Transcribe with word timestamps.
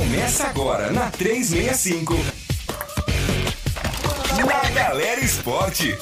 Começa 0.00 0.44
agora 0.44 0.90
na 0.90 1.10
365. 1.10 2.16
Na 4.46 4.70
Galera 4.70 5.20
Esporte. 5.20 5.94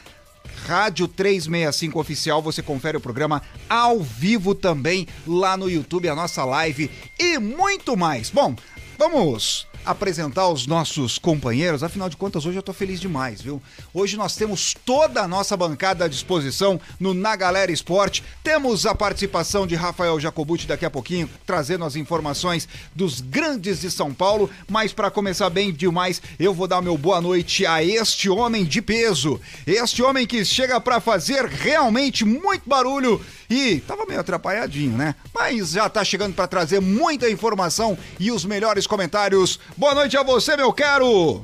Rádio 0.67 1.09
365 1.09 1.99
Oficial, 1.99 2.43
você 2.43 2.63
confere 2.63 2.97
o 2.97 3.01
programa 3.01 3.43
ao 3.69 4.01
vivo 4.01 4.55
também 4.55 5.09
lá 5.27 5.57
no 5.57 5.69
YouTube, 5.69 6.09
a 6.09 6.15
nossa 6.15 6.45
live 6.45 6.91
e 7.19 7.39
muito 7.39 7.97
mais. 7.97 8.31
Bom, 8.31 8.55
vamos 8.99 9.67
apresentar 9.85 10.49
os 10.49 10.67
nossos 10.67 11.19
companheiros. 11.19 11.83
Afinal 11.83 12.09
de 12.09 12.17
contas, 12.17 12.47
hoje 12.47 12.59
eu 12.59 12.63
tô 12.63 12.73
feliz 12.73 13.01
demais, 13.01 13.41
viu? 13.41 13.61
Hoje 13.93 14.17
nós 14.17 14.37
temos 14.37 14.75
toda 14.85 15.23
a 15.23 15.29
nossa 15.29 15.57
bancada 15.57 16.05
à 16.05 16.09
disposição 16.09 16.81
no 16.99 17.15
Na 17.15 17.37
Galera 17.37 17.73
Esporte. 17.73 18.23
Temos 18.43 18.87
a 18.87 18.95
participação 18.95 19.67
de 19.67 19.75
Rafael 19.75 20.19
Jacobucci 20.21 20.67
daqui 20.67 20.85
a 20.85 20.91
pouquinho, 20.91 21.29
trazendo 21.47 21.85
as 21.85 21.97
informações 21.97 22.69
dos 22.95 23.21
grandes 23.21 23.81
de 23.81 23.91
São 23.91 24.13
Paulo. 24.15 24.51
Mas 24.69 24.93
para 24.93 25.11
começar 25.11 25.51
bem 25.51 25.73
demais, 25.73 26.23
eu 26.39 26.55
vou 26.55 26.69
dar 26.69 26.81
meu 26.81 26.97
boa 26.97 27.21
noite 27.21 27.67
a 27.67 27.83
este 27.83 28.29
homem 28.29 28.65
de 28.65 28.81
peso. 28.81 29.41
Este 29.67 30.03
homem 30.03 30.27
que 30.27 30.45
chega 30.45 30.81
para 30.81 31.01
fazer 31.01 31.45
realmente 31.47 32.25
muito 32.25 32.69
barulho 32.69 33.21
e 33.51 33.81
tava 33.81 34.07
meio 34.07 34.21
atrapalhadinho, 34.21 34.97
né? 34.97 35.15
Mas 35.35 35.73
já 35.73 35.89
tá 35.89 36.03
chegando 36.03 36.35
para 36.35 36.47
trazer 36.47 36.81
muita 36.81 37.29
informação 37.29 37.99
e 38.19 38.31
os 38.31 38.45
melhores 38.45 38.87
comentários. 38.87 39.61
Boa 39.77 39.95
noite 39.95 40.17
a 40.17 40.23
você, 40.23 40.57
meu 40.57 40.73
caro 40.73 41.43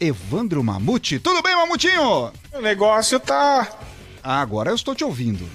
Evandro 0.00 0.62
Mamute. 0.64 1.18
Tudo 1.18 1.42
bem, 1.42 1.54
Mamutinho? 1.54 2.32
O 2.52 2.60
negócio 2.60 3.20
tá. 3.20 3.68
Ah, 4.22 4.40
agora 4.40 4.70
eu 4.70 4.74
estou 4.74 4.94
te 4.94 5.04
ouvindo. 5.04 5.48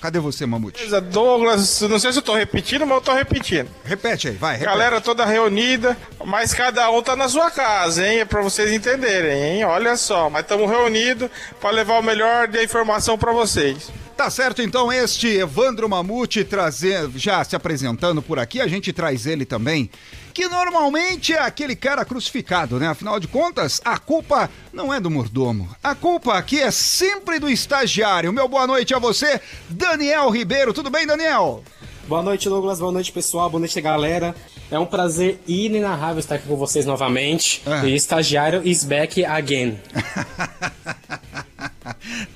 Cadê 0.00 0.20
você, 0.20 0.46
Mamute? 0.46 0.78
Beleza, 0.78 1.00
Douglas, 1.00 1.80
não 1.82 1.98
sei 1.98 2.12
se 2.12 2.18
eu 2.18 2.22
tô 2.22 2.34
repetindo, 2.34 2.86
mas 2.86 2.98
eu 2.98 3.00
tô 3.00 3.12
repetindo. 3.12 3.68
Repete 3.84 4.28
aí, 4.28 4.34
vai. 4.34 4.52
Repete. 4.52 4.70
Galera 4.70 5.00
toda 5.00 5.24
reunida, 5.24 5.96
mas 6.24 6.54
cada 6.54 6.88
um 6.90 7.02
tá 7.02 7.16
na 7.16 7.28
sua 7.28 7.50
casa, 7.50 8.06
hein? 8.06 8.20
É 8.20 8.24
pra 8.24 8.40
vocês 8.40 8.70
entenderem, 8.70 9.56
hein? 9.56 9.64
Olha 9.64 9.96
só, 9.96 10.30
mas 10.30 10.42
estamos 10.42 10.70
reunidos 10.70 11.28
para 11.60 11.70
levar 11.70 11.98
o 11.98 12.02
melhor 12.02 12.46
da 12.46 12.62
informação 12.62 13.18
para 13.18 13.32
vocês. 13.32 13.90
Tá 14.18 14.28
certo, 14.30 14.60
então, 14.60 14.92
este 14.92 15.28
Evandro 15.28 15.88
Mamute 15.88 16.42
trazer, 16.42 17.08
já 17.14 17.44
se 17.44 17.54
apresentando 17.54 18.20
por 18.20 18.36
aqui, 18.36 18.60
a 18.60 18.66
gente 18.66 18.92
traz 18.92 19.26
ele 19.26 19.44
também, 19.44 19.88
que 20.34 20.48
normalmente 20.48 21.32
é 21.32 21.38
aquele 21.38 21.76
cara 21.76 22.04
crucificado, 22.04 22.80
né? 22.80 22.88
Afinal 22.88 23.20
de 23.20 23.28
contas, 23.28 23.80
a 23.84 23.96
culpa 23.96 24.50
não 24.72 24.92
é 24.92 24.98
do 24.98 25.08
mordomo. 25.08 25.68
A 25.80 25.94
culpa 25.94 26.34
aqui 26.34 26.58
é 26.58 26.72
sempre 26.72 27.38
do 27.38 27.48
estagiário. 27.48 28.32
Meu 28.32 28.48
boa 28.48 28.66
noite 28.66 28.92
a 28.92 28.98
você, 28.98 29.40
Daniel 29.68 30.28
Ribeiro. 30.30 30.74
Tudo 30.74 30.90
bem, 30.90 31.06
Daniel? 31.06 31.62
Boa 32.08 32.20
noite, 32.20 32.48
Douglas. 32.48 32.80
Boa 32.80 32.90
noite, 32.90 33.12
pessoal. 33.12 33.48
Boa 33.48 33.60
noite, 33.60 33.80
galera. 33.80 34.34
É 34.68 34.80
um 34.80 34.86
prazer 34.86 35.38
inenarrável 35.46 36.18
estar 36.18 36.34
aqui 36.34 36.48
com 36.48 36.56
vocês 36.56 36.84
novamente. 36.84 37.62
Ah. 37.64 37.86
E 37.86 37.94
estagiário 37.94 38.66
is 38.66 38.82
back 38.82 39.24
again. 39.24 39.78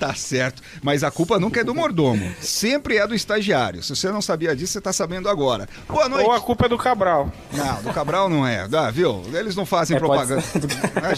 tá 0.07 0.13
certo. 0.13 0.61
Mas 0.81 1.03
a 1.03 1.09
culpa 1.11 1.39
nunca 1.39 1.61
é 1.61 1.63
do 1.63 1.73
mordomo. 1.73 2.33
Sempre 2.41 2.97
é 2.97 3.07
do 3.07 3.15
estagiário. 3.15 3.81
Se 3.81 3.95
você 3.95 4.11
não 4.11 4.21
sabia 4.21 4.55
disso, 4.55 4.73
você 4.73 4.81
tá 4.81 4.91
sabendo 4.91 5.29
agora. 5.29 5.67
Boa 5.87 6.09
noite. 6.09 6.25
Ou 6.25 6.33
a 6.33 6.41
culpa 6.41 6.65
é 6.65 6.69
do 6.69 6.77
Cabral. 6.77 7.31
Não, 7.53 7.81
do 7.81 7.93
Cabral 7.93 8.29
não 8.29 8.45
é. 8.45 8.67
Ah, 8.73 8.89
viu? 8.91 9.23
Eles 9.33 9.55
não 9.55 9.65
fazem 9.65 9.95
É, 9.95 9.99
propaganda. 9.99 10.43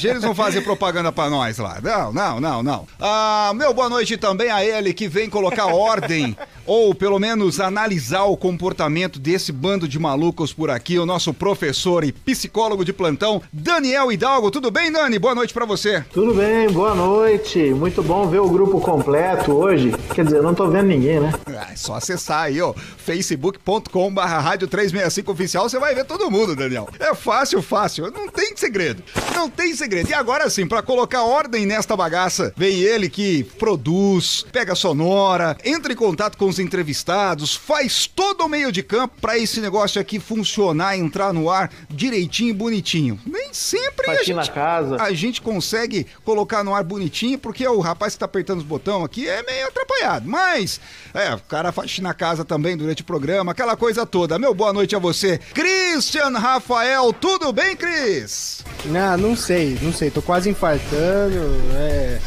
Eles 0.03 0.21
não 0.21 0.35
fazem 0.35 0.61
propaganda 0.61 1.11
pra 1.11 1.29
nós 1.29 1.57
lá. 1.57 1.79
Não, 1.81 2.13
não, 2.13 2.39
não, 2.39 2.63
não. 2.63 2.87
Ah, 2.99 3.51
meu 3.55 3.73
boa 3.73 3.89
noite 3.89 4.17
também 4.17 4.51
a 4.51 4.63
ele 4.63 4.93
que 4.93 5.07
vem 5.07 5.29
colocar 5.29 5.65
ordem, 5.65 6.37
ou 6.65 6.95
pelo 6.95 7.19
menos 7.19 7.59
analisar 7.59 8.23
o 8.25 8.37
comportamento 8.37 9.19
desse 9.19 9.51
bando 9.51 9.87
de 9.87 9.99
malucos 9.99 10.53
por 10.53 10.69
aqui, 10.69 10.97
o 10.97 11.05
nosso 11.05 11.33
professor 11.33 12.03
e 12.03 12.11
psicólogo 12.11 12.83
de 12.83 12.93
plantão, 12.93 13.41
Daniel 13.51 14.11
Hidalgo. 14.11 14.51
Tudo 14.51 14.71
bem, 14.71 14.91
Dani? 14.91 15.19
Boa 15.19 15.35
noite 15.35 15.53
pra 15.53 15.65
você. 15.65 16.03
Tudo 16.11 16.33
bem, 16.33 16.69
boa 16.69 16.95
noite. 16.95 17.59
Muito 17.73 18.01
bom 18.01 18.27
ver 18.27 18.39
o 18.39 18.49
grupo 18.49 18.79
completo 18.79 19.51
hoje. 19.51 19.93
Quer 20.13 20.25
dizer, 20.25 20.37
eu 20.37 20.43
não 20.43 20.53
tô 20.53 20.67
vendo 20.67 20.87
ninguém, 20.87 21.19
né? 21.19 21.33
Ah, 21.47 21.71
é 21.71 21.75
só 21.75 21.95
acessar 21.95 22.43
aí, 22.43 22.61
ó, 22.61 22.73
facebook.com 22.73 24.13
barra 24.13 24.39
rádio 24.39 24.67
365 24.67 25.31
oficial, 25.31 25.69
você 25.69 25.79
vai 25.79 25.93
ver 25.93 26.05
todo 26.05 26.31
mundo, 26.31 26.55
Daniel. 26.55 26.87
É 26.99 27.13
fácil, 27.13 27.61
fácil, 27.61 28.11
não 28.11 28.27
tem 28.27 28.55
segredo, 28.55 29.03
não 29.35 29.49
tem 29.49 29.75
segredo. 29.75 30.09
E 30.09 30.13
agora 30.13 30.49
sim, 30.49 30.67
pra 30.67 30.81
colocar 30.81 31.23
ordem 31.23 31.65
nesta 31.65 31.95
bagaça, 31.95 32.53
vem 32.55 32.79
ele 32.79 33.09
que 33.09 33.43
produz, 33.57 34.45
pega 34.51 34.75
sonora, 34.75 35.57
entra 35.63 35.93
em 35.93 35.95
contato 35.95 36.37
com 36.37 36.45
os 36.55 36.59
entrevistados, 36.59 37.55
faz 37.55 38.07
todo 38.07 38.41
o 38.45 38.49
meio 38.49 38.71
de 38.71 38.81
campo 38.81 39.15
pra 39.19 39.37
esse 39.37 39.59
negócio 39.59 39.99
aqui 39.99 40.19
funcionar, 40.19 40.97
entrar 40.97 41.33
no 41.33 41.49
ar 41.49 41.69
direitinho 41.89 42.49
e 42.49 42.53
bonitinho. 42.53 43.19
Nem 43.25 43.53
sempre 43.53 44.09
a 44.09 44.15
Faxina 44.15 44.43
gente, 44.43 44.49
na 44.49 44.53
casa. 44.55 45.01
a 45.01 45.13
gente 45.13 45.41
consegue 45.41 46.07
colocar 46.23 46.63
no 46.63 46.73
ar 46.73 46.83
bonitinho, 46.83 47.37
porque 47.37 47.67
o 47.67 47.79
rapaz 47.79 48.13
que 48.13 48.19
tá 48.19 48.25
apertando 48.25 48.59
os 48.59 48.65
botões 48.65 49.03
aqui 49.03 49.27
é 49.27 49.43
meio 49.43 49.67
atrapalhado. 49.67 50.27
Mas, 50.27 50.79
é, 51.13 51.33
o 51.33 51.39
cara 51.39 51.71
faz 51.71 51.99
na 51.99 52.13
casa 52.13 52.45
também 52.45 52.77
durante 52.77 53.01
o 53.01 53.05
programa, 53.05 53.51
aquela 53.51 53.75
coisa 53.75 54.05
toda. 54.05 54.39
Meu 54.39 54.53
boa 54.53 54.71
noite 54.71 54.95
a 54.95 54.99
você, 54.99 55.37
Christian 55.53 56.37
Rafael. 56.37 57.11
Tudo 57.13 57.51
bem, 57.51 57.75
Cris? 57.75 58.63
Não, 58.85 59.17
não 59.17 59.35
sei, 59.35 59.77
não 59.81 59.91
sei, 59.91 60.09
tô 60.09 60.21
quase 60.21 60.49
infartando, 60.49 61.35
é, 61.75 62.19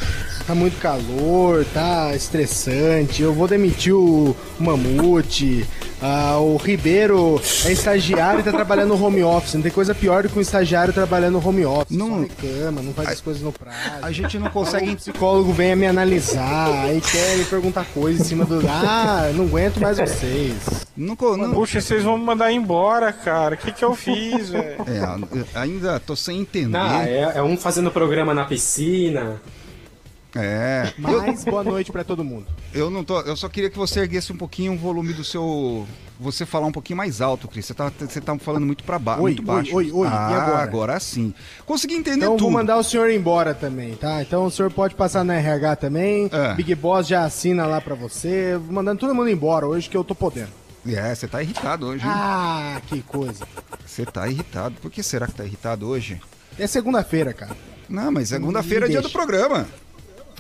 tá 0.49 0.55
muito 0.55 0.81
calor, 0.81 1.65
tá 1.75 2.17
estressante, 2.17 3.23
eu 3.23 3.35
vou 3.35 3.47
demitir 3.47 3.95
o 3.95 4.18
Mamute, 4.59 5.67
ah, 6.01 6.39
o 6.39 6.57
Ribeiro 6.57 7.41
é 7.65 7.73
estagiário 7.73 8.41
e 8.41 8.43
tá 8.43 8.53
trabalhando 8.53 8.97
no 8.97 9.05
home 9.05 9.23
office, 9.23 9.55
não 9.55 9.63
tem 9.63 9.71
coisa 9.73 9.95
pior 9.95 10.23
do 10.23 10.29
que 10.29 10.39
um 10.39 10.43
estagiário 10.43 10.93
trabalhando 10.93 11.35
no 11.41 11.49
home 11.49 11.65
office, 11.65 11.97
Não- 11.97 12.09
não 12.09 12.21
reclama, 12.23 12.83
não 12.83 12.93
faz 12.95 13.09
as 13.11 13.21
coisas 13.21 13.43
no 13.43 13.53
prazo. 13.53 13.77
A 14.03 14.11
gente 14.13 14.39
não 14.39 14.47
Aí 14.47 14.53
consegue. 14.53 14.91
o 14.93 14.97
psicólogo 14.97 15.53
vem 15.53 15.73
a 15.73 15.77
me 15.77 15.87
analisar, 15.87 16.85
aí 16.85 17.01
quer 17.01 17.37
me 17.37 17.45
perguntar 17.45 17.85
coisas 17.93 18.21
em 18.21 18.25
cima 18.25 18.45
do. 18.45 18.61
Ah, 18.69 19.31
não 19.35 19.45
aguento 19.47 19.81
mais 19.81 19.99
vocês. 19.99 20.55
Não, 20.97 21.17
não, 21.37 21.53
Puxa, 21.53 21.81
vocês 21.81 22.03
vão 22.03 22.19
me 22.19 22.25
mandar 22.25 22.53
embora, 22.53 23.13
cara. 23.13 23.55
O 23.55 23.59
que 23.59 23.73
que 23.73 23.85
eu 23.85 23.95
fiz, 23.95 24.51
velho? 24.51 24.83
é, 24.87 25.59
ainda 25.59 25.99
tô 26.01 26.15
sem 26.17 26.41
entender. 26.41 26.77
Ah, 26.77 27.05
é, 27.09 27.33
é 27.37 27.43
um 27.43 27.57
fazendo 27.57 27.91
programa 27.91 28.35
na 28.35 28.45
piscina. 28.45 29.41
É. 30.35 30.93
Mas 30.99 31.45
boa 31.45 31.65
noite 31.65 31.91
pra 31.91 32.05
todo 32.05 32.23
mundo. 32.23 32.47
Eu 32.75 32.91
não 32.91 33.03
tô. 33.03 33.21
Eu 33.23 33.35
só 33.37 33.49
queria 33.49 33.71
que 33.71 33.79
você 33.79 34.01
erguesse 34.01 34.33
um 34.33 34.37
pouquinho 34.37 34.75
o 34.75 34.77
volume 34.77 35.13
do 35.13 35.25
seu. 35.25 35.87
Você 36.21 36.45
falar 36.45 36.67
um 36.67 36.73
pouquinho 36.73 36.97
mais 36.97 37.21
alto, 37.21 37.47
Cris. 37.49 37.65
Você 37.67 37.73
tá, 37.75 37.91
você 37.99 38.21
tá 38.21 38.37
falando 38.39 38.67
muito 38.67 38.85
para 38.85 38.99
baixo. 38.99 39.23
Oi, 39.23 39.31
muito 39.31 39.43
baixo. 39.43 39.75
oi, 39.75 39.85
oi, 39.87 39.93
oi. 39.93 40.07
E 40.07 40.11
Ah, 40.11 40.27
agora? 40.27 40.63
agora 40.63 41.01
sim. 41.01 41.33
Consegui 41.65 41.95
entender 41.95 42.17
Então 42.19 42.33
eu 42.33 42.37
tudo. 42.37 42.43
vou 42.43 42.51
mandar 42.51 42.77
o 42.77 42.83
senhor 42.83 43.09
embora 43.11 43.55
também, 43.55 43.95
tá? 43.95 44.21
Então 44.21 44.45
o 44.45 44.51
senhor 44.51 44.71
pode 44.73 44.95
passar 44.97 45.25
na 45.25 45.35
RH 45.37 45.77
também. 45.77 46.29
É. 46.33 46.55
Big 46.55 46.75
Boss 46.75 47.07
já 47.07 47.25
assina 47.25 47.67
lá 47.67 47.81
pra 47.81 47.95
você. 47.95 48.57
Vou 48.59 48.73
mandando 48.75 49.01
todo 49.01 49.15
mundo 49.15 49.31
embora 49.31 49.67
hoje 49.67 49.89
que 49.89 49.97
eu 49.97 50.03
tô 50.05 50.15
podendo. 50.15 50.51
É, 50.87 51.15
você 51.15 51.27
tá 51.29 51.43
irritado 51.43 51.87
hoje, 51.87 52.05
hein? 52.05 52.11
Ah, 52.13 52.81
que 52.87 53.01
coisa. 53.03 53.47
Você 53.87 54.05
tá 54.05 54.27
irritado. 54.29 54.75
Por 54.81 54.91
que 54.91 55.03
será 55.03 55.27
que 55.27 55.35
tá 55.35 55.45
irritado 55.45 55.87
hoje? 55.87 56.21
É 56.59 56.67
segunda-feira, 56.67 57.33
cara. 57.33 57.57
Não, 57.89 58.11
mas 58.11 58.29
segunda-feira 58.29 58.87
é 58.87 58.89
dia 58.89 59.01
do 59.03 59.11
programa. 59.11 59.67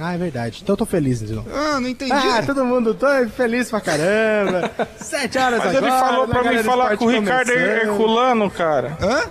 Ah, 0.01 0.15
é 0.15 0.19
verdade. 0.19 0.61
Então 0.63 0.75
eu 0.75 0.77
tô 0.77 0.87
feliz, 0.87 1.23
então. 1.23 1.45
Ah, 1.53 1.81
não 1.81 1.89
entendi. 1.89 2.13
Ah, 2.13 2.43
todo 2.45 2.65
mundo, 2.65 2.95
tô 2.95 3.07
feliz 3.31 3.69
pra 3.71 3.81
caramba. 3.81 4.71
Sete 4.99 5.39
horas 5.39 5.59
Mas 5.59 5.77
agora. 5.77 5.93
ele 5.93 6.01
falou 6.01 6.29
pra 6.29 6.39
mim 6.39 6.45
Galera 6.45 6.65
falar 6.65 6.97
com 6.97 7.05
o 7.07 7.09
Ricardo. 7.09 7.51
Herculano, 7.51 8.51
cara. 8.51 8.97
Hã? 9.01 9.23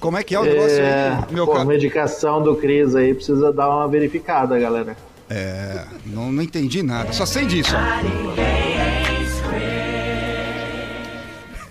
Como 0.00 0.18
é 0.18 0.22
que 0.22 0.34
é 0.34 0.40
o 0.40 0.44
negócio 0.44 0.78
É, 0.80 1.08
aí, 1.28 1.34
meu 1.34 1.46
pô, 1.46 1.56
a 1.56 1.64
medicação 1.64 2.42
do 2.42 2.56
Cris 2.56 2.94
aí 2.94 3.14
precisa 3.14 3.52
dar 3.52 3.68
uma 3.70 3.88
verificada, 3.88 4.58
galera. 4.58 4.96
É, 5.30 5.84
não, 6.04 6.30
não 6.30 6.42
entendi 6.42 6.82
nada. 6.82 7.12
Só 7.12 7.24
sei 7.24 7.46
disso, 7.46 7.74
ó. 7.74 7.80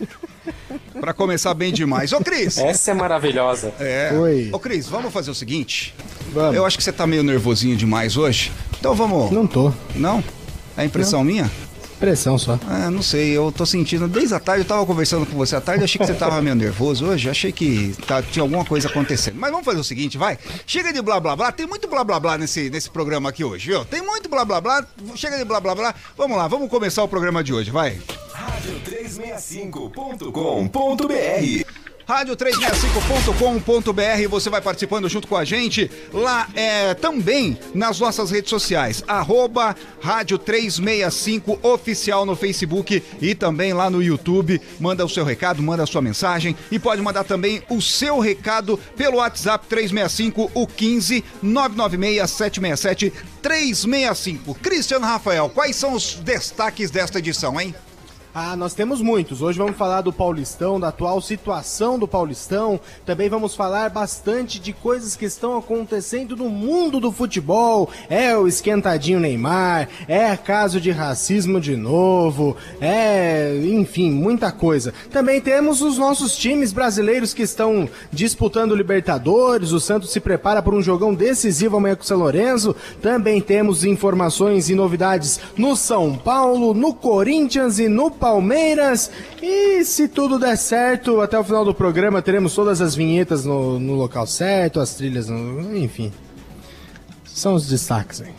Pra 1.00 1.14
começar 1.14 1.54
bem 1.54 1.72
demais. 1.74 2.12
Ô, 2.14 2.20
Cris! 2.22 2.58
Essa 2.58 2.92
é 2.92 2.94
maravilhosa. 2.94 3.74
É. 3.80 4.12
Oi. 4.14 4.50
Ô, 4.52 4.60
Cris, 4.60 4.88
vamos 4.88 5.12
fazer 5.14 5.32
o 5.32 5.36
seguinte. 5.36 5.94
Vamos. 6.34 6.56
Eu 6.56 6.66
acho 6.66 6.78
que 6.78 6.84
você 6.84 6.92
tá 6.92 7.06
meio 7.06 7.24
nervosinho 7.24 7.76
demais 7.76 8.18
hoje. 8.18 8.52
Então 8.80 8.94
vamos. 8.96 9.32
Não 9.32 9.46
tô. 9.48 9.72
Não? 9.96 10.24
É 10.78 10.84
impressão 10.86 11.24
minha? 11.24 11.50
Pressão 12.00 12.38
só. 12.38 12.60
Ah, 12.68 12.92
não 12.92 13.02
sei, 13.02 13.30
eu 13.30 13.54
tô 13.56 13.66
sentindo. 13.66 14.06
Desde 14.06 14.34
a 14.36 14.40
tarde 14.40 14.62
eu 14.64 14.68
tava 14.68 14.86
conversando 14.86 15.26
com 15.26 15.38
você 15.38 15.56
à 15.56 15.62
tarde, 15.62 15.86
achei 15.86 15.98
que 15.98 16.06
você 16.06 16.14
tava 16.14 16.42
meio 16.42 16.54
nervoso 16.54 17.06
hoje, 17.06 17.30
achei 17.30 17.54
que 17.54 17.96
tá- 18.06 18.22
tinha 18.22 18.44
alguma 18.44 18.66
coisa 18.66 18.90
acontecendo. 18.90 19.38
Mas 19.40 19.50
vamos 19.50 19.66
fazer 19.66 19.80
o 19.80 19.84
seguinte, 19.84 20.18
vai. 20.18 20.38
Chega 20.68 20.92
de 20.92 21.02
blá 21.02 21.22
blá 21.22 21.38
blá, 21.38 21.52
tem 21.54 21.66
muito 21.66 21.88
blá 21.88 22.04
blá 22.04 22.20
blá 22.20 22.38
nesse, 22.38 22.70
nesse 22.70 22.90
programa 22.90 23.30
aqui 23.30 23.46
hoje, 23.46 23.68
viu? 23.68 23.86
Tem 23.86 24.02
muito 24.02 24.28
blá 24.28 24.44
blá 24.44 24.60
blá, 24.60 24.86
chega 25.16 25.38
de 25.38 25.46
blá 25.46 25.62
blá 25.62 25.74
blá. 25.74 25.96
Vamos 26.18 26.36
lá, 26.36 26.50
vamos 26.50 26.70
começar 26.70 27.02
o 27.02 27.08
programa 27.08 27.42
de 27.42 27.54
hoje, 27.54 27.72
vai. 27.72 27.98
Rádio365.com.br 29.16 31.86
rádio365.com.br, 32.08 34.30
você 34.30 34.50
vai 34.50 34.62
participando 34.62 35.10
junto 35.10 35.28
com 35.28 35.36
a 35.36 35.44
gente 35.44 35.92
lá 36.14 36.48
é, 36.54 36.94
também 36.94 37.58
nas 37.74 38.00
nossas 38.00 38.32
redes 38.32 38.50
sociais, 38.50 39.04
arroba 39.08 39.76
rádio 40.02 40.38
365 40.38 41.60
oficial 41.64 42.26
no 42.26 42.36
Facebook 42.36 43.02
e 43.22 43.34
também 43.34 43.74
lá 43.74 43.90
no 43.90 44.04
YouTube. 44.04 44.62
Manda 44.80 45.04
o 45.04 45.10
seu 45.10 45.26
recado, 45.26 45.64
manda 45.64 45.84
a 45.84 45.88
sua 45.88 46.02
mensagem 46.02 46.56
e 46.72 46.78
pode 46.78 47.02
mandar 47.02 47.24
também 47.24 47.64
o 47.70 47.82
seu 47.82 48.20
recado 48.20 48.80
pelo 48.96 49.18
WhatsApp 49.18 49.66
365 49.68 50.52
o 50.54 50.68
15 50.68 51.24
996 51.42 52.30
767 52.30 53.14
365. 53.42 54.54
Cristiano 54.56 55.06
Rafael, 55.06 55.50
quais 55.50 55.76
são 55.76 55.94
os 55.94 56.16
destaques 56.16 56.92
desta 56.92 57.20
edição, 57.20 57.60
hein? 57.60 57.74
Ah, 58.38 58.54
nós 58.58 58.74
temos 58.74 59.02
muitos. 59.02 59.42
Hoje 59.42 59.58
vamos 59.58 59.78
falar 59.78 60.02
do 60.02 60.12
Paulistão, 60.12 60.78
da 60.78 60.90
atual 60.90 61.22
situação 61.22 61.98
do 61.98 62.06
Paulistão. 62.06 62.78
Também 63.06 63.30
vamos 63.30 63.56
falar 63.56 63.90
bastante 63.90 64.60
de 64.60 64.74
coisas 64.74 65.16
que 65.16 65.24
estão 65.24 65.58
acontecendo 65.58 66.36
no 66.36 66.50
mundo 66.50 67.00
do 67.00 67.14
futebol. 67.14 67.90
É 68.10 68.36
o 68.36 68.46
esquentadinho 68.46 69.22
Neymar, 69.22 69.88
é 70.06 70.36
caso 70.36 70.82
de 70.82 70.92
racismo 70.92 71.62
de 71.62 71.78
novo, 71.78 72.58
é, 72.82 73.58
enfim, 73.64 74.12
muita 74.12 74.52
coisa. 74.52 74.94
Também 75.10 75.40
temos 75.40 75.82
os 75.82 75.98
nossos 75.98 76.36
times 76.36 76.74
brasileiros 76.74 77.34
que 77.34 77.44
estão 77.44 77.88
disputando 78.12 78.76
Libertadores. 78.76 79.72
O 79.72 79.80
Santos 79.80 80.12
se 80.12 80.20
prepara 80.20 80.62
para 80.62 80.76
um 80.76 80.82
jogão 80.82 81.14
decisivo 81.14 81.78
amanhã 81.78 81.96
com 81.96 82.04
o 82.04 82.06
São 82.06 82.20
Lourenço. 82.20 82.76
Também 83.02 83.40
temos 83.40 83.86
informações 83.86 84.70
e 84.70 84.76
novidades 84.76 85.40
no 85.56 85.74
São 85.74 86.18
Paulo, 86.18 86.74
no 86.74 86.94
Corinthians 86.94 87.80
e 87.80 87.88
no 87.88 88.12
Palmeiras. 88.26 89.12
E 89.40 89.84
se 89.84 90.08
tudo 90.08 90.40
der 90.40 90.58
certo, 90.58 91.22
até 91.22 91.38
o 91.38 91.44
final 91.44 91.64
do 91.64 91.76
programa 91.76 92.24
teremos 92.24 92.56
todas 92.56 92.82
as 92.82 92.96
vinhetas 92.96 93.46
no, 93.46 93.80
no 93.80 93.94
local 93.94 94.26
certo, 94.26 94.80
as 94.80 94.96
trilhas, 94.96 95.30
no, 95.30 95.78
enfim. 95.78 96.12
São 97.24 97.54
os 97.54 97.68
destaques 97.68 98.22
aí. 98.22 98.34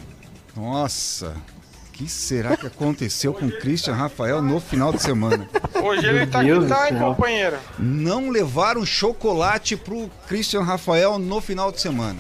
Nossa, 0.57 1.37
o 1.87 1.93
que 1.93 2.09
será 2.09 2.57
que 2.57 2.67
aconteceu 2.67 3.33
com 3.33 3.47
o 3.47 3.53
Christian 3.61 3.95
Rafael 3.95 4.43
no 4.43 4.59
final 4.59 4.93
de 4.93 5.01
semana? 5.01 5.49
Hoje 5.81 6.05
ele 6.05 6.27
tá 6.27 6.43
Deus 6.43 6.69
aqui, 6.69 6.75
tá, 6.75 6.89
hein, 6.91 6.99
companheiro? 6.99 7.57
Não 7.79 8.29
levaram 8.29 8.85
chocolate 8.85 9.77
pro 9.77 10.11
Christian 10.27 10.63
Rafael 10.63 11.17
no 11.17 11.41
final 11.41 11.71
de 11.71 11.81
semana. 11.81 12.19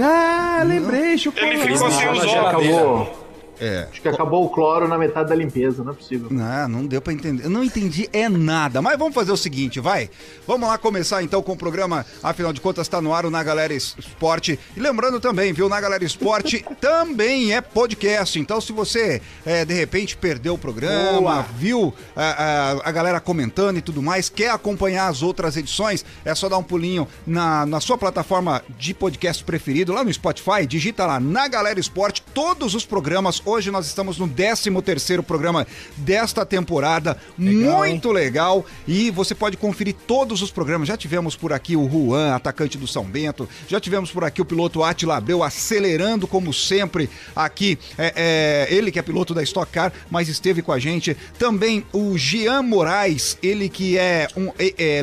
Ah, 0.00 0.62
lembrei, 0.64 1.18
chocolate. 1.18 1.56
Ele 1.56 1.72
ficou 1.72 1.90
sem 1.90 2.08
os 2.08 2.24
olhos. 2.24 3.23
É. 3.60 3.86
Acho 3.90 4.00
que 4.02 4.08
acabou 4.08 4.44
o 4.44 4.48
cloro 4.48 4.88
na 4.88 4.98
metade 4.98 5.28
da 5.28 5.34
limpeza, 5.34 5.84
não 5.84 5.92
é 5.92 5.94
possível. 5.94 6.28
Não, 6.30 6.68
não 6.68 6.86
deu 6.86 7.00
pra 7.00 7.12
entender. 7.12 7.44
Eu 7.44 7.50
não 7.50 7.62
entendi 7.64 8.08
é 8.12 8.28
nada. 8.28 8.80
Mas 8.82 8.98
vamos 8.98 9.14
fazer 9.14 9.32
o 9.32 9.36
seguinte, 9.36 9.80
vai. 9.80 10.10
Vamos 10.46 10.68
lá 10.68 10.76
começar 10.78 11.22
então 11.22 11.42
com 11.42 11.52
o 11.52 11.56
programa. 11.56 12.04
Afinal 12.22 12.52
de 12.52 12.60
contas, 12.60 12.88
tá 12.88 13.00
no 13.00 13.14
ar 13.14 13.24
o 13.26 13.30
Na 13.30 13.42
Galera 13.42 13.72
Es- 13.72 13.94
Esporte. 13.98 14.58
E 14.76 14.80
lembrando 14.80 15.20
também, 15.20 15.52
viu, 15.52 15.68
Na 15.68 15.80
Galera 15.80 16.04
Esporte 16.04 16.64
também 16.80 17.52
é 17.54 17.60
podcast. 17.60 18.38
Então, 18.38 18.60
se 18.60 18.72
você 18.72 19.20
é, 19.46 19.64
de 19.64 19.74
repente 19.74 20.16
perdeu 20.16 20.54
o 20.54 20.58
programa, 20.58 21.20
Boa. 21.20 21.42
viu 21.56 21.94
a, 22.16 22.22
a- 22.82 22.88
a 22.88 22.92
galera 22.92 23.20
comentando 23.20 23.78
e 23.78 23.82
tudo 23.82 24.02
mais, 24.02 24.28
quer 24.28 24.50
acompanhar 24.50 25.08
as 25.08 25.22
outras 25.22 25.56
edições, 25.56 26.04
é 26.24 26.34
só 26.34 26.48
dar 26.48 26.58
um 26.58 26.62
pulinho 26.62 27.06
na, 27.26 27.64
na 27.66 27.80
sua 27.80 27.96
plataforma 27.96 28.62
de 28.78 28.92
podcast 28.94 29.42
preferido, 29.44 29.92
lá 29.92 30.02
no 30.04 30.12
Spotify, 30.12 30.66
digita 30.66 31.06
lá 31.06 31.18
na 31.20 31.46
Galera 31.48 31.78
Esporte, 31.78 32.22
todos 32.34 32.74
os 32.74 32.84
programas. 32.84 33.40
Hoje 33.46 33.70
nós 33.70 33.86
estamos 33.86 34.16
no 34.16 34.26
13 34.26 34.70
terceiro 34.82 35.22
programa 35.22 35.66
desta 35.98 36.46
temporada, 36.46 37.18
muito 37.36 38.10
legal, 38.10 38.64
e 38.88 39.10
você 39.10 39.34
pode 39.34 39.58
conferir 39.58 39.94
todos 40.06 40.40
os 40.40 40.50
programas. 40.50 40.88
Já 40.88 40.96
tivemos 40.96 41.36
por 41.36 41.52
aqui 41.52 41.76
o 41.76 41.86
Juan, 41.86 42.34
atacante 42.34 42.78
do 42.78 42.86
São 42.86 43.04
Bento, 43.04 43.46
já 43.68 43.78
tivemos 43.78 44.10
por 44.10 44.24
aqui 44.24 44.40
o 44.40 44.46
piloto 44.46 44.82
Atila 44.82 45.18
Abreu 45.18 45.42
acelerando 45.42 46.26
como 46.26 46.54
sempre 46.54 47.10
aqui, 47.36 47.78
é, 47.98 48.66
é, 48.70 48.74
ele 48.74 48.90
que 48.90 48.98
é 48.98 49.02
piloto 49.02 49.34
da 49.34 49.42
Stock 49.42 49.70
Car, 49.70 49.92
mas 50.10 50.28
esteve 50.28 50.62
com 50.62 50.72
a 50.72 50.78
gente. 50.78 51.14
Também 51.38 51.84
o 51.92 52.16
Jean 52.16 52.62
Moraes, 52.62 53.36
ele 53.42 53.68
que 53.68 53.98
é 53.98 54.26
um 54.34 54.48
é, 54.58 54.74
é. 54.78 55.02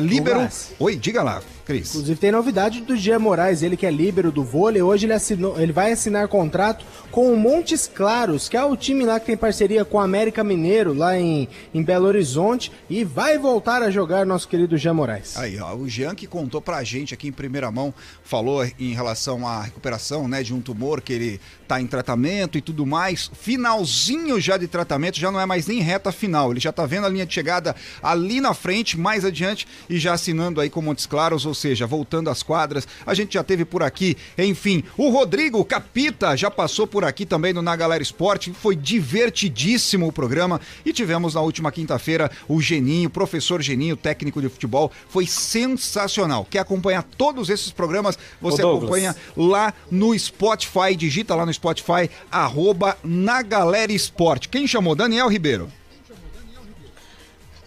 Oi, 0.80 0.96
diga 0.96 1.22
lá, 1.22 1.40
Cris. 1.72 1.90
Inclusive 1.90 2.20
tem 2.20 2.30
novidade 2.30 2.80
do 2.82 2.96
Jean 2.96 3.18
Moraes, 3.18 3.62
ele 3.62 3.76
que 3.76 3.86
é 3.86 3.90
líbero 3.90 4.30
do 4.30 4.44
vôlei, 4.44 4.82
hoje 4.82 5.06
ele, 5.06 5.14
assinou, 5.14 5.58
ele 5.58 5.72
vai 5.72 5.92
assinar 5.92 6.28
contrato 6.28 6.84
com 7.10 7.32
o 7.32 7.36
Montes 7.36 7.90
Claros, 7.92 8.48
que 8.48 8.56
é 8.56 8.64
o 8.64 8.76
time 8.76 9.04
lá 9.04 9.18
que 9.18 9.26
tem 9.26 9.36
parceria 9.36 9.84
com 9.84 9.96
o 9.96 10.00
América 10.00 10.44
Mineiro, 10.44 10.92
lá 10.92 11.18
em, 11.18 11.48
em 11.72 11.82
Belo 11.82 12.06
Horizonte, 12.06 12.70
e 12.88 13.04
vai 13.04 13.38
voltar 13.38 13.82
a 13.82 13.90
jogar 13.90 14.26
nosso 14.26 14.48
querido 14.48 14.76
Jean 14.76 14.94
Moraes. 14.94 15.36
Aí, 15.36 15.58
ó, 15.58 15.74
o 15.74 15.88
Jean 15.88 16.14
que 16.14 16.26
contou 16.26 16.60
pra 16.60 16.82
gente 16.84 17.14
aqui 17.14 17.28
em 17.28 17.32
primeira 17.32 17.70
mão, 17.70 17.94
falou 18.22 18.64
em 18.78 18.92
relação 18.92 19.46
à 19.46 19.62
recuperação, 19.62 20.28
né, 20.28 20.42
de 20.42 20.54
um 20.54 20.60
tumor 20.60 21.00
que 21.00 21.12
ele 21.12 21.40
tá 21.66 21.80
em 21.80 21.86
tratamento 21.86 22.58
e 22.58 22.60
tudo 22.60 22.84
mais. 22.84 23.30
Finalzinho 23.32 24.38
já 24.38 24.58
de 24.58 24.68
tratamento, 24.68 25.18
já 25.18 25.30
não 25.30 25.40
é 25.40 25.46
mais 25.46 25.66
nem 25.66 25.80
reta 25.80 26.12
final. 26.12 26.50
Ele 26.50 26.60
já 26.60 26.70
tá 26.70 26.84
vendo 26.84 27.06
a 27.06 27.08
linha 27.08 27.24
de 27.24 27.32
chegada 27.32 27.74
ali 28.02 28.40
na 28.40 28.52
frente, 28.52 28.98
mais 28.98 29.24
adiante 29.24 29.66
e 29.88 29.98
já 29.98 30.12
assinando 30.12 30.60
aí 30.60 30.68
com 30.68 30.82
Montes 30.82 31.06
Claros, 31.06 31.46
ou 31.46 31.54
seja, 31.62 31.86
voltando 31.86 32.28
às 32.28 32.42
quadras. 32.42 32.86
A 33.06 33.14
gente 33.14 33.34
já 33.34 33.44
teve 33.44 33.64
por 33.64 33.82
aqui, 33.82 34.16
enfim, 34.36 34.82
o 34.96 35.08
Rodrigo 35.10 35.64
Capita 35.64 36.36
já 36.36 36.50
passou 36.50 36.86
por 36.86 37.04
aqui 37.04 37.24
também 37.24 37.52
no 37.52 37.62
Na 37.62 37.76
Galera 37.76 38.02
Esporte. 38.02 38.52
Foi 38.52 38.74
divertidíssimo 38.74 40.08
o 40.08 40.12
programa 40.12 40.60
e 40.84 40.92
tivemos 40.92 41.34
na 41.34 41.40
última 41.40 41.70
quinta-feira 41.70 42.30
o 42.48 42.60
Geninho, 42.60 43.08
professor 43.08 43.62
Geninho, 43.62 43.96
técnico 43.96 44.40
de 44.40 44.48
futebol. 44.48 44.90
Foi 45.08 45.26
sensacional. 45.26 46.46
Quer 46.50 46.58
acompanhar 46.58 47.04
todos 47.16 47.48
esses 47.48 47.70
programas? 47.70 48.18
Você 48.40 48.62
acompanha 48.62 49.14
lá 49.36 49.72
no 49.90 50.18
Spotify, 50.18 50.96
digita 50.96 51.34
lá 51.34 51.46
no 51.46 51.54
Spotify, 51.54 52.10
arroba 52.30 52.98
na 53.04 53.42
Galera 53.42 53.92
Esporte. 53.92 54.48
Quem 54.48 54.66
chamou? 54.66 54.94
Daniel 54.94 55.28
Ribeiro. 55.28 55.70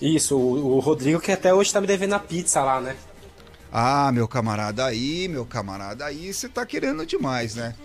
Isso, 0.02 0.38
o, 0.38 0.76
o 0.76 0.80
Rodrigo 0.80 1.20
que 1.20 1.32
até 1.32 1.54
hoje 1.54 1.72
tá 1.72 1.80
me 1.80 1.88
devendo 1.88 2.14
a 2.14 2.20
pizza 2.20 2.62
lá, 2.62 2.82
né? 2.82 2.96
Ah, 3.78 4.10
meu 4.10 4.26
camarada, 4.26 4.86
aí, 4.86 5.28
meu 5.28 5.46
camarada, 5.46 6.06
aí 6.06 6.34
você 6.34 6.48
tá 6.48 6.66
querendo 6.66 7.06
demais, 7.06 7.56
né? 7.56 7.76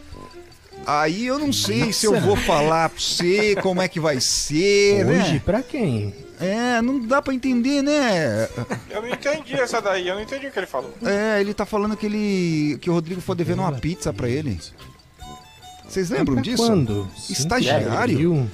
Aí 0.87 1.27
eu 1.27 1.37
não 1.37 1.53
sei 1.53 1.93
se 1.93 2.07
eu 2.07 2.21
vou 2.21 2.37
falar 2.37 2.91
pra 2.91 3.01
você 3.01 3.57
como 3.57 3.83
é 3.83 3.89
que 3.89 3.99
vai 3.99 4.21
ser, 4.21 5.05
Hoje, 5.05 5.33
né? 5.33 5.43
pra 5.45 5.65
quem? 5.65 6.15
É, 6.41 6.81
não 6.81 7.01
dá 7.01 7.21
pra 7.21 7.35
entender, 7.35 7.83
né? 7.83 8.49
Eu 8.89 9.03
não 9.03 9.09
entendi 9.09 9.55
essa 9.55 9.83
daí, 9.83 10.07
eu 10.07 10.15
não 10.15 10.23
entendi 10.23 10.47
o 10.47 10.53
que 10.53 10.61
ele 10.61 10.67
falou. 10.69 10.95
É, 11.05 11.41
ele 11.41 11.53
tá 11.53 11.67
falando 11.67 11.97
que 11.97 12.07
ele 12.07 12.79
que 12.81 12.89
o 12.89 12.93
Rodrigo 12.93 13.21
foi 13.21 13.35
devendo 13.35 13.59
uma 13.59 13.73
pizza 13.73 14.13
pra 14.13 14.29
ele. 14.29 14.61
Vocês 15.89 16.09
lembram 16.09 16.41
disso? 16.41 16.65
Quando? 16.65 17.11
Estagiário? 17.29 18.49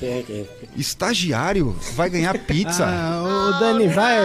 Estagiário 0.74 1.76
vai 1.94 2.08
ganhar 2.08 2.38
pizza. 2.38 2.86
Ah, 2.86 3.22
ô 3.22 3.60
Dani, 3.60 3.88
vai. 3.88 4.24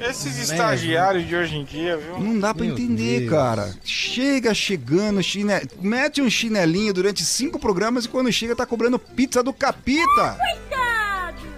Esses 0.00 0.38
estagiários 0.38 1.26
de 1.26 1.34
hoje 1.34 1.56
em 1.56 1.64
dia, 1.64 1.96
viu? 1.96 2.18
Não 2.18 2.38
dá 2.38 2.54
pra 2.54 2.64
Meu 2.64 2.74
entender, 2.74 3.20
Deus. 3.20 3.30
cara. 3.30 3.74
Chega 3.84 4.52
chegando, 4.54 5.22
chine... 5.22 5.52
mete 5.80 6.20
um 6.20 6.28
chinelinho 6.30 6.92
durante 6.92 7.24
cinco 7.24 7.58
programas 7.58 8.04
e 8.04 8.08
quando 8.08 8.32
chega 8.32 8.54
tá 8.54 8.66
cobrando 8.66 8.98
pizza 8.98 9.42
do 9.42 9.52
capita. 9.52 10.38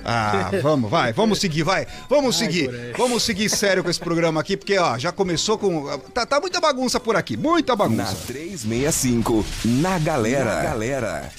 Ah, 0.05 0.51
vamos, 0.63 0.91
vai, 0.91 1.13
vamos 1.13 1.39
seguir, 1.39 1.63
vai. 1.63 1.87
Vamos 2.09 2.39
seguir. 2.39 2.95
Vamos 2.97 3.23
seguir 3.23 3.51
sério 3.51 3.85
com 3.85 3.91
esse 3.91 4.01
programa 4.01 4.41
aqui, 4.41 4.57
porque 4.57 4.79
ó, 4.79 4.97
já 4.97 5.13
começou 5.13 5.59
com. 5.59 5.87
Tá, 6.15 6.25
tá 6.25 6.41
muita 6.41 6.61
bagunça 6.61 6.99
por 6.99 7.15
aqui, 7.15 7.37
muita 7.37 7.73
Na 7.73 7.77
bagunça. 7.77 8.17
365, 8.27 9.45
na 9.65 9.99
galera. 9.99 10.57
Na 10.57 10.63
galera. 10.63 11.33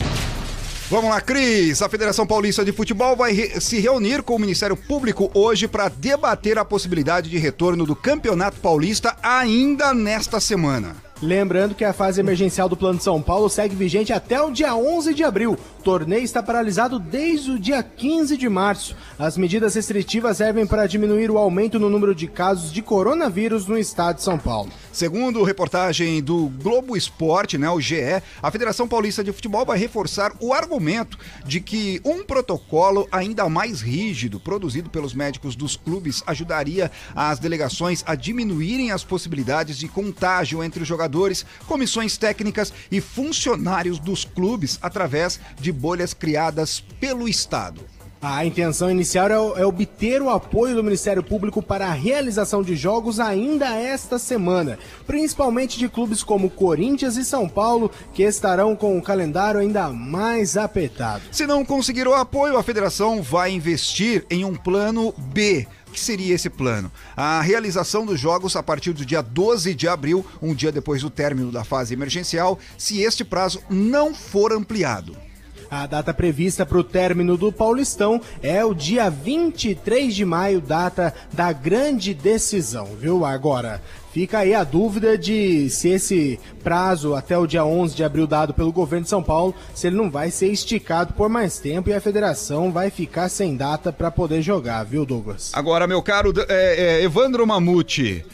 Vamos 0.90 1.12
lá, 1.12 1.22
Cris. 1.22 1.84
A 1.84 1.90
Federação 1.90 2.26
Paulista 2.26 2.66
de 2.66 2.72
Futebol 2.72 3.16
vai 3.16 3.32
re- 3.32 3.62
se 3.62 3.80
reunir 3.80 4.24
com 4.24 4.36
o 4.36 4.40
Ministério 4.40 4.76
Público 4.76 5.30
hoje 5.36 5.68
para 5.68 5.88
debater 5.88 6.58
a 6.58 6.66
possibilidade 6.66 7.30
de 7.30 7.38
retorno 7.38 7.86
do 7.86 7.96
Campeonato 7.96 8.60
Paulista 8.60 9.16
ainda 9.22 9.94
nesta 9.94 10.40
semana. 10.40 10.96
Lembrando 11.22 11.76
que 11.76 11.84
a 11.84 11.92
fase 11.92 12.22
emergencial 12.22 12.70
do 12.70 12.78
Plano 12.78 12.98
de 12.98 13.04
São 13.04 13.22
Paulo 13.22 13.50
segue 13.50 13.76
vigente 13.76 14.14
até 14.14 14.42
o 14.42 14.50
dia 14.50 14.74
11 14.74 15.14
de 15.14 15.22
abril. 15.24 15.58
O 15.80 15.84
torneio 15.84 16.24
está 16.24 16.42
paralisado 16.42 16.98
desde 16.98 17.52
o 17.52 17.60
dia 17.60 17.84
15 17.84 18.38
de 18.38 18.48
março. 18.48 18.96
As 19.20 19.38
medidas 19.38 19.76
restritivas 19.76 20.38
servem 20.38 20.66
para 20.66 20.88
diminuir 20.88 21.30
o 21.30 21.38
aumento 21.38 21.78
no 21.78 21.90
número 21.90 22.16
de 22.16 22.26
casos 22.26 22.72
de 22.72 22.82
coronavírus 22.82 23.68
no 23.68 23.78
estado 23.78 24.16
de 24.16 24.24
São 24.24 24.40
Paulo. 24.40 24.72
Segundo 24.92 25.44
reportagem 25.44 26.22
do 26.22 26.48
Globo 26.48 26.98
Esporte, 26.98 27.58
né, 27.58 27.70
o 27.70 27.80
GE, 27.80 28.22
a 28.42 28.52
Federação 28.52 28.88
Paulista 28.88 29.24
de 29.24 29.32
Futebol 29.32 29.64
vai 29.64 29.78
reforçar 29.78 30.34
o 30.40 30.52
argumento 30.52 31.18
de 31.46 31.62
que 31.62 32.02
um 32.04 32.24
protocolo 32.24 33.08
ainda 33.12 33.48
mais 33.48 33.82
rígido, 33.82 34.40
produzido 34.40 34.90
pelos 34.90 35.14
médicos 35.14 35.56
dos 35.56 35.78
clubes, 35.78 36.24
ajudaria 36.26 36.92
as 37.16 37.38
delegações 37.38 38.04
a 38.08 38.16
diminuírem 38.16 38.92
as 38.92 39.04
possibilidades 39.04 39.78
de 39.78 39.88
contágio 39.88 40.64
entre 40.64 40.82
os 40.82 40.88
jogadores, 40.88 41.46
comissões 41.68 42.18
técnicas 42.18 42.74
e 42.92 43.00
funcionários 43.00 44.00
dos 44.00 44.26
clubes 44.26 44.80
através 44.82 45.40
de 45.60 45.72
bolhas 45.72 46.16
criadas 46.16 46.84
pelo 47.00 47.30
Estado. 47.30 47.99
A 48.22 48.44
intenção 48.44 48.92
inicial 48.92 49.56
é, 49.56 49.62
é, 49.62 49.66
obter 49.66 50.22
o 50.22 50.30
apoio 50.30 50.76
do 50.76 50.84
Ministério 50.84 51.24
Público 51.24 51.62
para 51.64 51.88
a 51.88 51.94
realização 51.94 52.62
de 52.62 52.76
jogos 52.76 53.18
ainda 53.18 53.74
esta 53.74 54.20
semana, 54.20 54.78
principalmente 55.08 55.80
de 55.80 55.88
clubes 55.88 56.22
como 56.22 56.50
Corinthians 56.50 57.16
e 57.16 57.24
São 57.24 57.48
Paulo, 57.48 57.90
que 58.14 58.24
estarão 58.24 58.76
com 58.76 58.98
o 58.98 59.02
calendário 59.02 59.62
ainda 59.62 59.88
mais 59.88 60.58
apertado. 60.58 61.24
Se 61.32 61.48
não 61.48 61.64
conseguir 61.64 62.10
o 62.10 62.14
apoio, 62.14 62.58
a 62.58 62.64
federação 62.64 63.22
vai 63.22 63.52
investir 63.52 64.26
em 64.30 64.44
um 64.44 64.54
plano 64.54 65.14
B. 65.18 65.66
O 65.88 65.92
que 65.92 66.00
seria 66.00 66.36
esse 66.36 66.50
plano? 66.50 66.92
A 67.16 67.40
realização 67.40 68.06
dos 68.06 68.20
jogos 68.20 68.54
a 68.58 68.62
partir 68.62 68.92
do 68.92 69.06
dia 69.06 69.22
12 69.22 69.74
de 69.74 69.88
abril, 69.88 70.26
um 70.42 70.54
dia 70.54 70.74
depois 70.74 71.02
do 71.02 71.10
término 71.10 71.54
da 71.54 71.64
fase 71.64 71.94
emergencial, 71.94 72.60
se 72.78 73.02
este 73.02 73.24
prazo 73.24 73.64
não 73.70 74.14
for 74.14 74.52
ampliado. 74.52 75.29
A 75.72 75.86
data 75.86 76.12
prevista 76.12 76.66
para 76.66 76.80
o 76.80 76.84
término 76.84 77.38
do 77.38 77.52
Paulistão 77.52 78.20
é 78.42 78.66
o 78.66 78.74
dia 78.74 79.08
23 79.08 80.16
de 80.16 80.26
maio, 80.26 80.60
data 80.60 81.14
da 81.32 81.54
grande 81.54 82.12
decisão, 82.12 82.88
viu? 83.00 83.24
Agora, 83.24 83.80
fica 84.12 84.40
aí 84.40 84.56
a 84.56 84.64
dúvida 84.64 85.16
de 85.16 85.70
se 85.70 85.90
esse 85.90 86.40
prazo 86.64 87.14
até 87.14 87.38
o 87.38 87.46
dia 87.46 87.64
11 87.64 87.96
de 87.96 88.04
abril 88.04 88.26
dado 88.26 88.52
pelo 88.52 88.72
governo 88.72 89.04
de 89.04 89.10
São 89.10 89.22
Paulo, 89.22 89.54
se 89.76 89.86
ele 89.86 89.96
não 89.96 90.10
vai 90.10 90.32
ser 90.32 90.48
esticado 90.48 91.14
por 91.14 91.30
mais 91.30 91.60
tempo 91.60 91.90
e 91.90 91.94
a 91.94 92.02
federação 92.02 92.72
vai 92.72 92.90
ficar 92.90 93.30
sem 93.30 93.56
data 93.56 93.94
para 93.94 94.10
poder 94.10 94.42
jogar, 94.42 94.84
viu, 94.84 95.06
Douglas? 95.06 95.52
Agora, 95.54 95.86
meu 95.86 96.02
caro 96.02 96.34
é, 96.48 97.00
é, 97.00 97.04
Evandro 97.04 97.46
Mamute, 97.46 98.26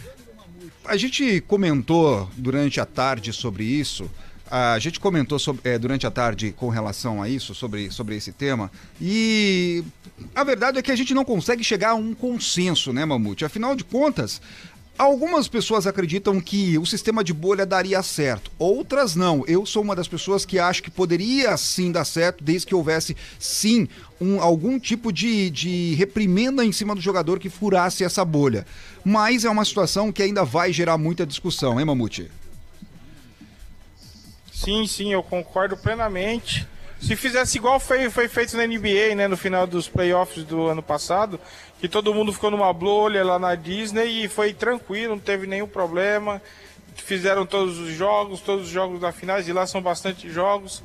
a 0.86 0.96
gente 0.96 1.42
comentou 1.42 2.30
durante 2.38 2.80
a 2.80 2.86
tarde 2.86 3.34
sobre 3.34 3.66
isso. 3.66 4.10
A 4.50 4.78
gente 4.80 5.00
comentou 5.00 5.40
sobre, 5.40 5.70
é, 5.70 5.78
durante 5.78 6.06
a 6.06 6.12
tarde 6.12 6.54
com 6.56 6.70
relação 6.70 7.22
a 7.22 7.28
isso, 7.28 7.56
sobre, 7.56 7.90
sobre 7.90 8.16
esse 8.16 8.32
tema, 8.32 8.72
e 9.02 9.84
a 10.36 10.44
verdade 10.44 10.78
é 10.78 10.82
que 10.82 10.92
a 10.92 10.96
gente 10.96 11.14
não 11.14 11.26
consegue 11.26 11.64
chegar 11.64 11.92
a 11.92 11.96
um 11.96 12.14
consenso, 12.14 12.94
né, 12.94 13.04
Mamute? 13.06 13.44
Afinal 13.44 13.76
de 13.76 13.84
contas, 13.84 14.40
Algumas 14.98 15.50
pessoas 15.50 15.86
acreditam 15.86 16.40
que 16.40 16.78
o 16.78 16.86
sistema 16.86 17.22
de 17.22 17.34
bolha 17.34 17.66
daria 17.66 18.02
certo, 18.02 18.50
outras 18.58 19.14
não. 19.14 19.44
Eu 19.46 19.66
sou 19.66 19.84
uma 19.84 19.94
das 19.94 20.08
pessoas 20.08 20.46
que 20.46 20.58
acho 20.58 20.82
que 20.82 20.90
poderia 20.90 21.58
sim 21.58 21.92
dar 21.92 22.06
certo, 22.06 22.42
desde 22.42 22.68
que 22.68 22.74
houvesse 22.74 23.14
sim 23.38 23.90
um, 24.22 24.40
algum 24.40 24.80
tipo 24.80 25.12
de, 25.12 25.50
de 25.50 25.96
reprimenda 25.96 26.64
em 26.64 26.72
cima 26.72 26.96
do 26.96 27.02
jogador 27.02 27.40
que 27.40 27.50
furasse 27.50 28.06
essa 28.06 28.24
bolha. 28.24 28.66
Mas 29.04 29.44
é 29.44 29.50
uma 29.50 29.66
situação 29.66 30.14
que 30.14 30.24
ainda 30.24 30.46
vai 30.46 30.72
gerar 30.72 30.98
muita 30.98 31.26
discussão, 31.26 31.78
hein, 31.78 31.86
Mamute? 31.86 32.32
Sim, 34.56 34.88
sim, 34.88 35.12
eu 35.12 35.22
concordo 35.22 35.76
plenamente. 35.76 36.66
Se 37.02 37.14
fizesse 37.18 37.58
igual 37.58 37.78
foi, 37.78 38.10
foi 38.10 38.30
feito 38.30 38.56
na 38.56 38.66
NBA, 38.66 39.14
né, 39.14 39.28
no 39.28 39.36
final 39.36 39.68
dos 39.68 39.90
playoffs 39.90 40.46
do 40.46 40.68
ano 40.68 40.82
passado, 40.82 41.38
que 41.78 41.90
todo 41.90 42.14
mundo 42.14 42.32
ficou 42.32 42.50
numa 42.50 42.72
bolha 42.72 43.22
lá 43.22 43.38
na 43.38 43.54
Disney 43.54 44.24
e 44.24 44.30
foi 44.30 44.54
tranquilo, 44.54 45.16
não 45.16 45.20
teve 45.20 45.46
nenhum 45.46 45.68
problema. 45.68 46.42
Fizeram 46.96 47.46
todos 47.46 47.78
os 47.78 47.90
jogos, 47.90 48.40
todos 48.40 48.68
os 48.68 48.72
jogos 48.72 49.02
da 49.02 49.12
finais, 49.12 49.46
e 49.50 49.52
lá 49.52 49.68
são 49.68 49.82
bastante 49.82 50.30
jogos. 50.30 50.82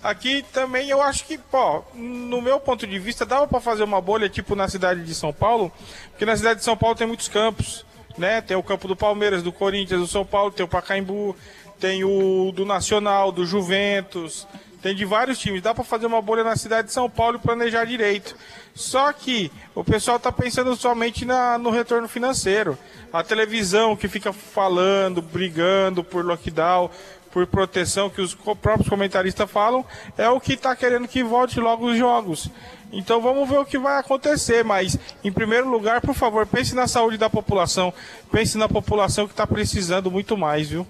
Aqui 0.00 0.44
também 0.52 0.88
eu 0.88 1.02
acho 1.02 1.24
que, 1.24 1.36
pô, 1.36 1.82
no 1.92 2.40
meu 2.40 2.60
ponto 2.60 2.86
de 2.86 3.00
vista, 3.00 3.26
dava 3.26 3.48
para 3.48 3.60
fazer 3.60 3.82
uma 3.82 4.00
bolha 4.00 4.28
tipo 4.28 4.54
na 4.54 4.68
cidade 4.68 5.04
de 5.04 5.12
São 5.12 5.32
Paulo, 5.32 5.72
porque 6.10 6.24
na 6.24 6.36
cidade 6.36 6.60
de 6.60 6.64
São 6.64 6.76
Paulo 6.76 6.94
tem 6.94 7.06
muitos 7.06 7.26
campos, 7.26 7.84
né? 8.16 8.40
Tem 8.40 8.56
o 8.56 8.62
campo 8.62 8.86
do 8.86 8.94
Palmeiras, 8.94 9.42
do 9.42 9.52
Corinthians, 9.52 10.00
do 10.00 10.06
São 10.06 10.24
Paulo, 10.24 10.52
tem 10.52 10.64
o 10.64 10.68
Pacaembu, 10.68 11.36
tem 11.78 12.04
o 12.04 12.52
do 12.54 12.64
Nacional, 12.64 13.30
do 13.30 13.46
Juventus, 13.46 14.46
tem 14.82 14.94
de 14.94 15.04
vários 15.04 15.38
times. 15.38 15.62
Dá 15.62 15.74
para 15.74 15.84
fazer 15.84 16.06
uma 16.06 16.22
bolha 16.22 16.44
na 16.44 16.56
cidade 16.56 16.88
de 16.88 16.94
São 16.94 17.08
Paulo 17.08 17.36
e 17.36 17.40
planejar 17.40 17.84
direito. 17.84 18.36
Só 18.74 19.12
que 19.12 19.50
o 19.74 19.82
pessoal 19.82 20.18
está 20.18 20.30
pensando 20.30 20.74
somente 20.76 21.24
na, 21.24 21.58
no 21.58 21.70
retorno 21.70 22.08
financeiro. 22.08 22.78
A 23.12 23.22
televisão 23.22 23.96
que 23.96 24.08
fica 24.08 24.32
falando, 24.32 25.20
brigando 25.20 26.04
por 26.04 26.24
lockdown, 26.24 26.90
por 27.30 27.46
proteção, 27.46 28.08
que 28.08 28.20
os 28.20 28.34
próprios 28.34 28.88
comentaristas 28.88 29.50
falam, 29.50 29.84
é 30.16 30.28
o 30.28 30.40
que 30.40 30.54
está 30.54 30.74
querendo 30.74 31.08
que 31.08 31.22
volte 31.22 31.60
logo 31.60 31.86
os 31.86 31.98
jogos. 31.98 32.48
Então 32.90 33.20
vamos 33.20 33.48
ver 33.48 33.58
o 33.58 33.66
que 33.66 33.78
vai 33.78 33.98
acontecer, 33.98 34.64
mas 34.64 34.98
em 35.22 35.30
primeiro 35.30 35.68
lugar, 35.68 36.00
por 36.00 36.14
favor, 36.14 36.46
pense 36.46 36.74
na 36.74 36.86
saúde 36.86 37.18
da 37.18 37.28
população, 37.28 37.92
pense 38.30 38.56
na 38.56 38.68
população 38.68 39.26
que 39.26 39.32
está 39.32 39.46
precisando 39.46 40.10
muito 40.10 40.36
mais, 40.38 40.70
viu? 40.70 40.86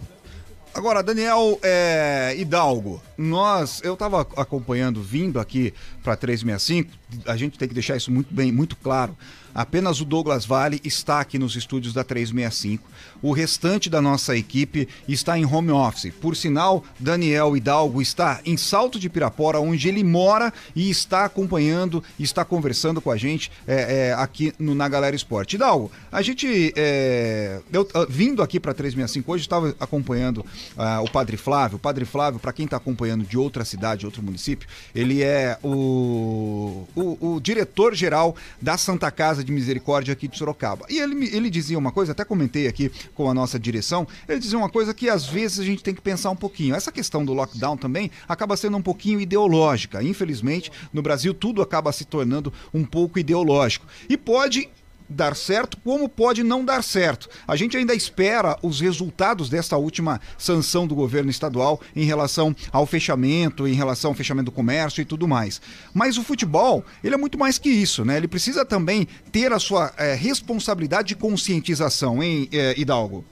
Agora, 0.74 1.02
Daniel 1.02 1.58
é, 1.62 2.34
Hidalgo, 2.38 3.02
nós, 3.16 3.80
eu 3.82 3.94
estava 3.94 4.20
acompanhando, 4.36 5.02
vindo 5.02 5.40
aqui 5.40 5.74
para 6.02 6.16
365, 6.16 6.90
a 7.26 7.36
gente 7.36 7.58
tem 7.58 7.66
que 7.66 7.74
deixar 7.74 7.96
isso 7.96 8.12
muito 8.12 8.32
bem, 8.32 8.52
muito 8.52 8.76
claro. 8.76 9.16
Apenas 9.54 10.00
o 10.00 10.04
Douglas 10.04 10.44
Vale 10.44 10.80
está 10.84 11.20
aqui 11.20 11.38
nos 11.38 11.56
estúdios 11.56 11.92
da 11.92 12.04
365. 12.04 12.88
O 13.20 13.32
restante 13.32 13.90
da 13.90 14.00
nossa 14.00 14.36
equipe 14.36 14.88
está 15.08 15.38
em 15.38 15.44
home 15.44 15.70
office. 15.70 16.12
Por 16.20 16.36
sinal, 16.36 16.84
Daniel 16.98 17.56
Hidalgo 17.56 18.00
está 18.00 18.40
em 18.44 18.56
Salto 18.56 18.98
de 18.98 19.08
Pirapora, 19.08 19.60
onde 19.60 19.88
ele 19.88 20.04
mora 20.04 20.52
e 20.74 20.88
está 20.90 21.24
acompanhando, 21.24 22.02
está 22.18 22.44
conversando 22.44 23.00
com 23.00 23.10
a 23.10 23.16
gente 23.16 23.50
é, 23.66 24.08
é, 24.08 24.12
aqui 24.14 24.52
no, 24.58 24.74
na 24.74 24.88
Galera 24.88 25.16
Esporte. 25.16 25.56
Hidalgo, 25.56 25.90
a 26.10 26.22
gente, 26.22 26.72
é, 26.76 27.60
eu, 27.72 27.82
uh, 27.82 28.06
vindo 28.08 28.42
aqui 28.42 28.60
para 28.60 28.72
365 28.72 29.32
hoje, 29.32 29.42
estava 29.42 29.74
acompanhando 29.80 30.38
uh, 30.38 31.02
o 31.02 31.10
Padre 31.10 31.36
Flávio. 31.36 31.76
O 31.76 31.80
Padre 31.80 32.04
Flávio, 32.04 32.38
para 32.38 32.52
quem 32.52 32.64
está 32.64 32.76
acompanhando 32.76 33.24
de 33.24 33.36
outra 33.36 33.64
cidade, 33.64 34.06
outro 34.06 34.22
município, 34.22 34.68
ele 34.94 35.22
é 35.22 35.58
o, 35.62 36.86
o, 36.94 37.34
o 37.34 37.40
diretor-geral 37.40 38.36
da 38.60 38.76
Santa 38.76 39.10
Casa 39.10 39.37
de 39.42 39.48
de 39.48 39.52
Misericórdia 39.52 40.12
aqui 40.12 40.28
de 40.28 40.38
Sorocaba. 40.38 40.86
E 40.88 40.98
ele, 40.98 41.34
ele 41.34 41.50
dizia 41.50 41.78
uma 41.78 41.90
coisa, 41.90 42.12
até 42.12 42.24
comentei 42.24 42.68
aqui 42.68 42.92
com 43.14 43.28
a 43.28 43.34
nossa 43.34 43.58
direção, 43.58 44.06
ele 44.28 44.38
dizia 44.38 44.58
uma 44.58 44.68
coisa 44.68 44.94
que 44.94 45.08
às 45.08 45.26
vezes 45.26 45.58
a 45.58 45.64
gente 45.64 45.82
tem 45.82 45.94
que 45.94 46.02
pensar 46.02 46.30
um 46.30 46.36
pouquinho. 46.36 46.74
Essa 46.74 46.92
questão 46.92 47.24
do 47.24 47.32
lockdown 47.32 47.76
também 47.76 48.10
acaba 48.28 48.56
sendo 48.56 48.76
um 48.76 48.82
pouquinho 48.82 49.20
ideológica. 49.20 50.02
Infelizmente, 50.02 50.70
no 50.92 51.02
Brasil 51.02 51.34
tudo 51.34 51.62
acaba 51.62 51.90
se 51.92 52.04
tornando 52.04 52.52
um 52.72 52.84
pouco 52.84 53.18
ideológico. 53.18 53.86
E 54.08 54.16
pode 54.16 54.68
dar 55.08 55.34
certo, 55.34 55.76
como 55.78 56.08
pode 56.08 56.42
não 56.42 56.64
dar 56.64 56.82
certo. 56.82 57.28
A 57.46 57.56
gente 57.56 57.76
ainda 57.76 57.94
espera 57.94 58.56
os 58.62 58.80
resultados 58.80 59.48
desta 59.48 59.76
última 59.76 60.20
sanção 60.36 60.86
do 60.86 60.94
governo 60.94 61.30
estadual 61.30 61.80
em 61.96 62.04
relação 62.04 62.54
ao 62.70 62.86
fechamento, 62.86 63.66
em 63.66 63.74
relação 63.74 64.10
ao 64.10 64.14
fechamento 64.14 64.46
do 64.46 64.52
comércio 64.52 65.00
e 65.00 65.04
tudo 65.04 65.26
mais. 65.26 65.60
Mas 65.94 66.18
o 66.18 66.22
futebol, 66.22 66.84
ele 67.02 67.14
é 67.14 67.18
muito 67.18 67.38
mais 67.38 67.58
que 67.58 67.70
isso, 67.70 68.04
né? 68.04 68.16
Ele 68.16 68.28
precisa 68.28 68.64
também 68.64 69.08
ter 69.32 69.52
a 69.52 69.58
sua 69.58 69.92
é, 69.96 70.14
responsabilidade 70.14 71.08
de 71.08 71.16
conscientização, 71.16 72.22
hein, 72.22 72.48
é, 72.52 72.78
Hidalgo? 72.78 73.24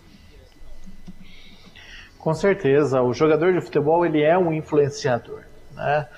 Com 2.19 2.35
certeza, 2.35 3.03
o 3.03 3.13
jogador 3.13 3.53
de 3.53 3.61
futebol 3.61 4.05
ele 4.05 4.21
é 4.21 4.37
um 4.37 4.53
influenciador, 4.53 5.43
né? 5.75 6.09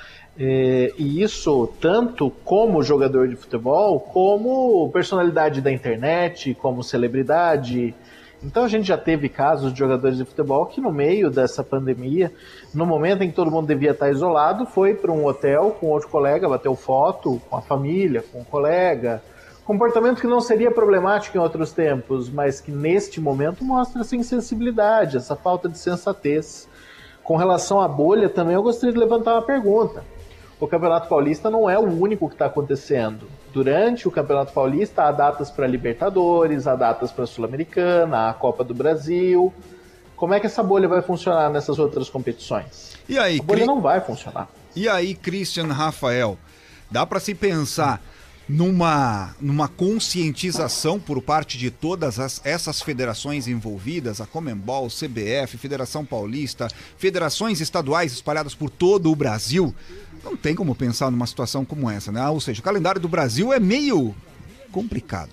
É, 0.41 0.93
e 0.97 1.21
isso 1.21 1.69
tanto 1.81 2.31
como 2.45 2.81
jogador 2.81 3.27
de 3.27 3.35
futebol, 3.35 3.99
como 3.99 4.89
personalidade 4.93 5.61
da 5.61 5.73
internet, 5.73 6.55
como 6.55 6.85
celebridade. 6.85 7.93
Então 8.41 8.63
a 8.63 8.69
gente 8.69 8.87
já 8.87 8.97
teve 8.97 9.29
casos 9.29 9.73
de 9.73 9.81
jogadores 9.81 10.17
de 10.17 10.25
futebol 10.25 10.65
que 10.67 10.81
no 10.81 10.93
meio 10.93 11.29
dessa 11.29 11.65
pandemia, 11.65 12.33
no 12.73 12.87
momento 12.87 13.25
em 13.25 13.31
que 13.31 13.35
todo 13.35 13.51
mundo 13.51 13.67
devia 13.67 13.91
estar 13.91 14.11
isolado, 14.11 14.65
foi 14.65 14.95
para 14.95 15.11
um 15.11 15.27
hotel 15.27 15.77
com 15.81 15.89
outro 15.89 16.09
colega, 16.09 16.49
bateu 16.49 16.77
foto 16.77 17.43
com 17.51 17.57
a 17.57 17.61
família, 17.61 18.23
com 18.23 18.43
o 18.43 18.45
colega. 18.45 19.21
Comportamento 19.65 20.21
que 20.21 20.29
não 20.29 20.41
seria 20.41 20.71
problemático 20.71 21.37
em 21.37 21.41
outros 21.41 21.73
tempos, 21.73 22.31
mas 22.31 22.61
que 22.61 22.71
neste 22.71 23.21
momento 23.21 23.65
mostra 23.65 24.03
essa 24.03 24.15
insensibilidade, 24.15 25.17
essa 25.17 25.35
falta 25.35 25.69
de 25.69 25.77
sensatez. 25.77 26.69
Com 27.25 27.37
relação 27.37 27.81
à 27.81 27.89
bolha, 27.89 28.29
também 28.29 28.55
eu 28.55 28.63
gostaria 28.63 28.93
de 28.93 28.99
levantar 29.01 29.35
uma 29.35 29.43
pergunta 29.43 30.05
o 30.61 30.67
Campeonato 30.67 31.09
Paulista 31.09 31.49
não 31.49 31.71
é 31.71 31.79
o 31.79 31.83
único 31.83 32.29
que 32.29 32.35
está 32.35 32.47
acontecendo. 32.47 33.29
Durante 33.53 34.09
o 34.09 34.11
Campeonato 34.11 34.53
Paulista 34.53 35.05
há 35.05 35.13
datas 35.13 35.51
para 35.51 35.67
Libertadores, 35.67 36.67
há 36.67 36.75
datas 36.75 37.13
para 37.13 37.27
Sul-Americana, 37.27 38.29
há 38.29 38.35
Copa 38.35 38.65
do 38.65 38.75
Brasil. 38.75 39.53
Como 40.17 40.35
é 40.35 40.41
que 40.41 40.47
essa 40.47 40.63
bolha 40.63 40.89
vai 40.89 41.01
funcionar 41.01 41.49
nessas 41.49 41.79
outras 41.79 42.11
competições? 42.11 42.97
E 43.09 43.17
aí, 43.19 43.39
a 43.39 43.43
bolha 43.43 43.59
Cri... 43.61 43.67
não 43.67 43.81
vai 43.81 44.01
funcionar. 44.01 44.49
E 44.75 44.89
aí, 44.89 45.15
Christian 45.15 45.67
Rafael, 45.67 46.37
dá 46.91 47.07
para 47.07 47.21
se 47.21 47.35
pensar 47.35 48.03
numa, 48.49 49.35
numa 49.41 49.69
conscientização 49.69 50.99
por 50.99 51.21
parte 51.21 51.59
de 51.59 51.71
todas 51.71 52.19
as, 52.19 52.41
essas 52.45 52.81
federações 52.81 53.47
envolvidas, 53.47 54.21
a 54.21 54.27
Comembol, 54.27 54.89
CBF, 54.89 55.59
Federação 55.59 56.05
Paulista, 56.05 56.69
federações 56.97 57.61
estaduais 57.61 58.13
espalhadas 58.13 58.55
por 58.55 58.71
todo 58.71 59.13
o 59.13 59.17
Brasil, 59.17 59.75
não 60.29 60.37
tem 60.37 60.55
como 60.55 60.75
pensar 60.75 61.11
numa 61.11 61.27
situação 61.27 61.65
como 61.65 61.89
essa, 61.89 62.13
né? 62.13 62.27
Ou 62.29 62.41
seja, 62.41 62.61
o 62.61 62.65
calendário 62.65 63.01
do 63.01 63.09
Brasil 63.09 63.53
é 63.53 63.59
meio 63.59 64.15
complicado 64.71 65.33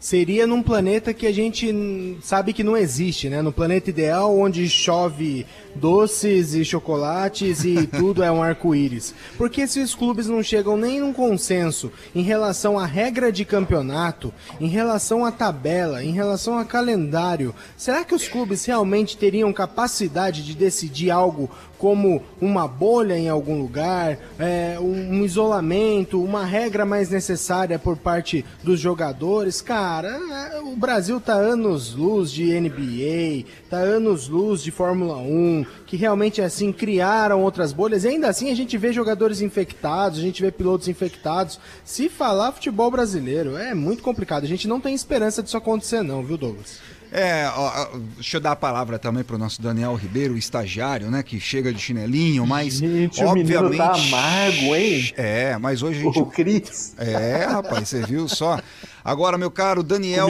seria 0.00 0.46
num 0.46 0.62
planeta 0.62 1.12
que 1.12 1.26
a 1.26 1.32
gente 1.32 2.16
sabe 2.22 2.52
que 2.52 2.62
não 2.62 2.76
existe, 2.76 3.28
né? 3.28 3.42
No 3.42 3.52
planeta 3.52 3.90
ideal 3.90 4.36
onde 4.36 4.68
chove 4.68 5.44
doces 5.74 6.54
e 6.54 6.64
chocolates 6.64 7.64
e 7.64 7.86
tudo 7.98 8.22
é 8.22 8.30
um 8.30 8.42
arco-íris. 8.42 9.14
Porque 9.36 9.66
se 9.66 9.80
os 9.80 9.94
clubes 9.94 10.26
não 10.26 10.42
chegam 10.42 10.76
nem 10.76 11.00
num 11.00 11.12
consenso 11.12 11.90
em 12.14 12.22
relação 12.22 12.78
à 12.78 12.86
regra 12.86 13.32
de 13.32 13.44
campeonato, 13.44 14.32
em 14.60 14.68
relação 14.68 15.24
à 15.24 15.32
tabela, 15.32 16.04
em 16.04 16.12
relação 16.12 16.58
a 16.58 16.64
calendário, 16.64 17.54
será 17.76 18.04
que 18.04 18.14
os 18.14 18.28
clubes 18.28 18.64
realmente 18.64 19.16
teriam 19.16 19.52
capacidade 19.52 20.44
de 20.44 20.54
decidir 20.54 21.10
algo 21.10 21.50
como 21.78 22.22
uma 22.40 22.66
bolha 22.66 23.16
em 23.16 23.28
algum 23.28 23.58
lugar, 23.60 24.18
é, 24.38 24.76
um, 24.80 25.14
um, 25.14 25.24
isolamento, 25.24 26.22
uma 26.22 26.44
regra 26.44 26.84
mais 26.84 27.08
necessária 27.08 27.78
por 27.78 27.96
parte 27.96 28.44
dos 28.62 28.80
jogadores. 28.80 29.60
Cara, 29.62 30.08
é, 30.08 30.60
o 30.60 30.74
Brasil 30.76 31.20
tá 31.20 31.34
anos 31.34 31.94
luz 31.94 32.30
de 32.32 32.58
NBA, 32.60 33.48
tá 33.70 33.78
anos 33.78 34.28
luz 34.28 34.62
de 34.62 34.70
Fórmula 34.70 35.16
1, 35.16 35.64
que 35.86 35.96
realmente 35.96 36.42
assim 36.42 36.72
criaram 36.72 37.42
outras 37.42 37.72
bolhas. 37.72 38.04
E 38.04 38.08
ainda 38.08 38.28
assim 38.28 38.50
a 38.50 38.56
gente 38.56 38.76
vê 38.76 38.92
jogadores 38.92 39.40
infectados, 39.40 40.18
a 40.18 40.22
gente 40.22 40.42
vê 40.42 40.50
pilotos 40.50 40.88
infectados. 40.88 41.60
Se 41.84 42.08
falar 42.08 42.52
futebol 42.52 42.90
brasileiro, 42.90 43.56
é 43.56 43.72
muito 43.74 44.02
complicado. 44.02 44.44
A 44.44 44.48
gente 44.48 44.66
não 44.66 44.80
tem 44.80 44.94
esperança 44.94 45.42
disso 45.42 45.56
acontecer 45.56 46.02
não, 46.02 46.22
viu, 46.22 46.36
Douglas? 46.36 46.97
É, 47.10 47.50
ó, 47.54 47.88
deixa 48.14 48.36
eu 48.36 48.40
dar 48.40 48.52
a 48.52 48.56
palavra 48.56 48.98
também 48.98 49.24
para 49.24 49.36
o 49.36 49.38
nosso 49.38 49.62
Daniel 49.62 49.94
Ribeiro, 49.94 50.36
estagiário, 50.36 51.10
né? 51.10 51.22
Que 51.22 51.40
chega 51.40 51.72
de 51.72 51.80
chinelinho, 51.80 52.46
mas. 52.46 52.74
Gente, 52.74 53.22
obviamente, 53.24 53.74
o 53.74 53.76
tá 53.76 53.94
amargo, 53.94 54.76
hein? 54.76 55.12
É, 55.16 55.56
mas 55.58 55.82
hoje 55.82 56.00
a 56.00 56.02
gente. 56.02 56.18
O 56.18 56.26
Cris. 56.26 56.94
É, 56.98 57.44
rapaz, 57.46 57.88
você 57.88 58.04
viu 58.04 58.28
só. 58.28 58.60
Agora, 59.04 59.38
meu 59.38 59.50
caro 59.50 59.82
Daniel 59.82 60.28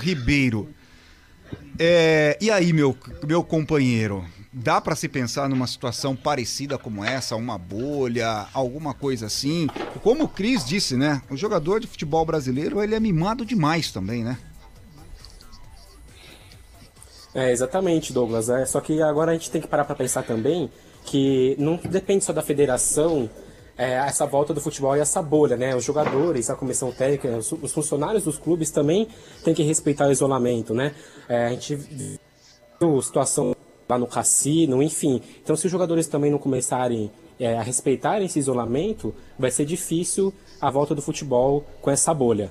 Ribeiro. 0.00 0.68
É, 1.78 2.36
e 2.40 2.50
aí, 2.50 2.72
meu, 2.72 2.96
meu 3.26 3.44
companheiro? 3.44 4.24
Dá 4.58 4.80
para 4.80 4.96
se 4.96 5.06
pensar 5.06 5.50
numa 5.50 5.66
situação 5.66 6.16
parecida 6.16 6.78
como 6.78 7.04
essa, 7.04 7.36
uma 7.36 7.58
bolha, 7.58 8.46
alguma 8.54 8.94
coisa 8.94 9.26
assim? 9.26 9.68
Como 10.02 10.24
o 10.24 10.28
Cris 10.28 10.64
disse, 10.64 10.96
né? 10.96 11.20
O 11.28 11.36
jogador 11.36 11.78
de 11.78 11.86
futebol 11.86 12.24
brasileiro, 12.24 12.82
ele 12.82 12.94
é 12.94 13.00
mimado 13.00 13.44
demais 13.44 13.92
também, 13.92 14.24
né? 14.24 14.38
É, 17.36 17.52
exatamente, 17.52 18.14
Douglas. 18.14 18.48
É, 18.48 18.64
só 18.64 18.80
que 18.80 19.02
agora 19.02 19.32
a 19.32 19.34
gente 19.34 19.50
tem 19.50 19.60
que 19.60 19.68
parar 19.68 19.84
para 19.84 19.94
pensar 19.94 20.22
também 20.22 20.70
que 21.04 21.54
não 21.58 21.76
depende 21.76 22.24
só 22.24 22.32
da 22.32 22.40
federação 22.40 23.28
é, 23.76 23.92
essa 23.92 24.24
volta 24.24 24.54
do 24.54 24.60
futebol 24.60 24.96
e 24.96 25.00
essa 25.00 25.20
bolha, 25.20 25.54
né? 25.54 25.76
Os 25.76 25.84
jogadores, 25.84 26.48
a 26.48 26.56
comissão 26.56 26.90
técnica, 26.90 27.36
os 27.36 27.72
funcionários 27.74 28.24
dos 28.24 28.38
clubes 28.38 28.70
também 28.70 29.06
têm 29.44 29.52
que 29.52 29.62
respeitar 29.62 30.08
o 30.08 30.10
isolamento, 30.10 30.72
né? 30.72 30.94
É, 31.28 31.44
a 31.44 31.50
gente 31.50 31.76
viu 32.80 33.02
situação 33.02 33.54
lá 33.86 33.98
no 33.98 34.06
cassino, 34.06 34.82
enfim. 34.82 35.20
Então, 35.44 35.54
se 35.54 35.66
os 35.66 35.70
jogadores 35.70 36.06
também 36.06 36.30
não 36.30 36.38
começarem 36.38 37.10
é, 37.38 37.58
a 37.58 37.62
respeitar 37.62 38.18
esse 38.22 38.38
isolamento, 38.38 39.14
vai 39.38 39.50
ser 39.50 39.66
difícil 39.66 40.32
a 40.58 40.70
volta 40.70 40.94
do 40.94 41.02
futebol 41.02 41.66
com 41.82 41.90
essa 41.90 42.14
bolha. 42.14 42.50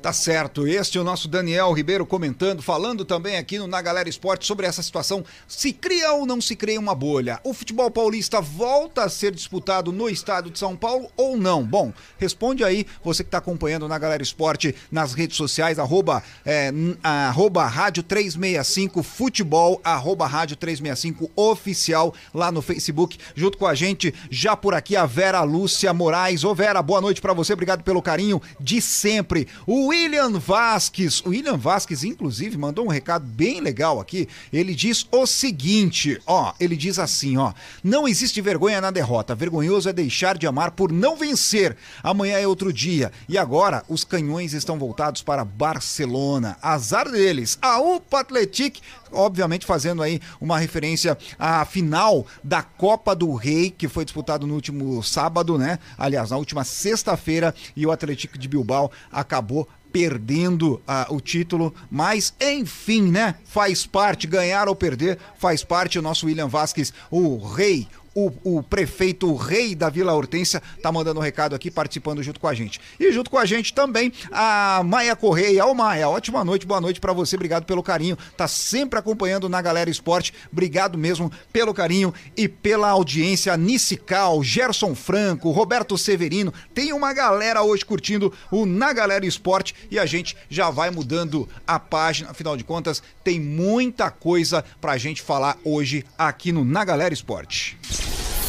Tá 0.00 0.12
certo, 0.12 0.64
este 0.68 0.96
é 0.96 1.00
o 1.00 1.04
nosso 1.04 1.26
Daniel 1.26 1.72
Ribeiro 1.72 2.06
comentando, 2.06 2.62
falando 2.62 3.04
também 3.04 3.36
aqui 3.36 3.58
no 3.58 3.66
Na 3.66 3.82
Galera 3.82 4.08
Esporte 4.08 4.46
sobre 4.46 4.64
essa 4.64 4.80
situação. 4.80 5.24
Se 5.48 5.72
cria 5.72 6.12
ou 6.12 6.24
não 6.24 6.40
se 6.40 6.54
cria 6.54 6.78
uma 6.78 6.94
bolha? 6.94 7.40
O 7.42 7.52
futebol 7.52 7.90
paulista 7.90 8.40
volta 8.40 9.02
a 9.02 9.08
ser 9.08 9.34
disputado 9.34 9.90
no 9.90 10.08
estado 10.08 10.52
de 10.52 10.58
São 10.58 10.76
Paulo 10.76 11.10
ou 11.16 11.36
não? 11.36 11.64
Bom, 11.64 11.92
responde 12.16 12.62
aí, 12.62 12.86
você 13.02 13.24
que 13.24 13.28
está 13.28 13.38
acompanhando 13.38 13.88
na 13.88 13.98
Galera 13.98 14.22
Esporte 14.22 14.72
nas 14.88 15.14
redes 15.14 15.36
sociais, 15.36 15.80
arroba, 15.80 16.22
é, 16.46 16.70
arroba 17.02 17.66
rádio 17.66 18.04
365 18.04 19.02
futebol, 19.02 19.80
arroba 19.82 20.28
rádio 20.28 20.56
365 20.56 21.28
oficial 21.34 22.14
lá 22.32 22.52
no 22.52 22.62
Facebook, 22.62 23.18
junto 23.34 23.58
com 23.58 23.66
a 23.66 23.74
gente, 23.74 24.14
já 24.30 24.56
por 24.56 24.74
aqui 24.74 24.94
a 24.94 25.06
Vera 25.06 25.42
Lúcia 25.42 25.92
Moraes. 25.92 26.44
Ô 26.44 26.54
Vera, 26.54 26.80
boa 26.80 27.00
noite 27.00 27.20
para 27.20 27.32
você, 27.32 27.52
obrigado 27.52 27.82
pelo 27.82 28.00
carinho 28.00 28.40
de 28.60 28.80
sempre. 28.80 29.48
O 29.66 29.87
William 29.88 30.38
Vasques. 30.38 31.22
O 31.24 31.30
William 31.30 31.56
Vasques, 31.56 32.04
inclusive, 32.04 32.58
mandou 32.58 32.84
um 32.84 32.90
recado 32.90 33.24
bem 33.24 33.58
legal 33.58 33.98
aqui. 33.98 34.28
Ele 34.52 34.74
diz 34.74 35.06
o 35.10 35.26
seguinte: 35.26 36.20
ó, 36.26 36.52
ele 36.60 36.76
diz 36.76 36.98
assim, 36.98 37.38
ó. 37.38 37.54
Não 37.82 38.06
existe 38.06 38.38
vergonha 38.42 38.82
na 38.82 38.90
derrota. 38.90 39.34
Vergonhoso 39.34 39.88
é 39.88 39.92
deixar 39.94 40.36
de 40.36 40.46
amar 40.46 40.72
por 40.72 40.92
não 40.92 41.16
vencer. 41.16 41.74
Amanhã 42.02 42.36
é 42.36 42.46
outro 42.46 42.70
dia. 42.70 43.10
E 43.26 43.38
agora 43.38 43.82
os 43.88 44.04
canhões 44.04 44.52
estão 44.52 44.78
voltados 44.78 45.22
para 45.22 45.42
Barcelona. 45.42 46.58
Azar 46.60 47.10
deles. 47.10 47.58
A 47.62 47.80
UPA 47.80 48.20
Atletic 48.20 48.82
obviamente 49.12 49.66
fazendo 49.66 50.02
aí 50.02 50.20
uma 50.40 50.58
referência 50.58 51.16
à 51.38 51.64
final 51.64 52.26
da 52.42 52.62
Copa 52.62 53.14
do 53.14 53.34
Rei, 53.34 53.70
que 53.70 53.88
foi 53.88 54.04
disputado 54.04 54.46
no 54.46 54.54
último 54.54 55.02
sábado, 55.02 55.58
né? 55.58 55.78
Aliás, 55.96 56.30
na 56.30 56.36
última 56.36 56.64
sexta-feira, 56.64 57.54
e 57.76 57.86
o 57.86 57.90
Atlético 57.90 58.38
de 58.38 58.48
Bilbao 58.48 58.90
acabou 59.10 59.68
perdendo 59.92 60.74
uh, 60.74 61.14
o 61.14 61.20
título, 61.20 61.74
mas 61.90 62.34
enfim, 62.40 63.10
né? 63.10 63.34
Faz 63.44 63.86
parte, 63.86 64.26
ganhar 64.26 64.68
ou 64.68 64.76
perder, 64.76 65.18
faz 65.38 65.64
parte 65.64 65.98
o 65.98 66.02
nosso 66.02 66.26
William 66.26 66.48
Vasquez, 66.48 66.92
o 67.10 67.38
rei, 67.38 67.88
o, 68.18 68.56
o 68.58 68.62
prefeito, 68.62 69.30
o 69.30 69.36
rei 69.36 69.76
da 69.76 69.88
Vila 69.88 70.12
Hortência, 70.12 70.60
tá 70.82 70.90
mandando 70.90 71.20
um 71.20 71.22
recado 71.22 71.54
aqui, 71.54 71.70
participando 71.70 72.20
junto 72.20 72.40
com 72.40 72.48
a 72.48 72.54
gente. 72.54 72.80
E 72.98 73.12
junto 73.12 73.30
com 73.30 73.38
a 73.38 73.44
gente 73.44 73.72
também 73.72 74.12
a 74.32 74.82
Maia 74.84 75.14
Correia. 75.14 75.64
Ô 75.64 75.74
Maia, 75.74 76.08
ótima 76.08 76.44
noite, 76.44 76.66
boa 76.66 76.80
noite 76.80 77.00
para 77.00 77.12
você, 77.12 77.36
obrigado 77.36 77.64
pelo 77.64 77.82
carinho. 77.82 78.18
Tá 78.36 78.48
sempre 78.48 78.98
acompanhando 78.98 79.48
na 79.48 79.62
Galera 79.62 79.88
Esporte. 79.88 80.34
Obrigado 80.50 80.98
mesmo 80.98 81.30
pelo 81.52 81.72
carinho 81.72 82.12
e 82.36 82.48
pela 82.48 82.88
audiência. 82.88 83.56
Nicical, 83.56 84.42
Gerson 84.42 84.96
Franco, 84.96 85.52
Roberto 85.52 85.96
Severino. 85.96 86.52
Tem 86.74 86.92
uma 86.92 87.12
galera 87.12 87.62
hoje 87.62 87.84
curtindo 87.84 88.32
o 88.50 88.66
Na 88.66 88.92
Galera 88.92 89.26
Esporte 89.26 89.74
e 89.90 89.98
a 89.98 90.06
gente 90.06 90.36
já 90.48 90.70
vai 90.70 90.90
mudando 90.90 91.48
a 91.66 91.78
página. 91.78 92.30
Afinal 92.30 92.56
de 92.56 92.64
contas, 92.64 93.02
tem 93.22 93.38
muita 93.38 94.10
coisa 94.10 94.64
pra 94.80 94.98
gente 94.98 95.22
falar 95.22 95.56
hoje 95.64 96.04
aqui 96.18 96.50
no 96.50 96.64
Na 96.64 96.84
Galera 96.84 97.14
Esporte. 97.14 97.78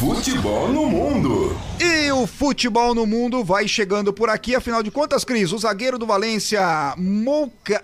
Futebol 0.00 0.68
no 0.72 0.86
Mundo. 0.86 1.54
E 1.78 2.10
o 2.10 2.26
futebol 2.26 2.94
no 2.94 3.04
mundo 3.04 3.44
vai 3.44 3.68
chegando 3.68 4.14
por 4.14 4.30
aqui. 4.30 4.54
Afinal 4.54 4.82
de 4.82 4.90
contas, 4.90 5.26
Cris, 5.26 5.52
o 5.52 5.58
zagueiro 5.58 5.98
do 5.98 6.06
Valência, 6.06 6.94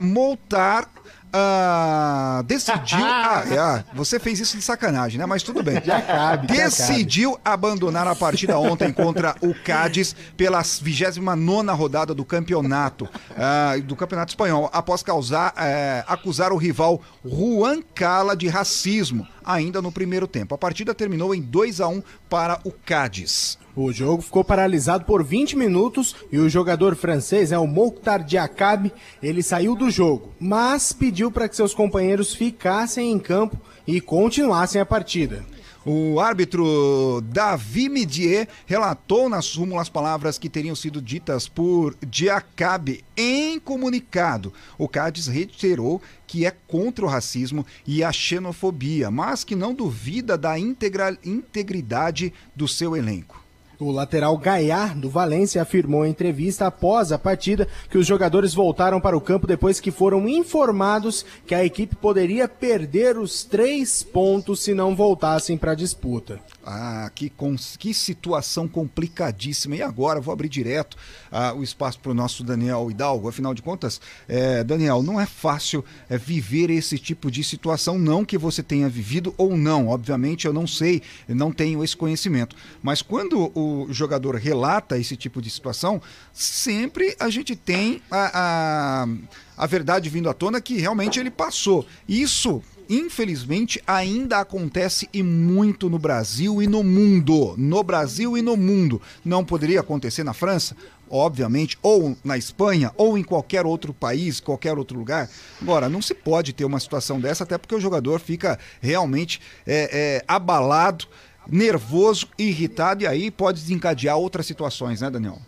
Moltar, 0.00 0.88
ah, 1.33 2.43
decidiu. 2.47 2.99
ah, 3.05 3.45
é, 3.47 3.85
você 3.95 4.19
fez 4.19 4.41
isso 4.41 4.57
de 4.57 4.62
sacanagem, 4.62 5.19
né? 5.19 5.27
Mas 5.27 5.43
tudo 5.43 5.62
bem. 5.62 5.81
Já 5.85 6.01
cabe, 6.01 6.47
decidiu 6.47 7.31
já 7.31 7.37
cabe. 7.37 7.55
abandonar 7.55 8.07
a 8.07 8.15
partida 8.15 8.59
ontem 8.59 8.93
contra 8.93 9.35
o 9.41 9.55
Cádiz 9.55 10.15
pela 10.37 10.62
29 10.62 11.71
rodada 11.73 12.15
do 12.15 12.25
campeonato 12.25 13.09
ah, 13.37 13.75
do 13.83 13.97
campeonato 13.97 14.31
espanhol, 14.31 14.71
após 14.73 15.03
causar, 15.03 15.55
eh, 15.59 16.05
acusar 16.07 16.53
o 16.53 16.57
rival 16.57 17.01
Juan 17.25 17.83
Cala 17.95 18.37
de 18.37 18.49
racismo, 18.49 19.27
ainda 19.45 19.83
no 19.83 19.93
primeiro 19.93 20.27
tempo. 20.27 20.55
A 20.55 20.59
partida 20.59 20.95
terminou 20.95 21.35
em 21.35 21.41
2 21.43 21.81
a 21.81 21.89
1 21.89 22.03
para 22.29 22.61
o 22.65 22.73
Cádiz. 22.73 23.59
O 23.77 23.93
jogo 23.93 24.23
ficou 24.23 24.43
paralisado 24.43 25.05
por 25.05 25.23
20 25.23 25.55
minutos 25.55 26.17
e 26.33 26.39
o 26.39 26.49
jogador 26.49 26.97
francês, 26.97 27.53
é 27.53 27.59
o 27.59 27.67
Mokhtar 27.67 28.25
Diakab, 28.25 28.91
ele 29.23 29.43
saiu 29.43 29.77
do 29.77 29.91
jogo, 29.91 30.33
mas 30.41 30.95
pediu 30.95 31.31
para 31.31 31.47
que 31.47 31.55
seus 31.55 31.75
companheiros 31.75 32.35
ficassem 32.35 33.12
em 33.12 33.19
campo 33.19 33.61
e 33.87 34.01
continuassem 34.01 34.81
a 34.81 34.87
partida. 34.87 35.45
O 35.85 36.19
árbitro 36.19 37.23
Davi 37.27 37.91
Midier 37.91 38.49
relatou 38.65 39.29
na 39.29 39.43
súmula 39.43 39.83
as 39.83 39.91
palavras 39.91 40.39
que 40.39 40.49
teriam 40.49 40.75
sido 40.75 41.03
ditas 41.03 41.47
por 41.47 41.95
Diacabe 42.01 43.05
em 43.15 43.61
comunicado. 43.61 44.55
O 44.79 44.89
Cádiz 44.89 45.27
reiterou 45.27 46.01
que 46.27 46.47
é 46.47 46.51
contra 46.51 47.05
o 47.05 47.09
racismo 47.09 47.65
e 47.87 48.03
a 48.03 48.11
xenofobia, 48.11 49.11
mas 49.11 49.45
que 49.45 49.55
não 49.55 49.75
duvida 49.75 50.39
da 50.39 50.59
integridade 50.59 52.33
do 52.57 52.67
seu 52.67 52.97
elenco. 52.97 53.46
O 53.79 53.91
lateral 53.91 54.39
Gaiar, 54.39 54.99
do 54.99 55.11
Valência, 55.11 55.61
afirmou 55.61 56.07
em 56.07 56.11
entrevista 56.11 56.67
após 56.67 57.12
a 57.12 57.19
partida 57.19 57.69
que 57.91 57.99
os 57.99 58.07
jogadores 58.07 58.55
voltaram 58.55 58.99
para 58.99 59.17
o 59.17 59.21
campo 59.21 59.47
depois 59.47 59.79
que 59.81 59.91
foram 59.91 60.27
informados 60.27 61.27
que 61.47 61.55
a 61.55 61.62
equipe 61.62 61.95
poderia 61.95 62.49
perder 62.49 63.19
os 63.19 63.45
três 63.45 64.03
pontos 64.03 64.61
se 64.61 64.73
não 64.73 64.97
voltassem 64.97 65.59
para 65.59 65.73
a 65.73 65.75
disputa. 65.75 66.41
Ah, 66.68 67.09
que, 67.14 67.33
que 67.79 67.94
situação 67.94 68.66
complicadíssima. 68.66 69.76
E 69.76 69.83
agora, 69.83 70.20
vou 70.20 70.33
abrir 70.33 70.48
direto 70.48 70.96
ah, 71.31 71.55
o 71.55 71.62
espaço 71.62 72.00
para 72.00 72.11
o 72.11 72.14
nosso 72.14 72.42
Daniel 72.42 72.90
Hidalgo. 72.90 73.29
Afinal 73.29 73.55
de 73.55 73.62
contas, 73.62 74.00
é, 74.26 74.64
Daniel, 74.64 75.00
não 75.00 75.20
é 75.20 75.26
fácil 75.26 75.85
é, 76.11 76.18
viver 76.18 76.68
esse 76.68 76.98
tipo 76.98 77.31
de 77.31 77.44
situação, 77.44 77.96
não 77.96 78.24
que 78.24 78.37
você 78.37 78.64
tenha 78.64 78.88
vivido 78.88 79.33
ou 79.38 79.57
não. 79.57 79.87
Obviamente, 79.87 80.44
eu 80.44 80.52
não 80.52 80.66
sei, 80.66 81.02
não 81.29 81.52
tenho 81.52 81.85
esse 81.85 81.96
conhecimento. 81.96 82.57
Mas 82.83 83.00
quando 83.00 83.52
o 83.55 83.87
jogador 83.92 84.35
relata 84.35 84.98
esse 84.98 85.16
tipo 85.16 85.40
de 85.40 85.48
situação, 85.48 86.02
sempre 86.33 87.14
a 87.20 87.31
gente 87.31 87.55
tem 87.55 88.02
a, 88.11 89.05
a, 89.05 89.09
a 89.57 89.66
verdade 89.68 90.11
vindo 90.11 90.29
à 90.29 90.35
tona 90.35 90.61
que 90.61 90.79
realmente 90.79 91.20
ele 91.20 91.31
passou. 91.31 91.87
Isso 92.09 92.61
infelizmente, 92.88 93.83
ainda 93.87 94.38
acontece 94.38 95.09
e 95.12 95.22
muito 95.22 95.88
no 95.88 95.99
Brasil 95.99 96.62
e 96.62 96.66
no 96.66 96.83
mundo. 96.83 97.55
No 97.57 97.83
Brasil 97.83 98.37
e 98.37 98.42
no 98.42 98.57
mundo. 98.57 99.01
Não 99.25 99.44
poderia 99.44 99.81
acontecer 99.81 100.25
na 100.25 100.33
França? 100.33 100.77
Obviamente, 101.09 101.79
ou 101.83 102.16
na 102.25 102.37
Espanha, 102.37 102.92
ou 102.96 103.16
em 103.16 103.22
qualquer 103.22 103.64
outro 103.64 103.94
país, 103.94 104.40
qualquer 104.40 104.77
outro 104.77 104.99
lugar. 104.99 105.31
Agora, 105.62 105.88
não 105.88 106.03
se 106.03 106.14
pode 106.14 106.53
ter 106.53 106.64
uma 106.64 106.81
situação 106.81 107.20
dessa, 107.20 107.44
até 107.44 107.57
porque 107.57 107.75
o 107.75 107.81
jogador 107.81 108.18
fica 108.18 108.59
realmente 108.81 109.40
é, 109.64 109.88
é, 109.92 110.25
abalado, 110.27 111.07
nervoso, 111.49 112.29
irritado, 112.37 113.05
e 113.05 113.07
aí 113.07 113.31
pode 113.31 113.61
desencadear 113.61 114.16
outras 114.16 114.46
situações, 114.46 115.01
né, 115.01 115.09
Daniel? 115.09 115.38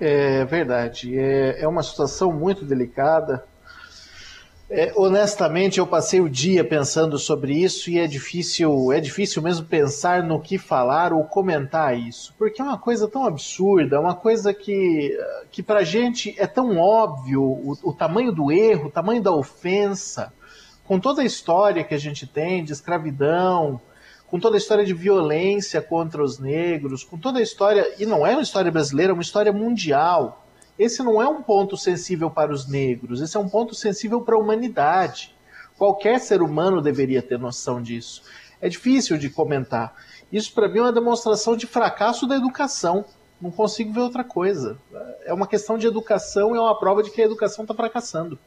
É 0.00 0.44
verdade. 0.46 1.18
É, 1.18 1.62
é 1.62 1.68
uma 1.68 1.82
situação 1.82 2.32
muito 2.32 2.64
delicada. 2.64 3.44
É, 4.72 4.92
honestamente, 4.94 5.80
eu 5.80 5.86
passei 5.86 6.20
o 6.20 6.30
dia 6.30 6.62
pensando 6.62 7.18
sobre 7.18 7.52
isso 7.54 7.90
e 7.90 7.98
é 7.98 8.06
difícil, 8.06 8.92
é 8.92 9.00
difícil 9.00 9.42
mesmo 9.42 9.66
pensar 9.66 10.22
no 10.22 10.40
que 10.40 10.58
falar 10.58 11.12
ou 11.12 11.24
comentar 11.24 11.98
isso, 11.98 12.32
porque 12.38 12.62
é 12.62 12.64
uma 12.64 12.78
coisa 12.78 13.08
tão 13.08 13.26
absurda, 13.26 14.00
uma 14.00 14.14
coisa 14.14 14.54
que, 14.54 15.18
que 15.50 15.60
pra 15.60 15.82
gente 15.82 16.36
é 16.38 16.46
tão 16.46 16.78
óbvio 16.78 17.42
o, 17.42 17.76
o 17.82 17.92
tamanho 17.92 18.30
do 18.30 18.52
erro, 18.52 18.86
o 18.86 18.92
tamanho 18.92 19.20
da 19.20 19.32
ofensa, 19.32 20.32
com 20.84 21.00
toda 21.00 21.22
a 21.22 21.24
história 21.24 21.82
que 21.82 21.94
a 21.94 21.98
gente 21.98 22.24
tem 22.24 22.62
de 22.62 22.72
escravidão, 22.72 23.80
com 24.28 24.38
toda 24.38 24.56
a 24.56 24.58
história 24.58 24.84
de 24.84 24.94
violência 24.94 25.82
contra 25.82 26.22
os 26.22 26.38
negros, 26.38 27.02
com 27.02 27.18
toda 27.18 27.40
a 27.40 27.42
história, 27.42 27.92
e 27.98 28.06
não 28.06 28.24
é 28.24 28.34
uma 28.34 28.42
história 28.42 28.70
brasileira, 28.70 29.10
é 29.10 29.14
uma 29.14 29.22
história 29.22 29.52
mundial 29.52 30.46
esse 30.80 31.02
não 31.02 31.20
é 31.20 31.28
um 31.28 31.42
ponto 31.42 31.76
sensível 31.76 32.30
para 32.30 32.50
os 32.50 32.66
negros, 32.66 33.20
esse 33.20 33.36
é 33.36 33.40
um 33.40 33.50
ponto 33.50 33.74
sensível 33.74 34.22
para 34.22 34.34
a 34.34 34.38
humanidade. 34.38 35.36
Qualquer 35.76 36.18
ser 36.18 36.40
humano 36.40 36.80
deveria 36.80 37.20
ter 37.20 37.38
noção 37.38 37.82
disso. 37.82 38.22
É 38.62 38.68
difícil 38.68 39.18
de 39.18 39.28
comentar. 39.28 39.94
Isso 40.32 40.54
para 40.54 40.68
mim 40.68 40.78
é 40.78 40.82
uma 40.82 40.92
demonstração 40.92 41.54
de 41.54 41.66
fracasso 41.66 42.26
da 42.26 42.34
educação. 42.34 43.04
Não 43.38 43.50
consigo 43.50 43.92
ver 43.92 44.00
outra 44.00 44.24
coisa. 44.24 44.78
É 45.26 45.34
uma 45.34 45.46
questão 45.46 45.76
de 45.76 45.86
educação 45.86 46.54
e 46.54 46.58
é 46.58 46.60
uma 46.60 46.78
prova 46.78 47.02
de 47.02 47.10
que 47.10 47.20
a 47.20 47.26
educação 47.26 47.64
está 47.64 47.74
fracassando. 47.74 48.38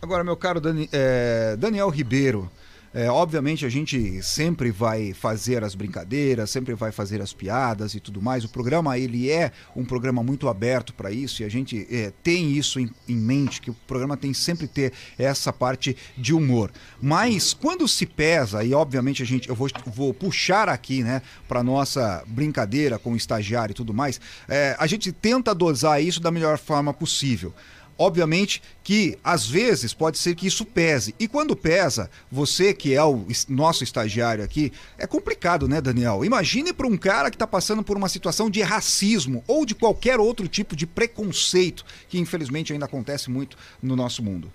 Agora, 0.00 0.24
meu 0.24 0.36
caro 0.36 0.62
Dani, 0.62 0.88
é, 0.92 1.56
Daniel 1.56 1.90
Ribeiro, 1.90 2.50
é, 2.96 3.10
obviamente 3.10 3.66
a 3.66 3.68
gente 3.68 4.22
sempre 4.22 4.70
vai 4.70 5.12
fazer 5.12 5.62
as 5.62 5.74
brincadeiras, 5.74 6.48
sempre 6.48 6.72
vai 6.72 6.90
fazer 6.90 7.20
as 7.20 7.30
piadas 7.30 7.94
e 7.94 8.00
tudo 8.00 8.22
mais. 8.22 8.42
O 8.42 8.48
programa 8.48 8.96
ele 8.96 9.30
é 9.30 9.52
um 9.76 9.84
programa 9.84 10.22
muito 10.22 10.48
aberto 10.48 10.94
para 10.94 11.10
isso 11.10 11.42
e 11.42 11.44
a 11.44 11.48
gente 11.50 11.86
é, 11.90 12.10
tem 12.22 12.52
isso 12.52 12.80
em, 12.80 12.90
em, 13.06 13.14
mente 13.14 13.60
que 13.60 13.70
o 13.70 13.74
programa 13.86 14.16
tem 14.16 14.32
sempre 14.32 14.66
ter 14.66 14.94
essa 15.18 15.52
parte 15.52 15.94
de 16.16 16.32
humor. 16.32 16.72
Mas 16.98 17.52
quando 17.52 17.86
se 17.86 18.06
pesa 18.06 18.64
e 18.64 18.72
obviamente 18.72 19.22
a 19.22 19.26
gente 19.26 19.46
eu 19.46 19.54
vou, 19.54 19.68
vou 19.84 20.14
puxar 20.14 20.66
aqui, 20.66 21.02
né, 21.02 21.20
para 21.46 21.62
nossa 21.62 22.24
brincadeira 22.26 22.98
com 22.98 23.12
o 23.12 23.16
estagiário 23.16 23.72
e 23.72 23.76
tudo 23.76 23.92
mais, 23.92 24.18
é, 24.48 24.74
a 24.78 24.86
gente 24.86 25.12
tenta 25.12 25.54
dosar 25.54 26.02
isso 26.02 26.18
da 26.18 26.30
melhor 26.30 26.56
forma 26.56 26.94
possível. 26.94 27.52
Obviamente 27.98 28.62
que 28.82 29.18
às 29.24 29.46
vezes 29.46 29.94
pode 29.94 30.18
ser 30.18 30.34
que 30.34 30.46
isso 30.46 30.64
pese. 30.64 31.14
E 31.18 31.26
quando 31.26 31.56
pesa, 31.56 32.10
você 32.30 32.74
que 32.74 32.94
é 32.94 33.02
o 33.02 33.26
nosso 33.48 33.82
estagiário 33.82 34.44
aqui, 34.44 34.72
é 34.98 35.06
complicado, 35.06 35.66
né, 35.66 35.80
Daniel? 35.80 36.24
Imagine 36.24 36.72
para 36.72 36.86
um 36.86 36.96
cara 36.96 37.30
que 37.30 37.36
está 37.36 37.46
passando 37.46 37.82
por 37.82 37.96
uma 37.96 38.08
situação 38.08 38.50
de 38.50 38.60
racismo 38.60 39.42
ou 39.46 39.64
de 39.64 39.74
qualquer 39.74 40.20
outro 40.20 40.46
tipo 40.46 40.76
de 40.76 40.86
preconceito 40.86 41.84
que 42.08 42.18
infelizmente 42.18 42.72
ainda 42.72 42.84
acontece 42.84 43.30
muito 43.30 43.56
no 43.82 43.96
nosso 43.96 44.22
mundo. 44.22 44.52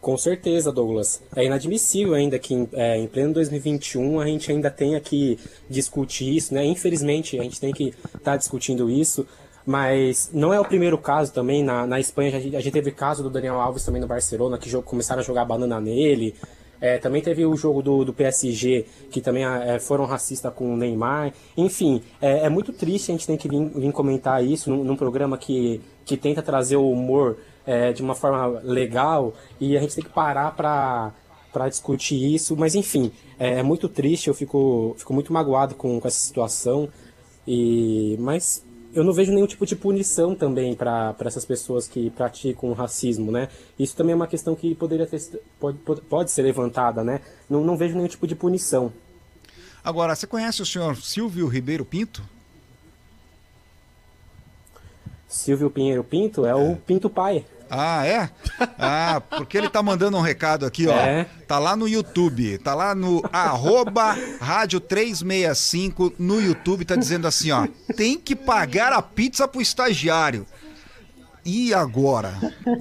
Com 0.00 0.16
certeza, 0.16 0.72
Douglas. 0.72 1.20
É 1.36 1.44
inadmissível 1.44 2.14
ainda 2.14 2.38
que 2.38 2.66
é, 2.72 2.96
em 2.96 3.06
pleno 3.06 3.34
2021 3.34 4.18
a 4.18 4.26
gente 4.26 4.50
ainda 4.50 4.70
tenha 4.70 4.98
que 4.98 5.38
discutir 5.68 6.34
isso, 6.34 6.54
né? 6.54 6.64
Infelizmente 6.64 7.38
a 7.38 7.42
gente 7.42 7.60
tem 7.60 7.70
que 7.70 7.88
estar 7.88 8.18
tá 8.18 8.36
discutindo 8.36 8.88
isso, 8.88 9.26
mas 9.70 10.30
não 10.32 10.52
é 10.52 10.58
o 10.58 10.64
primeiro 10.64 10.98
caso 10.98 11.32
também. 11.32 11.62
Na, 11.62 11.86
na 11.86 12.00
Espanha 12.00 12.36
a 12.36 12.40
gente, 12.40 12.56
a 12.56 12.60
gente 12.60 12.72
teve 12.72 12.90
caso 12.90 13.22
do 13.22 13.30
Daniel 13.30 13.60
Alves 13.60 13.84
também 13.84 14.00
no 14.00 14.08
Barcelona, 14.08 14.58
que 14.58 14.68
jogo, 14.68 14.84
começaram 14.84 15.20
a 15.20 15.24
jogar 15.24 15.44
banana 15.44 15.80
nele. 15.80 16.34
É, 16.80 16.98
também 16.98 17.22
teve 17.22 17.46
o 17.46 17.56
jogo 17.56 17.80
do, 17.80 18.04
do 18.04 18.12
PSG, 18.12 18.84
que 19.12 19.20
também 19.20 19.44
é, 19.44 19.78
foram 19.78 20.06
racistas 20.06 20.52
com 20.52 20.74
o 20.74 20.76
Neymar. 20.76 21.32
Enfim, 21.56 22.02
é, 22.20 22.46
é, 22.46 22.48
muito 22.48 22.72
triste 22.72 23.12
a 23.12 23.14
gente 23.14 23.28
ter 23.28 23.36
que 23.36 23.48
vir, 23.48 23.64
vir 23.68 23.92
comentar 23.92 24.44
isso 24.44 24.70
num, 24.70 24.82
num, 24.82 24.96
programa 24.96 25.38
que, 25.38 25.80
que 26.04 26.16
tenta 26.16 26.42
trazer 26.42 26.74
o 26.74 26.90
humor 26.90 27.36
é, 27.64 27.92
de 27.92 28.02
uma 28.02 28.16
forma 28.16 28.60
legal 28.64 29.32
e 29.60 29.76
a 29.76 29.80
gente 29.80 29.94
tem 29.94 30.02
que 30.02 30.10
parar 30.10 30.56
para 30.56 31.12
para 31.52 31.68
discutir 31.68 32.32
isso, 32.32 32.56
mas 32.56 32.76
enfim, 32.76 33.10
é, 33.36 33.58
é, 33.58 33.62
muito 33.62 33.88
triste, 33.88 34.28
eu 34.28 34.34
fico, 34.34 34.94
fico 34.96 35.12
muito 35.12 35.32
magoado 35.32 35.74
com, 35.74 35.98
com 35.98 36.06
essa 36.06 36.20
situação, 36.20 36.88
e 37.44 38.16
mas 38.20 38.64
eu 38.92 39.04
não 39.04 39.12
vejo 39.12 39.32
nenhum 39.32 39.46
tipo 39.46 39.64
de 39.64 39.76
punição 39.76 40.34
também 40.34 40.74
para 40.74 41.14
essas 41.20 41.44
pessoas 41.44 41.86
que 41.86 42.10
praticam 42.10 42.72
racismo, 42.72 43.30
né? 43.30 43.48
Isso 43.78 43.96
também 43.96 44.12
é 44.12 44.16
uma 44.16 44.26
questão 44.26 44.54
que 44.54 44.74
poderia 44.74 45.06
ter, 45.06 45.20
pode, 45.58 45.78
pode 45.78 46.30
ser 46.30 46.42
levantada, 46.42 47.04
né? 47.04 47.20
Não, 47.48 47.62
não 47.62 47.76
vejo 47.76 47.94
nenhum 47.94 48.08
tipo 48.08 48.26
de 48.26 48.34
punição. 48.34 48.92
Agora, 49.82 50.14
você 50.14 50.26
conhece 50.26 50.60
o 50.60 50.66
senhor 50.66 50.96
Silvio 50.96 51.46
Ribeiro 51.46 51.84
Pinto? 51.84 52.22
Silvio 55.28 55.70
Pinheiro 55.70 56.02
Pinto 56.02 56.44
é, 56.44 56.50
é. 56.50 56.54
o 56.54 56.76
Pinto 56.76 57.08
Pai. 57.08 57.44
Ah, 57.70 58.06
é? 58.06 58.28
Ah, 58.82 59.20
porque 59.36 59.58
ele 59.58 59.68
tá 59.68 59.82
mandando 59.82 60.16
um 60.16 60.20
recado 60.20 60.64
aqui, 60.64 60.86
ó. 60.86 60.96
É. 60.96 61.26
Tá 61.46 61.58
lá 61.58 61.76
no 61.76 61.86
YouTube, 61.86 62.58
tá 62.58 62.74
lá 62.74 62.94
no 62.94 63.22
arroba 63.32 64.16
rádio 64.40 64.80
365 64.80 66.14
no 66.18 66.40
YouTube, 66.40 66.84
tá 66.84 66.96
dizendo 66.96 67.28
assim, 67.28 67.50
ó. 67.50 67.68
Tem 67.94 68.18
que 68.18 68.34
pagar 68.34 68.92
a 68.92 69.02
pizza 69.02 69.46
pro 69.46 69.60
estagiário. 69.60 70.46
E 71.44 71.72
agora? 71.72 72.34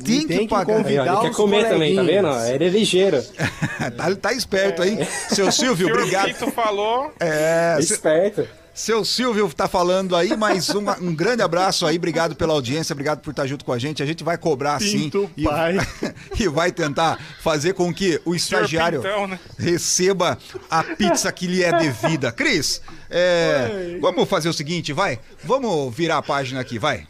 Tem, 0.04 0.28
tem 0.28 0.40
que, 0.40 0.48
pagar. 0.48 0.78
Convidar 0.78 1.06
ele 1.06 1.22
quer 1.22 1.32
comer 1.32 1.70
também, 1.70 1.96
tá 1.96 2.04
vendo? 2.04 2.28
Ele 2.46 2.66
é 2.66 2.70
ligeiro. 2.70 3.24
tá, 3.98 4.16
tá 4.16 4.34
esperto 4.34 4.82
aí. 4.82 4.98
Seu 5.30 5.52
Silvio, 5.52 5.88
obrigado. 5.88 6.32
O 6.32 6.52
falou. 6.52 7.14
É, 7.20 7.78
esperto. 7.80 8.48
Seu 8.80 9.04
Silvio 9.04 9.46
está 9.46 9.68
falando 9.68 10.16
aí, 10.16 10.38
mas 10.38 10.70
um, 10.70 10.90
um, 11.02 11.14
grande 11.14 11.42
abraço 11.42 11.86
aí, 11.86 11.98
obrigado 11.98 12.34
pela 12.34 12.54
audiência, 12.54 12.94
obrigado 12.94 13.20
por 13.20 13.32
estar 13.32 13.46
junto 13.46 13.66
com 13.66 13.74
a 13.74 13.78
gente. 13.78 14.02
A 14.02 14.06
gente 14.06 14.24
vai 14.24 14.38
cobrar 14.38 14.80
sim 14.80 15.12
e, 15.36 15.44
e, 16.42 16.48
vai 16.48 16.72
tentar 16.72 17.20
fazer 17.42 17.74
com 17.74 17.94
que 17.94 18.22
o 18.24 18.34
estagiário 18.34 19.02
Pintão, 19.02 19.28
né? 19.28 19.38
receba 19.58 20.38
a 20.72 20.82
pizza 20.82 21.30
que 21.30 21.46
lhe 21.46 21.62
é 21.62 21.78
devida. 21.78 22.32
Cris, 22.32 22.82
é, 23.10 23.98
vamos 24.00 24.30
fazer 24.30 24.48
o 24.48 24.54
seguinte, 24.54 24.94
vai? 24.94 25.20
Vamos 25.44 25.94
virar 25.94 26.20
a 26.20 26.24
página 26.24 26.62
aqui, 26.62 26.80
vai. 26.80 27.06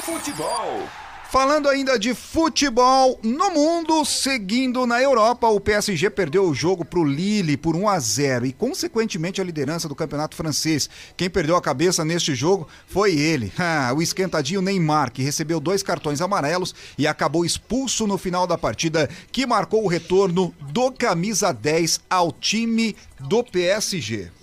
Futebol. 0.00 0.82
Falando 1.30 1.68
ainda 1.68 1.98
de 1.98 2.14
futebol 2.14 3.20
no 3.22 3.50
mundo, 3.50 4.02
seguindo 4.06 4.86
na 4.86 5.02
Europa, 5.02 5.46
o 5.46 5.60
PSG 5.60 6.08
perdeu 6.08 6.48
o 6.48 6.54
jogo 6.54 6.86
para 6.86 6.98
o 6.98 7.04
Lille 7.04 7.54
por 7.54 7.76
1 7.76 7.86
a 7.86 7.98
0 7.98 8.46
e 8.46 8.52
consequentemente 8.52 9.38
a 9.38 9.44
liderança 9.44 9.86
do 9.86 9.94
campeonato 9.94 10.34
francês. 10.34 10.88
Quem 11.18 11.28
perdeu 11.28 11.54
a 11.54 11.60
cabeça 11.60 12.02
neste 12.02 12.34
jogo 12.34 12.66
foi 12.86 13.14
ele, 13.14 13.52
o 13.94 14.00
esquentadinho 14.00 14.62
Neymar, 14.62 15.12
que 15.12 15.22
recebeu 15.22 15.60
dois 15.60 15.82
cartões 15.82 16.22
amarelos 16.22 16.74
e 16.96 17.06
acabou 17.06 17.44
expulso 17.44 18.06
no 18.06 18.16
final 18.16 18.46
da 18.46 18.56
partida, 18.56 19.06
que 19.30 19.46
marcou 19.46 19.84
o 19.84 19.88
retorno 19.88 20.54
do 20.72 20.90
camisa 20.90 21.52
10 21.52 22.00
ao 22.08 22.32
time 22.32 22.96
do 23.20 23.44
PSG. 23.44 24.37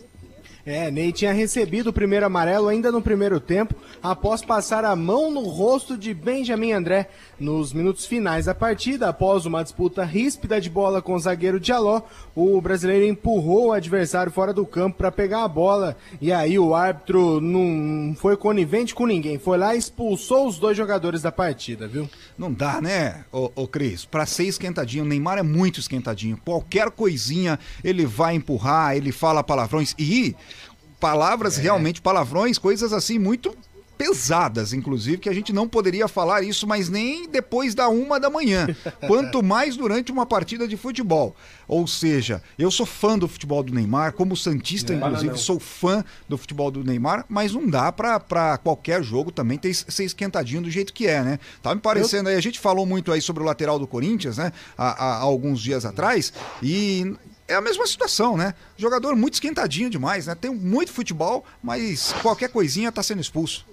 É, 0.65 0.89
Ney 0.89 1.11
tinha 1.11 1.31
recebido 1.31 1.91
o 1.91 1.93
primeiro 1.93 2.25
amarelo 2.25 2.67
ainda 2.67 2.91
no 2.91 2.99
primeiro 2.99 3.39
tempo, 3.39 3.75
após 4.01 4.41
passar 4.41 4.83
a 4.83 4.95
mão 4.95 5.29
no 5.29 5.41
rosto 5.41 5.95
de 5.95 6.11
Benjamin 6.11 6.71
André. 6.71 7.07
Nos 7.39 7.71
minutos 7.71 8.05
finais 8.07 8.45
da 8.45 8.55
partida, 8.55 9.09
após 9.09 9.45
uma 9.45 9.61
disputa 9.61 10.03
ríspida 10.03 10.59
de 10.59 10.69
bola 10.69 11.01
com 11.01 11.13
o 11.13 11.19
zagueiro 11.19 11.59
Diallo, 11.59 12.01
o 12.33 12.59
brasileiro 12.61 13.05
empurrou 13.05 13.67
o 13.67 13.71
adversário 13.73 14.31
fora 14.31 14.53
do 14.53 14.65
campo 14.65 14.97
para 14.97 15.11
pegar 15.11 15.43
a 15.43 15.47
bola. 15.47 15.95
E 16.19 16.31
aí 16.31 16.57
o 16.57 16.73
árbitro 16.73 17.39
não 17.39 18.15
foi 18.15 18.35
conivente 18.35 18.95
com 18.95 19.05
ninguém, 19.05 19.37
foi 19.37 19.59
lá 19.59 19.75
e 19.75 19.77
expulsou 19.77 20.47
os 20.47 20.57
dois 20.57 20.75
jogadores 20.75 21.21
da 21.21 21.31
partida, 21.31 21.87
viu? 21.87 22.09
Não 22.37 22.51
dá, 22.51 22.81
né, 22.81 23.25
ô, 23.31 23.51
ô 23.53 23.67
Cris? 23.67 24.05
Pra 24.05 24.25
ser 24.25 24.45
esquentadinho, 24.45 25.03
o 25.03 25.07
Neymar 25.07 25.37
é 25.37 25.43
muito 25.43 25.79
esquentadinho. 25.79 26.39
Qualquer 26.43 26.89
coisinha 26.89 27.59
ele 27.83 28.05
vai 28.05 28.33
empurrar, 28.33 28.95
ele 28.95 29.11
fala 29.11 29.43
palavrões. 29.43 29.93
E 29.99 30.35
palavras, 31.05 31.59
é. 31.59 31.61
realmente, 31.61 32.01
palavrões, 32.01 32.57
coisas 32.57 32.91
assim 32.91 33.19
muito 33.19 33.55
pesadas, 33.95 34.73
inclusive, 34.73 35.19
que 35.19 35.29
a 35.29 35.33
gente 35.33 35.53
não 35.53 35.69
poderia 35.69 36.07
falar 36.07 36.41
isso, 36.41 36.67
mas 36.67 36.89
nem 36.89 37.29
depois 37.29 37.75
da 37.75 37.87
uma 37.87 38.19
da 38.19 38.27
manhã, 38.27 38.67
quanto 39.07 39.43
mais 39.43 39.77
durante 39.77 40.11
uma 40.11 40.25
partida 40.25 40.67
de 40.67 40.75
futebol. 40.75 41.35
Ou 41.67 41.85
seja, 41.85 42.41
eu 42.57 42.71
sou 42.71 42.87
fã 42.87 43.17
do 43.17 43.27
futebol 43.27 43.61
do 43.61 43.71
Neymar, 43.71 44.13
como 44.13 44.35
Santista, 44.35 44.93
é, 44.93 44.97
inclusive, 44.97 45.29
não, 45.29 45.37
sou 45.37 45.59
fã 45.59 46.03
do 46.27 46.37
futebol 46.39 46.71
do 46.71 46.83
Neymar, 46.83 47.23
mas 47.29 47.53
não 47.53 47.69
dá 47.69 47.91
pra, 47.91 48.19
pra 48.19 48.57
qualquer 48.57 49.03
jogo 49.03 49.31
também 49.31 49.59
ter, 49.59 49.73
ser 49.73 50.03
esquentadinho 50.03 50.63
do 50.63 50.71
jeito 50.71 50.91
que 50.91 51.05
é, 51.05 51.21
né? 51.23 51.39
Tá 51.61 51.73
me 51.73 51.81
parecendo 51.81 52.29
eu... 52.29 52.33
aí, 52.33 52.37
a 52.37 52.41
gente 52.41 52.59
falou 52.59 52.85
muito 52.85 53.11
aí 53.11 53.21
sobre 53.21 53.43
o 53.43 53.45
lateral 53.45 53.77
do 53.77 53.85
Corinthians, 53.85 54.37
né, 54.37 54.51
há, 54.75 55.05
há 55.05 55.17
alguns 55.19 55.61
dias 55.61 55.85
atrás, 55.85 56.33
e 56.63 57.15
é 57.47 57.55
a 57.55 57.61
mesma 57.61 57.85
situação, 57.85 58.35
né? 58.35 58.53
Jogador 58.77 59.15
muito 59.15 59.35
esquentadinho 59.35 59.89
demais, 59.89 60.27
né? 60.27 60.35
Tem 60.35 60.51
muito 60.51 60.91
futebol, 60.91 61.45
mas 61.61 62.13
qualquer 62.21 62.49
coisinha 62.49 62.91
tá 62.91 63.03
sendo 63.03 63.21
expulso. 63.21 63.65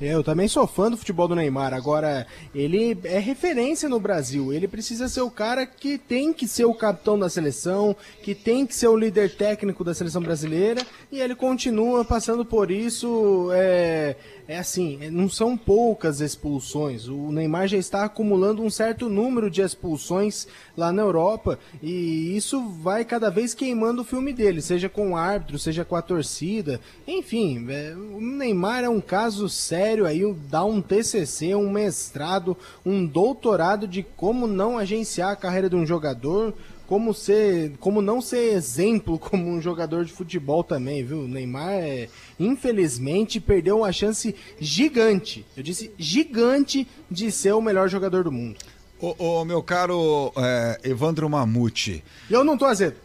É, 0.00 0.12
eu 0.12 0.24
também 0.24 0.48
sou 0.48 0.66
fã 0.66 0.90
do 0.90 0.96
futebol 0.96 1.28
do 1.28 1.36
Neymar. 1.36 1.72
Agora, 1.72 2.26
ele 2.54 2.98
é 3.04 3.18
referência 3.18 3.88
no 3.88 4.00
Brasil. 4.00 4.52
Ele 4.52 4.66
precisa 4.66 5.08
ser 5.08 5.20
o 5.20 5.30
cara 5.30 5.64
que 5.64 5.96
tem 5.96 6.32
que 6.32 6.48
ser 6.48 6.64
o 6.64 6.74
capitão 6.74 7.18
da 7.18 7.30
seleção, 7.30 7.96
que 8.22 8.34
tem 8.34 8.66
que 8.66 8.74
ser 8.74 8.88
o 8.88 8.96
líder 8.96 9.36
técnico 9.36 9.84
da 9.84 9.94
seleção 9.94 10.20
brasileira. 10.20 10.84
E 11.12 11.20
ele 11.20 11.34
continua 11.34 12.04
passando 12.04 12.44
por 12.44 12.72
isso. 12.72 13.50
É, 13.52 14.16
é 14.46 14.58
assim, 14.58 14.98
é, 15.00 15.10
não 15.10 15.28
são 15.28 15.56
poucas 15.56 16.20
expulsões. 16.20 17.08
O 17.08 17.32
Neymar 17.32 17.66
já 17.66 17.78
está 17.78 18.04
acumulando 18.04 18.62
um 18.62 18.70
certo 18.70 19.08
número 19.08 19.50
de 19.50 19.62
expulsões 19.62 20.46
lá 20.76 20.92
na 20.92 21.02
Europa 21.02 21.58
e 21.82 22.36
isso 22.36 22.68
vai 22.68 23.04
cada 23.04 23.30
vez 23.30 23.54
queimando 23.54 24.02
o 24.02 24.04
filme 24.04 24.32
dele, 24.32 24.60
seja 24.60 24.88
com 24.88 25.12
o 25.12 25.16
árbitro, 25.16 25.58
seja 25.58 25.84
com 25.84 25.96
a 25.96 26.02
torcida. 26.02 26.80
Enfim, 27.06 27.66
é, 27.70 27.94
o 27.94 28.20
Neymar 28.20 28.84
é 28.84 28.88
um 28.88 29.00
caso 29.00 29.48
sério 29.48 30.06
aí, 30.06 30.20
dá 30.50 30.64
um 30.64 30.82
TCC, 30.82 31.54
um 31.54 31.70
mestrado, 31.70 32.56
um 32.84 33.06
doutorado 33.06 33.88
de 33.88 34.02
como 34.02 34.46
não 34.46 34.76
agenciar 34.78 35.30
a 35.30 35.36
carreira 35.36 35.70
de 35.70 35.76
um 35.76 35.86
jogador 35.86 36.54
como 36.86 37.14
ser, 37.14 37.72
como 37.80 38.02
não 38.02 38.20
ser 38.20 38.54
exemplo 38.54 39.18
como 39.20 39.48
um 39.48 39.60
jogador 39.60 40.04
de 40.04 40.12
futebol 40.12 40.62
também, 40.62 41.04
viu? 41.04 41.20
O 41.20 41.28
Neymar, 41.28 41.72
é, 41.72 42.08
infelizmente, 42.38 43.40
perdeu 43.40 43.78
uma 43.78 43.92
chance 43.92 44.34
gigante. 44.60 45.44
Eu 45.56 45.62
disse 45.62 45.90
gigante 45.98 46.86
de 47.10 47.30
ser 47.30 47.52
o 47.52 47.60
melhor 47.60 47.88
jogador 47.88 48.24
do 48.24 48.32
mundo. 48.32 48.56
Ô, 49.00 49.14
ô 49.18 49.44
meu 49.44 49.62
caro 49.62 50.32
é, 50.36 50.80
Evandro 50.84 51.28
Mamute. 51.28 52.02
Eu 52.30 52.44
não 52.44 52.56
tô 52.56 52.64
azedo. 52.64 52.96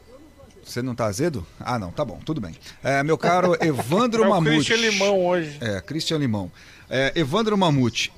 Você 0.64 0.84
não 0.84 0.94
tá 0.94 1.06
azedo? 1.06 1.46
Ah, 1.60 1.80
não, 1.80 1.90
tá 1.92 2.06
bom, 2.06 2.20
tudo 2.24 2.40
bem. 2.40 2.56
É, 2.84 3.02
meu 3.02 3.18
caro 3.18 3.56
Evandro 3.60 4.24
é 4.24 4.30
Mamute. 4.30 4.56
Christian 4.56 4.78
Limão 4.78 5.26
hoje. 5.26 5.58
É, 5.60 5.82
Christian 5.82 6.18
Limão. 6.20 6.52
É, 6.88 7.12
Evandro 7.16 7.58
Mamute, 7.58 8.12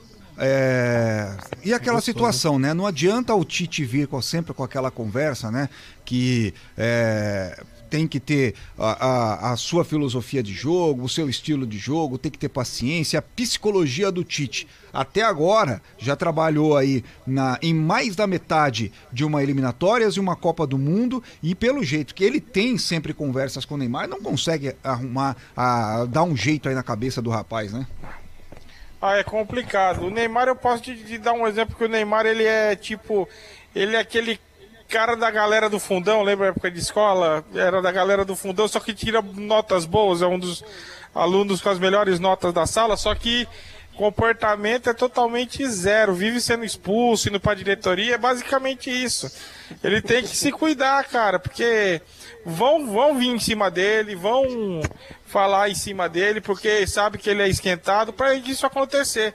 é... 0.43 1.38
E 1.63 1.71
aquela 1.71 2.01
situação, 2.01 2.58
né? 2.58 2.73
Não 2.73 2.88
adianta 2.88 3.36
o 3.36 3.45
Tite 3.45 3.86
vir 3.86 4.08
com, 4.08 4.19
sempre 4.21 4.56
com 4.56 4.63
aquela 4.63 4.89
conversa, 4.89 5.51
né? 5.51 5.69
Que 6.04 6.51
é... 6.75 7.63
tem 7.91 8.08
que 8.08 8.19
ter 8.19 8.56
a, 8.75 9.06
a, 9.06 9.51
a, 9.51 9.56
sua 9.56 9.86
filosofia 9.86 10.41
de 10.41 10.51
jogo, 10.51 11.04
o 11.04 11.10
seu 11.10 11.30
estilo 11.30 11.67
de 11.67 11.77
jogo, 11.77 12.17
tem 12.17 12.32
que 12.32 12.39
ter 12.39 12.49
paciência, 12.49 13.19
a 13.19 13.21
psicologia 13.21 14.12
do 14.12 14.23
Tite. 14.23 14.67
Até 14.91 15.21
agora 15.21 15.80
já 15.99 16.15
trabalhou 16.15 16.75
aí 16.75 17.04
na, 17.25 17.60
em 17.62 17.73
mais 17.73 18.15
da 18.15 18.25
metade 18.25 18.91
de 19.13 19.23
uma 19.23 19.43
eliminatórias 19.43 20.15
e 20.15 20.19
uma 20.19 20.36
Copa 20.36 20.65
do 20.65 20.77
Mundo 20.77 21.21
e 21.43 21.54
pelo 21.54 21.84
jeito 21.84 22.15
que 22.15 22.23
ele 22.23 22.41
tem 22.41 22.80
sempre 22.80 23.13
conversas 23.13 23.63
com 23.63 23.75
o 23.75 23.77
Neymar, 23.77 24.08
não 24.08 24.19
consegue 24.19 24.75
arrumar, 24.84 25.38
a, 25.56 26.06
dar 26.06 26.23
um 26.23 26.36
jeito 26.36 26.67
aí 26.67 26.73
na 26.73 26.82
cabeça 26.82 27.21
do 27.21 27.30
rapaz, 27.30 27.71
né? 27.71 27.86
Ah, 29.01 29.17
é 29.17 29.23
complicado. 29.23 30.05
O 30.05 30.09
Neymar, 30.11 30.47
eu 30.47 30.55
posso 30.55 30.83
te, 30.83 30.95
te, 30.95 31.17
dar 31.17 31.33
um 31.33 31.47
exemplo 31.47 31.75
que 31.75 31.83
o 31.83 31.89
Neymar, 31.89 32.25
ele 32.25 32.43
é 32.43 32.75
tipo. 32.75 33.27
Ele 33.73 33.95
é 33.95 33.99
aquele 33.99 34.39
cara 34.87 35.15
da 35.15 35.31
galera 35.31 35.69
do 35.69 35.79
fundão, 35.79 36.21
lembra 36.21 36.47
a 36.47 36.49
época 36.49 36.69
de 36.69 36.79
escola? 36.79 37.43
Era 37.55 37.81
da 37.81 37.91
galera 37.91 38.25
do 38.25 38.35
fundão, 38.35 38.67
só 38.67 38.79
que 38.79 38.93
tira 38.93 39.21
notas 39.21 39.85
boas, 39.85 40.21
é 40.21 40.27
um 40.27 40.37
dos 40.37 40.63
alunos 41.15 41.61
com 41.61 41.69
as 41.69 41.79
melhores 41.79 42.19
notas 42.19 42.53
da 42.53 42.67
sala, 42.67 42.97
só 42.97 43.15
que 43.15 43.47
comportamento 43.95 44.89
é 44.89 44.93
totalmente 44.93 45.65
zero, 45.67 46.13
vive 46.13 46.41
sendo 46.41 46.65
expulso, 46.65 47.29
indo 47.29 47.39
pra 47.39 47.53
diretoria, 47.53 48.15
é 48.15 48.17
basicamente 48.17 48.89
isso. 48.89 49.31
Ele 49.83 50.01
tem 50.01 50.23
que 50.23 50.35
se 50.35 50.51
cuidar, 50.51 51.03
cara, 51.05 51.39
porque 51.39 52.01
vão, 52.45 52.88
vão 52.88 53.17
vir 53.17 53.30
em 53.30 53.39
cima 53.39 53.69
dele, 53.69 54.15
vão 54.15 54.82
falar 55.25 55.69
em 55.69 55.75
cima 55.75 56.10
dele, 56.10 56.41
porque 56.41 56.86
sabe 56.88 57.17
que 57.17 57.30
ele 57.30 57.41
é 57.41 57.47
esquentado 57.47 58.12
para 58.12 58.34
isso 58.34 58.65
acontecer. 58.65 59.34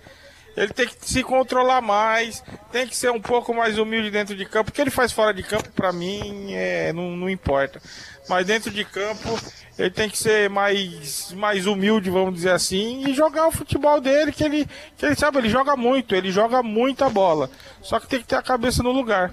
Ele 0.57 0.73
tem 0.73 0.88
que 0.88 0.97
se 1.03 1.23
controlar 1.23 1.83
mais, 1.83 2.42
tem 2.73 2.87
que 2.87 2.97
ser 2.97 3.11
um 3.11 3.21
pouco 3.21 3.53
mais 3.53 3.77
humilde 3.77 4.11
dentro 4.11 4.35
de 4.35 4.47
campo. 4.47 4.71
O 4.71 4.73
que 4.73 4.81
ele 4.81 4.90
faz 4.90 5.12
fora 5.12 5.35
de 5.35 5.42
campo, 5.42 5.71
para 5.73 5.92
mim, 5.92 6.55
é, 6.55 6.95
não, 6.95 7.14
não 7.14 7.29
importa. 7.29 7.81
Mas 8.27 8.47
dentro 8.47 8.71
de 8.71 8.83
campo, 8.83 9.38
ele 9.79 9.90
tem 9.90 10.09
que 10.09 10.16
ser 10.16 10.49
mais, 10.49 11.31
mais 11.33 11.66
humilde, 11.66 12.09
vamos 12.09 12.35
dizer 12.35 12.53
assim, 12.53 13.07
e 13.07 13.12
jogar 13.12 13.47
o 13.47 13.53
futebol 13.53 14.01
dele, 14.01 14.33
que 14.33 14.42
ele, 14.42 14.66
que 14.97 15.05
ele 15.05 15.14
sabe, 15.14 15.37
ele 15.38 15.51
joga 15.51 15.77
muito, 15.77 16.14
ele 16.14 16.33
joga 16.33 16.62
muita 16.62 17.11
bola. 17.11 17.51
Só 17.83 18.01
que 18.01 18.09
tem 18.09 18.21
que 18.21 18.27
ter 18.27 18.37
a 18.37 18.42
cabeça 18.42 18.83
no 18.83 18.90
lugar. 18.90 19.33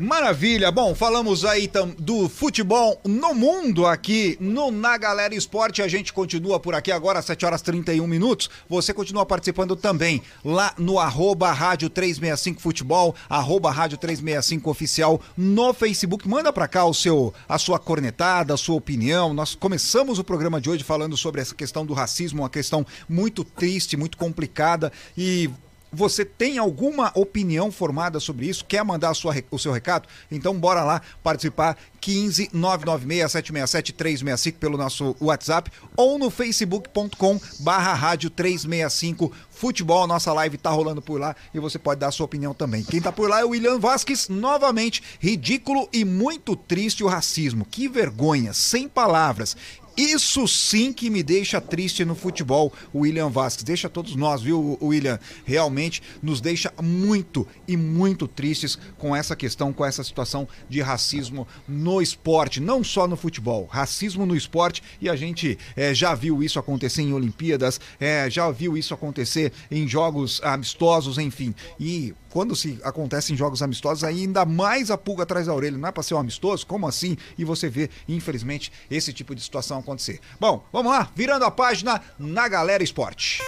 Maravilha. 0.00 0.72
Bom, 0.72 0.94
falamos 0.94 1.44
aí 1.44 1.70
do 1.98 2.26
futebol 2.26 2.98
no 3.04 3.34
mundo 3.34 3.86
aqui 3.86 4.34
no 4.40 4.70
Na 4.70 4.96
Galera 4.96 5.34
Esporte. 5.34 5.82
A 5.82 5.88
gente 5.88 6.10
continua 6.10 6.58
por 6.58 6.74
aqui 6.74 6.90
agora 6.90 7.18
às 7.18 7.26
7 7.26 7.44
horas 7.44 7.60
31 7.60 8.06
minutos. 8.06 8.48
Você 8.66 8.94
continua 8.94 9.26
participando 9.26 9.76
também 9.76 10.22
lá 10.42 10.72
no 10.78 10.98
arroba 10.98 11.52
rádio 11.52 11.90
365 11.90 12.62
futebol, 12.62 13.14
arroba 13.28 13.70
rádio 13.70 13.98
365 13.98 14.70
oficial 14.70 15.20
no 15.36 15.74
Facebook. 15.74 16.26
Manda 16.26 16.50
pra 16.50 16.66
cá 16.66 16.86
o 16.86 16.94
seu, 16.94 17.34
a 17.46 17.58
sua 17.58 17.78
cornetada, 17.78 18.54
a 18.54 18.56
sua 18.56 18.76
opinião. 18.76 19.34
Nós 19.34 19.54
começamos 19.54 20.18
o 20.18 20.24
programa 20.24 20.62
de 20.62 20.70
hoje 20.70 20.82
falando 20.82 21.14
sobre 21.14 21.42
essa 21.42 21.54
questão 21.54 21.84
do 21.84 21.92
racismo, 21.92 22.40
uma 22.40 22.48
questão 22.48 22.86
muito 23.06 23.44
triste, 23.44 23.98
muito 23.98 24.16
complicada 24.16 24.90
e 25.14 25.50
você 25.92 26.24
tem 26.24 26.58
alguma 26.58 27.10
opinião 27.14 27.70
formada 27.72 28.20
sobre 28.20 28.46
isso? 28.46 28.64
Quer 28.64 28.84
mandar 28.84 29.14
sua, 29.14 29.34
o 29.50 29.58
seu 29.58 29.72
recado? 29.72 30.08
Então 30.30 30.54
bora 30.58 30.84
lá 30.84 31.02
participar 31.22 31.76
15 32.00 32.50
996 32.52 33.32
767 33.32 33.92
365 33.92 34.58
pelo 34.58 34.78
nosso 34.78 35.16
WhatsApp 35.20 35.70
ou 35.96 36.18
no 36.18 36.30
facebook.com 36.30 37.40
barra 37.60 37.94
rádio 37.94 38.30
365 38.30 39.32
futebol. 39.50 40.06
Nossa 40.06 40.32
live 40.32 40.56
tá 40.56 40.70
rolando 40.70 41.02
por 41.02 41.20
lá 41.20 41.36
e 41.52 41.58
você 41.58 41.78
pode 41.78 42.00
dar 42.00 42.10
sua 42.10 42.24
opinião 42.24 42.54
também. 42.54 42.82
Quem 42.82 43.00
tá 43.00 43.12
por 43.12 43.28
lá 43.28 43.40
é 43.40 43.44
o 43.44 43.50
William 43.50 43.78
Vasques, 43.78 44.28
novamente, 44.28 45.02
ridículo 45.20 45.88
e 45.92 46.04
muito 46.04 46.56
triste 46.56 47.04
o 47.04 47.08
racismo. 47.08 47.66
Que 47.70 47.86
vergonha, 47.88 48.54
sem 48.54 48.88
palavras. 48.88 49.56
Isso 49.96 50.46
sim 50.48 50.92
que 50.92 51.10
me 51.10 51.22
deixa 51.22 51.60
triste 51.60 52.04
no 52.04 52.14
futebol, 52.14 52.72
William 52.94 53.28
Vasquez. 53.28 53.64
Deixa 53.64 53.88
todos 53.88 54.16
nós, 54.16 54.42
viu, 54.42 54.78
William? 54.80 55.18
Realmente 55.44 56.02
nos 56.22 56.40
deixa 56.40 56.72
muito 56.80 57.46
e 57.66 57.76
muito 57.76 58.26
tristes 58.26 58.78
com 58.96 59.14
essa 59.14 59.36
questão, 59.36 59.72
com 59.72 59.84
essa 59.84 60.02
situação 60.02 60.48
de 60.68 60.80
racismo 60.80 61.46
no 61.68 62.00
esporte, 62.00 62.60
não 62.60 62.82
só 62.82 63.06
no 63.06 63.16
futebol, 63.16 63.66
racismo 63.66 64.24
no 64.24 64.36
esporte. 64.36 64.82
E 65.00 65.08
a 65.08 65.16
gente 65.16 65.58
é, 65.76 65.92
já 65.94 66.14
viu 66.14 66.42
isso 66.42 66.58
acontecer 66.58 67.02
em 67.02 67.12
Olimpíadas, 67.12 67.80
é, 67.98 68.30
já 68.30 68.50
viu 68.50 68.76
isso 68.76 68.94
acontecer 68.94 69.52
em 69.70 69.86
jogos 69.86 70.40
amistosos, 70.42 71.18
enfim. 71.18 71.54
E 71.78 72.14
quando 72.30 72.54
se 72.54 72.78
acontece 72.82 73.32
em 73.32 73.36
jogos 73.36 73.60
amistosos, 73.60 74.04
ainda 74.04 74.44
mais 74.44 74.90
a 74.90 74.96
pulga 74.96 75.24
atrás 75.24 75.46
da 75.46 75.54
orelha. 75.54 75.76
Não 75.76 75.88
é 75.88 75.92
para 75.92 76.02
ser 76.02 76.14
um 76.14 76.18
amistoso? 76.18 76.66
Como 76.66 76.86
assim? 76.86 77.16
E 77.36 77.44
você 77.44 77.68
vê, 77.68 77.90
infelizmente, 78.08 78.72
esse 78.90 79.12
tipo 79.12 79.34
de 79.34 79.42
situação 79.42 79.79
acontecer. 79.80 80.20
Bom, 80.38 80.64
vamos 80.72 80.92
lá, 80.92 81.08
virando 81.14 81.44
a 81.44 81.50
página 81.50 82.00
na 82.18 82.48
Galera 82.48 82.82
Esporte. 82.82 83.42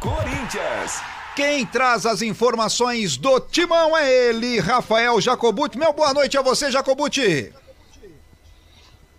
Corinthians. 0.00 1.00
Quem 1.36 1.64
traz 1.66 2.04
as 2.04 2.22
informações 2.22 3.16
do 3.16 3.38
timão 3.38 3.96
é 3.96 4.10
ele, 4.10 4.58
Rafael 4.58 5.20
Jacobuti. 5.20 5.78
Meu 5.78 5.92
boa 5.92 6.12
noite 6.12 6.36
a 6.36 6.42
você, 6.42 6.70
Jacobuti. 6.70 7.52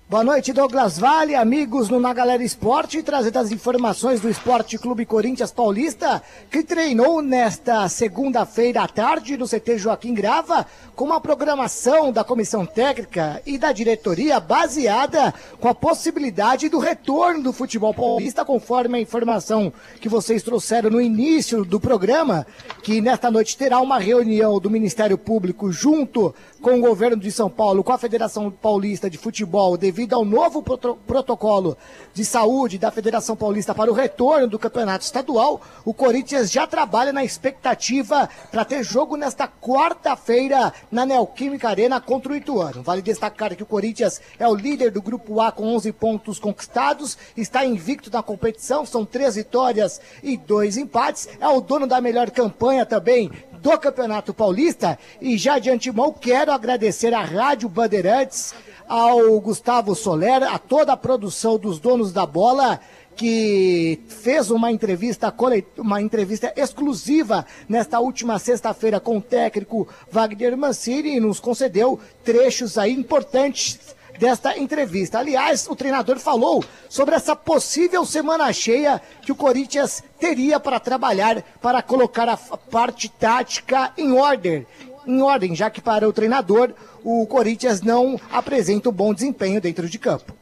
Boa 0.10 0.24
noite, 0.24 0.52
Douglas 0.52 0.98
Vale, 0.98 1.36
amigos 1.36 1.88
no 1.88 2.00
Na 2.00 2.12
Galera 2.12 2.44
Esporte, 2.44 3.04
trazendo 3.04 3.38
as 3.38 3.52
informações 3.52 4.20
do 4.20 4.28
Esporte 4.28 4.76
Clube 4.76 5.06
Corinthians 5.06 5.52
Paulista, 5.52 6.24
que 6.50 6.64
treinou 6.64 7.22
nesta 7.22 7.88
segunda-feira 7.88 8.82
à 8.82 8.88
tarde 8.88 9.38
no 9.38 9.48
CT 9.48 9.78
Joaquim 9.78 10.16
Grava, 10.16 10.66
com 10.96 11.06
uma 11.06 11.22
programação 11.22 12.12
da 12.12 12.24
comissão 12.24 12.66
técnica 12.66 13.40
e 13.46 13.56
da 13.56 13.72
diretoria 13.72 14.40
baseada 14.40 15.32
com 15.60 15.68
a 15.68 15.76
possibilidade 15.76 16.70
do 16.70 16.80
retorno 16.80 17.44
do 17.44 17.54
futebol 17.54 17.94
paulista, 17.94 18.44
conforme 18.44 18.98
a 18.98 19.02
informação 19.02 19.72
que 20.02 20.10
vocês 20.10 20.42
trouxeram 20.42 20.90
no 20.90 21.00
início 21.00 21.64
do 21.64 21.80
programa, 21.80 22.48
que 22.82 23.00
nesta 23.00 23.30
noite 23.30 23.56
terá 23.56 23.80
uma 23.80 24.00
reunião 24.00 24.60
do 24.60 24.72
Ministério 24.72 25.20
Público 25.20 25.72
junto 25.72 26.34
com 26.62 26.78
o 26.78 26.82
governo 26.82 27.18
de 27.18 27.32
São 27.32 27.50
Paulo, 27.50 27.84
com 27.84 27.94
a 27.94 27.98
Federação 27.98 28.52
Paulista 28.52 29.10
de 29.10 29.18
Futebol, 29.18 29.78
devido 29.78 30.14
ao 30.14 30.26
novo 30.26 30.62
protocolo 30.62 31.78
de 32.14 32.26
saúde 32.26 32.78
da 32.78 32.92
Federação 32.92 33.36
Paulista 33.36 33.74
para 33.74 33.90
o 33.90 33.94
retorno 33.94 34.48
do 34.48 34.60
campeonato 34.60 35.06
estadual, 35.06 35.62
o 35.86 35.94
Corinthians 35.94 36.52
já 36.52 36.68
trabalha 36.68 37.14
na 37.14 37.24
expectativa 37.24 38.30
para 38.52 38.66
ter 38.66 38.84
jogo 38.84 39.16
nesta 39.16 39.48
quarta-feira 39.48 40.74
na 40.92 41.06
Neoquímica 41.06 41.70
Arena 41.70 42.02
contra 42.02 42.34
o 42.34 42.36
Ituano. 42.36 42.84
Vale 42.84 43.02
destacar 43.02 43.56
que 43.56 43.64
o 43.64 43.66
Corinthians 43.66 44.22
é 44.38 44.48
o 44.48 44.56
líder 44.56 44.92
do 44.92 45.02
grupo 45.02 45.40
A 45.40 45.52
com 45.52 45.76
11 45.76 45.92
pontos 45.94 46.40
conquistados, 46.40 47.18
está 47.38 47.66
invicto 47.66 48.12
na 48.12 48.22
competição, 48.22 48.86
são 48.86 49.06
três 49.06 49.36
vitórias 49.36 50.02
e 50.22 50.36
dois 50.36 50.78
empates, 50.78 51.30
é 51.40 51.48
o 51.48 51.62
dono 51.62 51.88
da 51.88 52.02
melhor 52.02 52.30
campanha 52.32 52.86
também 52.86 53.32
do 53.62 53.78
Campeonato 53.78 54.34
Paulista. 54.34 54.98
E 55.22 55.38
já 55.38 55.60
de 55.60 55.70
antemão 55.70 56.12
quero 56.12 56.52
agradecer 56.52 57.14
à 57.14 57.22
Rádio 57.22 57.70
Bandeirantes, 57.70 58.54
ao 58.88 59.40
Gustavo 59.40 59.96
Soler, 59.96 60.44
a 60.44 60.58
toda 60.58 60.94
a 60.94 60.98
produção 60.98 61.58
dos 61.58 61.80
donos 61.80 62.12
da 62.12 62.26
bola 62.26 62.80
que 63.16 64.00
fez 64.08 64.50
uma 64.50 64.72
entrevista, 64.72 65.34
uma 65.78 66.02
entrevista 66.02 66.54
exclusiva 66.56 67.46
nesta 67.68 68.00
última 68.00 68.40
sexta-feira 68.40 68.98
com 68.98 69.18
o 69.18 69.22
técnico 69.22 69.88
Wagner 70.10 70.56
Mancini 70.56 71.18
e 71.18 71.20
nos 71.20 71.38
concedeu 71.38 72.00
trechos 72.24 72.78
aí 72.78 72.94
importantes 72.94 73.78
desta 74.20 74.58
entrevista. 74.60 75.18
Aliás, 75.18 75.66
o 75.68 75.76
treinador 75.76 76.20
falou 76.20 76.64
sobre 76.90 77.16
essa 77.16 77.36
possível 77.36 78.06
semana 78.06 78.52
cheia 78.52 79.02
que 79.22 79.32
o 79.32 79.36
Corinthians 79.36 80.04
teria 80.20 80.60
para 80.60 80.80
trabalhar 80.80 81.42
para 81.62 81.82
colocar 81.82 82.28
a 82.28 82.38
parte 82.38 83.10
tática 83.10 83.94
em 83.98 84.12
ordem. 84.12 84.68
Em 85.08 85.22
ordem, 85.22 85.56
já 85.56 85.70
que 85.70 85.82
para 85.82 86.08
o 86.08 86.14
treinador 86.14 86.72
o 87.04 87.26
Corinthians 87.26 87.82
não 87.82 88.20
apresenta 88.30 88.90
um 88.90 88.92
bom 88.94 89.14
desempenho 89.14 89.62
dentro 89.62 89.88
de 89.88 89.98
campo. 89.98 90.36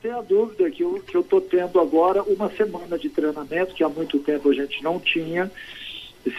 Tem 0.00 0.10
a 0.12 0.22
dúvida 0.22 0.70
que 0.70 0.82
eu 0.82 1.20
estou 1.20 1.42
tendo 1.42 1.78
agora 1.78 2.22
uma 2.22 2.50
semana 2.50 2.98
de 2.98 3.10
treinamento, 3.10 3.74
que 3.74 3.84
há 3.84 3.88
muito 3.88 4.18
tempo 4.20 4.48
a 4.48 4.54
gente 4.54 4.82
não 4.82 4.98
tinha. 4.98 5.50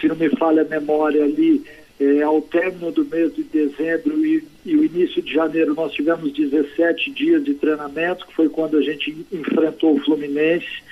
Se 0.00 0.08
não 0.08 0.16
me 0.16 0.28
falha 0.30 0.62
a 0.62 0.64
memória 0.64 1.22
ali, 1.22 1.64
é, 2.02 2.22
ao 2.22 2.42
término 2.42 2.90
do 2.90 3.04
mês 3.04 3.32
de 3.34 3.44
dezembro 3.44 4.26
e, 4.26 4.44
e, 4.66 4.74
o 4.74 4.84
início 4.84 5.22
de 5.22 5.32
janeiro, 5.32 5.72
nós 5.74 5.92
tivemos 5.92 6.32
17 6.32 7.12
dias 7.12 7.44
de 7.44 7.54
treinamento, 7.54 8.26
que 8.26 8.34
foi 8.34 8.48
quando 8.48 8.76
a 8.76 8.82
gente 8.82 9.24
enfrentou 9.30 9.94
o 9.94 10.00
Fluminense 10.00 10.82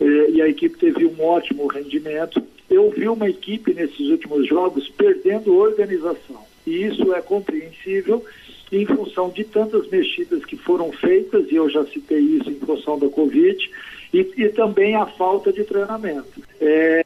é, 0.00 0.30
e 0.30 0.40
a 0.40 0.48
equipe 0.48 0.78
teve 0.78 1.04
um 1.04 1.22
ótimo 1.22 1.66
rendimento. 1.66 2.42
Eu 2.70 2.90
vi 2.90 3.06
uma 3.06 3.28
equipe 3.28 3.74
nesses 3.74 4.08
últimos 4.08 4.48
jogos 4.48 4.88
perdendo 4.88 5.54
organização, 5.54 6.42
e 6.66 6.84
isso 6.84 7.12
é 7.12 7.20
compreensível 7.20 8.24
em 8.72 8.84
função 8.86 9.28
de 9.30 9.44
tantas 9.44 9.88
mexidas 9.88 10.44
que 10.44 10.56
foram 10.56 10.90
feitas, 10.90 11.50
e 11.50 11.54
eu 11.54 11.68
já 11.68 11.84
citei 11.86 12.18
isso 12.18 12.50
em 12.50 12.58
função 12.58 12.98
da 12.98 13.08
Covid, 13.08 13.70
e, 14.12 14.20
e 14.36 14.48
também 14.48 14.96
a 14.96 15.06
falta 15.06 15.52
de 15.52 15.62
treinamento. 15.64 16.42
É, 16.60 17.05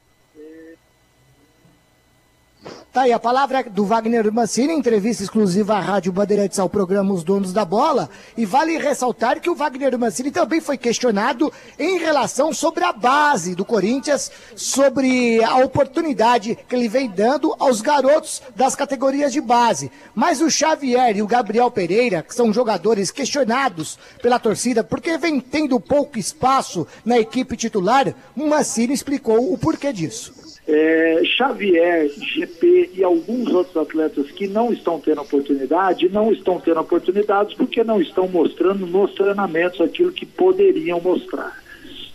Tá 2.92 3.02
aí 3.02 3.12
a 3.12 3.20
palavra 3.20 3.62
do 3.62 3.84
Wagner 3.84 4.32
Mancini, 4.32 4.72
entrevista 4.72 5.22
exclusiva 5.22 5.76
à 5.76 5.80
Rádio 5.80 6.10
Bandeirantes 6.10 6.58
ao 6.58 6.68
programa 6.68 7.14
Os 7.14 7.22
Donos 7.22 7.52
da 7.52 7.64
Bola. 7.64 8.10
E 8.36 8.44
vale 8.44 8.76
ressaltar 8.78 9.40
que 9.40 9.48
o 9.48 9.54
Wagner 9.54 9.96
Mancini 9.96 10.32
também 10.32 10.60
foi 10.60 10.76
questionado 10.76 11.52
em 11.78 11.98
relação 11.98 12.52
sobre 12.52 12.82
a 12.82 12.92
base 12.92 13.54
do 13.54 13.64
Corinthians, 13.64 14.32
sobre 14.56 15.40
a 15.44 15.58
oportunidade 15.58 16.58
que 16.68 16.74
ele 16.74 16.88
vem 16.88 17.08
dando 17.08 17.54
aos 17.60 17.80
garotos 17.80 18.42
das 18.56 18.74
categorias 18.74 19.32
de 19.32 19.40
base. 19.40 19.88
Mas 20.12 20.40
o 20.40 20.50
Xavier 20.50 21.16
e 21.16 21.22
o 21.22 21.28
Gabriel 21.28 21.70
Pereira, 21.70 22.24
que 22.24 22.34
são 22.34 22.52
jogadores 22.52 23.12
questionados 23.12 24.00
pela 24.20 24.40
torcida 24.40 24.82
porque 24.82 25.16
vem 25.16 25.38
tendo 25.38 25.78
pouco 25.78 26.18
espaço 26.18 26.88
na 27.04 27.20
equipe 27.20 27.56
titular, 27.56 28.12
o 28.36 28.48
Mancini 28.48 28.92
explicou 28.94 29.52
o 29.52 29.56
porquê 29.56 29.92
disso. 29.92 30.40
É, 30.72 31.22
Xavier, 31.24 32.08
GP 32.16 32.90
e 32.94 33.02
alguns 33.02 33.52
outros 33.52 33.76
atletas 33.76 34.30
que 34.30 34.46
não 34.46 34.72
estão 34.72 35.00
tendo 35.00 35.20
oportunidade, 35.20 36.08
não 36.08 36.30
estão 36.30 36.60
tendo 36.60 36.78
oportunidades 36.78 37.54
porque 37.54 37.82
não 37.82 38.00
estão 38.00 38.28
mostrando 38.28 38.86
nos 38.86 39.12
treinamentos 39.14 39.80
aquilo 39.80 40.12
que 40.12 40.24
poderiam 40.24 41.00
mostrar. 41.00 41.60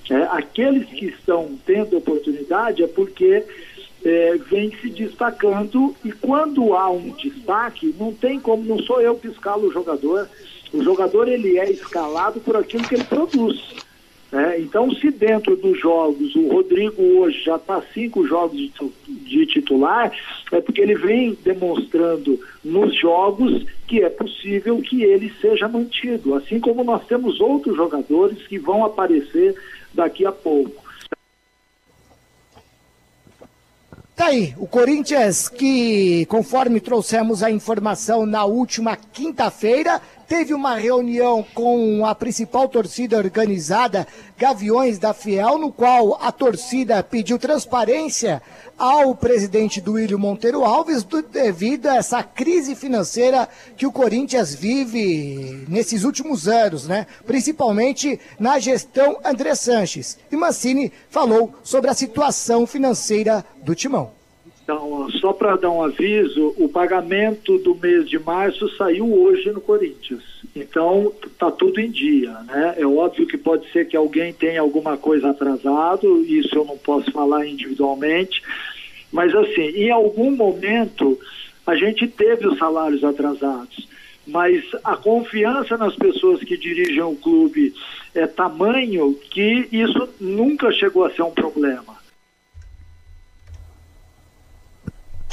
É, 0.09 0.15
aqueles 0.31 0.87
que 0.87 1.07
estão 1.07 1.59
tendo 1.65 1.97
oportunidade 1.97 2.81
é 2.81 2.87
porque 2.87 3.43
é, 4.05 4.37
vem 4.49 4.71
se 4.77 4.89
destacando 4.89 5.93
e 6.05 6.13
quando 6.13 6.73
há 6.75 6.89
um 6.89 7.09
destaque, 7.09 7.93
não 7.99 8.13
tem 8.13 8.39
como, 8.39 8.63
não 8.63 8.79
sou 8.79 9.01
eu 9.01 9.15
que 9.15 9.27
escalo 9.27 9.67
o 9.67 9.73
jogador, 9.73 10.29
o 10.71 10.81
jogador 10.81 11.27
ele 11.27 11.57
é 11.57 11.69
escalado 11.69 12.39
por 12.39 12.55
aquilo 12.55 12.87
que 12.87 12.95
ele 12.95 13.03
produz. 13.03 13.84
Né? 14.35 14.59
Então, 14.59 14.91
se 14.91 15.09
dentro 15.11 15.55
dos 15.55 15.79
jogos 15.79 16.35
o 16.35 16.49
Rodrigo 16.49 17.01
hoje 17.01 17.41
já 17.41 17.55
está 17.55 17.81
cinco 17.93 18.27
jogos 18.27 18.69
de, 19.07 19.45
titular, 19.45 20.11
é 20.51 20.59
porque 20.59 20.81
ele 20.81 20.93
vem 20.95 21.37
demonstrando 21.41 22.37
nos 22.61 22.93
jogos 22.99 23.65
que 23.87 24.03
é 24.03 24.09
possível 24.09 24.81
que 24.81 25.03
ele 25.03 25.31
seja 25.39 25.69
mantido, 25.69 26.35
assim 26.35 26.59
como 26.59 26.83
nós 26.83 27.07
temos 27.07 27.39
outros 27.39 27.77
jogadores 27.77 28.45
que 28.45 28.59
vão 28.59 28.83
aparecer 28.83 29.55
daqui 29.93 30.25
a 30.25 30.33
pouco. 30.33 30.83
Tá 34.17 34.27
aí, 34.27 34.53
o 34.57 34.67
Corinthians 34.67 35.47
que, 35.47 36.25
conforme 36.25 36.81
trouxemos 36.81 37.41
a 37.41 37.49
informação 37.49 38.25
na 38.25 38.43
última 38.43 38.97
quinta-feira, 38.97 40.01
teve 40.27 40.53
uma 40.53 40.75
reunião 40.75 41.45
com 41.53 42.05
a 42.05 42.15
principal 42.15 42.67
torcida 42.67 43.17
organizada, 43.17 44.07
Gaviões 44.37 44.99
da 44.99 45.13
Fiel, 45.13 45.57
no 45.57 45.71
qual 45.71 46.17
a 46.21 46.31
torcida 46.31 47.01
pediu 47.03 47.39
transparência 47.39 48.41
ao 48.77 49.15
presidente 49.15 49.79
Duílio 49.79 50.19
Monteiro 50.19 50.63
Alves 50.63 51.03
do, 51.03 51.21
devido 51.21 51.87
a 51.87 51.95
essa 51.95 52.21
crise 52.23 52.75
financeira 52.75 53.47
que 53.77 53.85
o 53.85 53.91
Corinthians 53.91 54.53
vive 54.53 55.65
nesses 55.69 56.03
últimos 56.03 56.47
anos, 56.47 56.87
né? 56.87 57.07
Principalmente 57.25 58.19
na 58.39 58.59
gestão 58.59 59.17
André 59.23 59.55
Sanches. 59.55 60.17
E 60.31 60.35
Mancini 60.35 60.91
falou 61.09 61.53
sobre 61.63 61.89
a 61.89 61.93
situação 61.93 62.67
financeira 62.67 63.45
do 63.63 63.73
Timão. 63.73 64.14
Então, 64.65 65.07
só 65.21 65.31
para 65.31 65.55
dar 65.55 65.69
um 65.69 65.83
aviso, 65.83 66.55
o 66.57 66.67
pagamento 66.67 67.59
do 67.59 67.75
mês 67.75 68.09
de 68.09 68.17
março 68.17 68.67
saiu 68.75 69.13
hoje 69.13 69.51
no 69.51 69.61
Corinthians. 69.61 70.23
Então, 70.55 71.13
está 71.23 71.51
tudo 71.51 71.79
em 71.79 71.91
dia, 71.91 72.31
né? 72.47 72.73
É 72.75 72.85
óbvio 72.85 73.27
que 73.27 73.37
pode 73.37 73.71
ser 73.71 73.87
que 73.87 73.95
alguém 73.95 74.33
tenha 74.33 74.61
alguma 74.61 74.97
coisa 74.97 75.29
atrasado, 75.29 76.25
isso 76.25 76.55
eu 76.55 76.65
não 76.65 76.79
posso 76.79 77.11
falar 77.11 77.45
individualmente, 77.45 78.41
mas 79.11 79.35
assim, 79.35 79.67
em 79.67 79.91
algum 79.91 80.35
momento 80.35 81.15
a 81.67 81.75
gente 81.75 82.07
teve 82.07 82.47
os 82.47 82.57
salários 82.57 83.03
atrasados, 83.03 83.87
mas 84.25 84.63
a 84.83 84.97
confiança 84.97 85.77
nas 85.77 85.95
pessoas 85.95 86.43
que 86.43 86.57
dirigem 86.57 87.03
o 87.03 87.15
clube 87.15 87.71
é 88.15 88.25
tamanho 88.25 89.13
que 89.29 89.67
isso 89.71 90.09
nunca 90.19 90.71
chegou 90.71 91.05
a 91.05 91.11
ser 91.11 91.21
um 91.21 91.31
problema. 91.31 91.94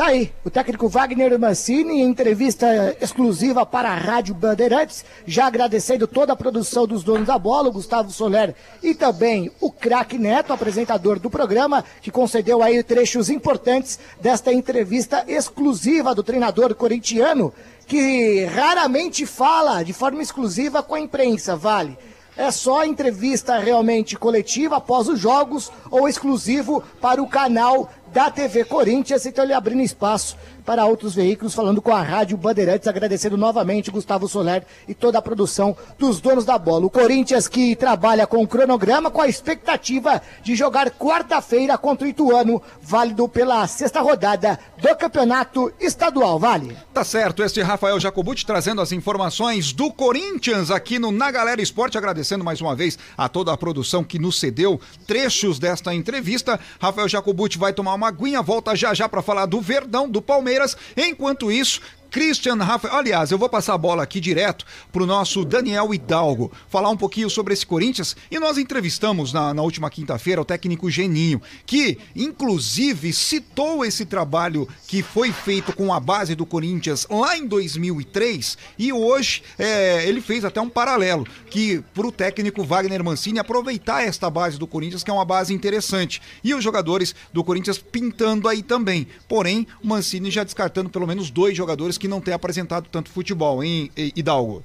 Tá 0.03 0.09
aí, 0.09 0.33
o 0.45 0.51
técnico 0.51 0.89
Wagner 0.89 1.39
Mancini, 1.39 2.01
em 2.01 2.03
entrevista 2.03 2.97
exclusiva 3.01 3.65
para 3.65 3.89
a 3.89 3.95
Rádio 3.95 4.35
Bandeirantes, 4.35 5.05
já 5.25 5.47
agradecendo 5.47 6.09
toda 6.09 6.33
a 6.33 6.37
produção 6.37 6.89
dos 6.89 7.05
donos 7.05 7.29
da 7.29 7.39
bola, 7.39 7.69
o 7.69 7.73
Gustavo 7.73 8.11
Soler 8.11 8.53
e 8.83 8.97
também 8.97 9.49
o 9.61 9.71
craque 9.71 10.19
Neto, 10.19 10.53
apresentador 10.53 11.21
do 11.21 11.31
programa, 11.31 11.85
que 12.01 12.11
concedeu 12.11 12.65
aí 12.65 12.83
trechos 12.83 13.31
importantes 13.31 13.97
desta 14.21 14.53
entrevista 14.53 15.25
exclusiva 15.29 16.17
do 16.17 16.25
treinador 16.25 16.75
corintiano, 16.75 17.55
que 17.87 18.45
raramente 18.47 19.25
fala 19.25 19.85
de 19.85 19.93
forma 19.93 20.21
exclusiva 20.21 20.83
com 20.83 20.97
a 20.97 21.01
imprensa, 21.01 21.55
vale. 21.55 21.97
É 22.37 22.51
só 22.51 22.85
entrevista 22.85 23.59
realmente 23.59 24.17
coletiva 24.17 24.79
após 24.79 25.07
os 25.07 25.21
jogos 25.21 25.71
ou 25.91 26.09
exclusivo 26.09 26.83
para 26.99 27.23
o 27.23 27.29
canal 27.29 27.91
da 28.13 28.31
TV 28.31 28.65
Corinthians, 28.65 29.25
então 29.25 29.45
ele 29.45 29.55
abrindo 29.55 29.81
espaço 29.81 30.37
para 30.65 30.87
outros 30.87 31.15
veículos, 31.15 31.55
falando 31.55 31.83
com 31.83 31.93
a 31.93 32.03
Rádio 32.03 32.37
Bandeirantes, 32.37 32.87
agradecendo 32.87 33.37
novamente 33.37 33.91
Gustavo 33.91 34.29
Soler 34.29 34.65
e 34.87 34.95
toda 34.95 35.19
a 35.19 35.23
produção 35.23 35.77
dos 35.99 36.21
donos 36.21 36.45
da 36.45 36.59
bola. 36.59 36.87
O 36.87 36.91
Corinthians 36.91 37.49
que 37.49 37.75
trabalha 37.75 38.27
com 38.27 38.43
o 38.43 38.47
cronograma, 38.47 39.11
com 39.11 39.21
a 39.21 39.29
expectativa 39.29 40.23
de 40.43 40.55
jogar 40.55 40.91
quarta-feira 40.91 41.77
contra 41.77 42.07
o 42.07 42.11
Ituano, 42.11 42.63
válido 42.81 43.29
pela 43.29 43.67
sexta 43.67 44.01
rodada 44.01 44.59
do 44.81 44.95
Campeonato 44.97 45.73
Estadual. 45.81 46.39
Vale. 46.39 46.77
Tá 46.93 47.05
certo, 47.05 47.43
este 47.43 47.61
Rafael 47.61 47.99
Jacobucci 47.99 48.47
trazendo 48.47 48.81
as 48.81 48.93
informações 48.93 49.73
do 49.73 49.91
Corinthians 49.93 50.71
aqui 50.71 50.99
no 50.99 51.11
Na 51.11 51.31
Galera 51.31 51.63
Esporte, 51.63 51.99
agradecendo 51.99 52.45
mais 52.45 52.61
uma 52.61 52.75
vez 52.77 52.99
a 53.17 53.29
toda 53.29 53.53
a 53.53 53.57
produção 53.57 54.05
que 54.05 54.19
nos 54.19 54.39
cedeu 54.39 54.81
trechos 55.07 55.59
desta 55.59 55.95
entrevista. 55.95 56.61
Rafael 56.81 57.09
Jacobucci 57.09 57.59
vai 57.59 57.73
tomar 57.73 57.95
uma 57.95 58.02
aguinha, 58.09 58.43
volta 58.43 58.75
já 58.75 58.95
já 58.95 59.09
para 59.09 59.23
falar 59.23 59.47
do 59.47 59.61
Verdão, 59.61 60.09
do 60.09 60.21
Palmeiras. 60.21 60.77
Enquanto 60.97 61.51
isso, 61.51 61.81
Christian 62.13 62.57
Rafael. 62.57 62.95
Aliás, 62.95 63.31
eu 63.31 63.39
vou 63.39 63.49
passar 63.49 63.73
a 63.73 63.79
bola 63.79 64.03
aqui 64.03 64.21
direto 64.21 64.67
para 64.93 65.03
o 65.03 65.07
nosso 65.07 65.47
Daniel 65.47 65.95
Hidalgo, 65.95 66.53
falar 66.69 66.91
um 66.91 66.97
pouquinho 66.97 67.31
sobre 67.31 67.55
esse 67.55 67.65
Corinthians. 67.65 68.15
E 68.31 68.39
nós 68.39 68.59
entrevistamos 68.59 69.33
na, 69.33 69.55
na 69.55 69.63
última 69.63 69.89
quinta-feira 69.89 70.43
o 70.43 70.45
técnico 70.45 70.91
Geninho, 70.91 71.41
que 71.65 71.97
inclusive 72.15 73.15
citou 73.15 73.83
esse 73.83 74.05
trabalho 74.05 74.69
que 74.87 75.03
foi 75.03 75.33
feito 75.33 75.75
com 75.75 75.91
a 75.91 75.99
base 75.99 76.35
do 76.35 76.45
Corinthians 76.45 77.07
lá 77.09 77.35
em 77.35 77.47
2003. 77.47 78.59
E 78.79 78.93
hoje 78.93 79.43
é, 79.59 80.07
ele 80.07 80.21
fez 80.21 80.45
até 80.45 80.61
um 80.61 80.69
paralelo, 80.69 81.27
que 81.49 81.83
para 81.95 82.07
o 82.07 82.13
técnico 82.13 82.63
Wagner 82.63 83.03
Mancini 83.03 83.39
aproveitar 83.39 84.03
esta 84.03 84.29
base 84.29 84.59
do 84.59 84.67
Corinthians, 84.67 85.03
que 85.03 85.11
é 85.11 85.15
uma 85.15 85.25
base 85.25 85.55
interessante. 85.55 86.21
E 86.45 86.55
os 86.55 86.63
jogadores 86.63 87.15
do 87.33 87.43
Corinthians 87.43 87.79
pintando 87.79 88.49
aí 88.49 88.63
também. 88.63 89.07
Porém, 89.27 89.67
Mancini 89.83 90.31
já 90.31 90.45
descartando 90.45 90.91
pelo 90.91 91.07
menos 91.07 91.31
dois 91.31 91.57
jogadores 91.57 92.02
que 92.03 92.09
não 92.09 92.21
tem 92.21 92.35
apresentado 92.35 92.89
tanto 92.91 93.11
futebol, 93.11 93.63
hein, 93.63 93.89
Hidalgo? 93.97 94.65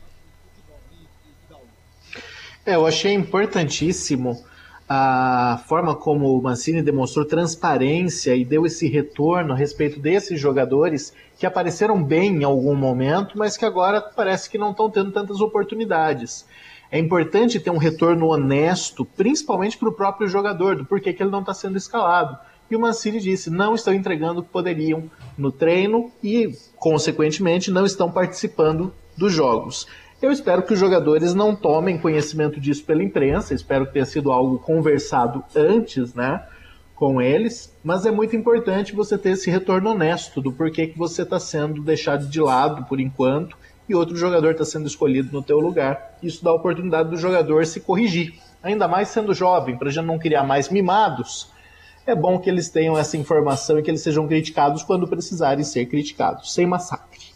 É, 2.65 2.73
eu 2.73 2.87
achei 2.87 3.13
importantíssimo 3.13 4.43
a 4.89 5.61
forma 5.67 5.93
como 5.93 6.35
o 6.35 6.41
Mancini 6.41 6.81
demonstrou 6.81 7.25
transparência 7.25 8.35
e 8.35 8.43
deu 8.43 8.65
esse 8.65 8.87
retorno 8.87 9.53
a 9.53 9.55
respeito 9.55 9.99
desses 9.99 10.39
jogadores 10.39 11.13
que 11.37 11.45
apareceram 11.45 12.03
bem 12.03 12.37
em 12.37 12.43
algum 12.43 12.73
momento, 12.73 13.37
mas 13.37 13.55
que 13.55 13.65
agora 13.65 14.01
parece 14.01 14.49
que 14.49 14.57
não 14.57 14.71
estão 14.71 14.89
tendo 14.89 15.11
tantas 15.11 15.39
oportunidades. 15.39 16.43
É 16.89 16.97
importante 16.97 17.59
ter 17.59 17.69
um 17.69 17.77
retorno 17.77 18.29
honesto, 18.29 19.05
principalmente 19.05 19.77
para 19.77 19.89
o 19.89 19.93
próprio 19.93 20.27
jogador, 20.27 20.75
do 20.75 20.85
porquê 20.85 21.13
que 21.13 21.21
ele 21.21 21.29
não 21.29 21.41
está 21.41 21.53
sendo 21.53 21.77
escalado. 21.77 22.35
E 22.69 22.75
o 22.75 22.79
Mancini 22.79 23.19
disse: 23.19 23.49
não 23.49 23.75
estão 23.75 23.93
entregando 23.93 24.41
o 24.41 24.43
que 24.43 24.49
poderiam 24.49 25.09
no 25.37 25.51
treino 25.51 26.11
e, 26.23 26.51
consequentemente, 26.75 27.71
não 27.71 27.85
estão 27.85 28.11
participando 28.11 28.93
dos 29.15 29.33
jogos. 29.33 29.87
Eu 30.21 30.31
espero 30.31 30.63
que 30.63 30.73
os 30.73 30.79
jogadores 30.79 31.35
não 31.35 31.55
tomem 31.55 31.97
conhecimento 31.97 32.59
disso 32.59 32.83
pela 32.83 33.03
imprensa, 33.03 33.53
espero 33.53 33.85
que 33.85 33.93
tenha 33.93 34.05
sido 34.05 34.31
algo 34.31 34.57
conversado 34.57 35.43
antes, 35.55 36.15
né, 36.15 36.43
com 36.95 37.21
eles, 37.21 37.71
mas 37.83 38.03
é 38.03 38.09
muito 38.09 38.35
importante 38.35 38.95
você 38.95 39.15
ter 39.15 39.31
esse 39.31 39.51
retorno 39.51 39.91
honesto 39.91 40.41
do 40.41 40.51
porquê 40.51 40.87
que 40.87 40.97
você 40.97 41.21
está 41.21 41.39
sendo 41.39 41.83
deixado 41.83 42.27
de 42.27 42.41
lado 42.41 42.83
por 42.85 42.99
enquanto 42.99 43.55
e 43.87 43.93
outro 43.93 44.15
jogador 44.15 44.53
está 44.53 44.65
sendo 44.65 44.87
escolhido 44.87 45.31
no 45.31 45.43
teu 45.43 45.59
lugar. 45.59 46.17
Isso 46.21 46.43
dá 46.43 46.49
a 46.49 46.55
oportunidade 46.55 47.11
do 47.11 47.17
jogador 47.17 47.63
se 47.67 47.79
corrigir, 47.79 48.33
ainda 48.63 48.87
mais 48.87 49.09
sendo 49.09 49.35
jovem, 49.35 49.77
para 49.77 49.91
já 49.91 50.01
não 50.01 50.17
criar 50.17 50.43
mais 50.43 50.69
mimados 50.69 51.51
é 52.07 52.15
bom 52.15 52.39
que 52.39 52.49
eles 52.49 52.69
tenham 52.69 52.97
essa 52.97 53.17
informação 53.17 53.77
e 53.77 53.83
que 53.83 53.91
eles 53.91 54.01
sejam 54.01 54.27
criticados 54.27 54.81
quando 54.81 55.07
precisarem 55.07 55.63
ser 55.63 55.85
criticados, 55.85 56.53
sem 56.53 56.65
massacre. 56.65 57.27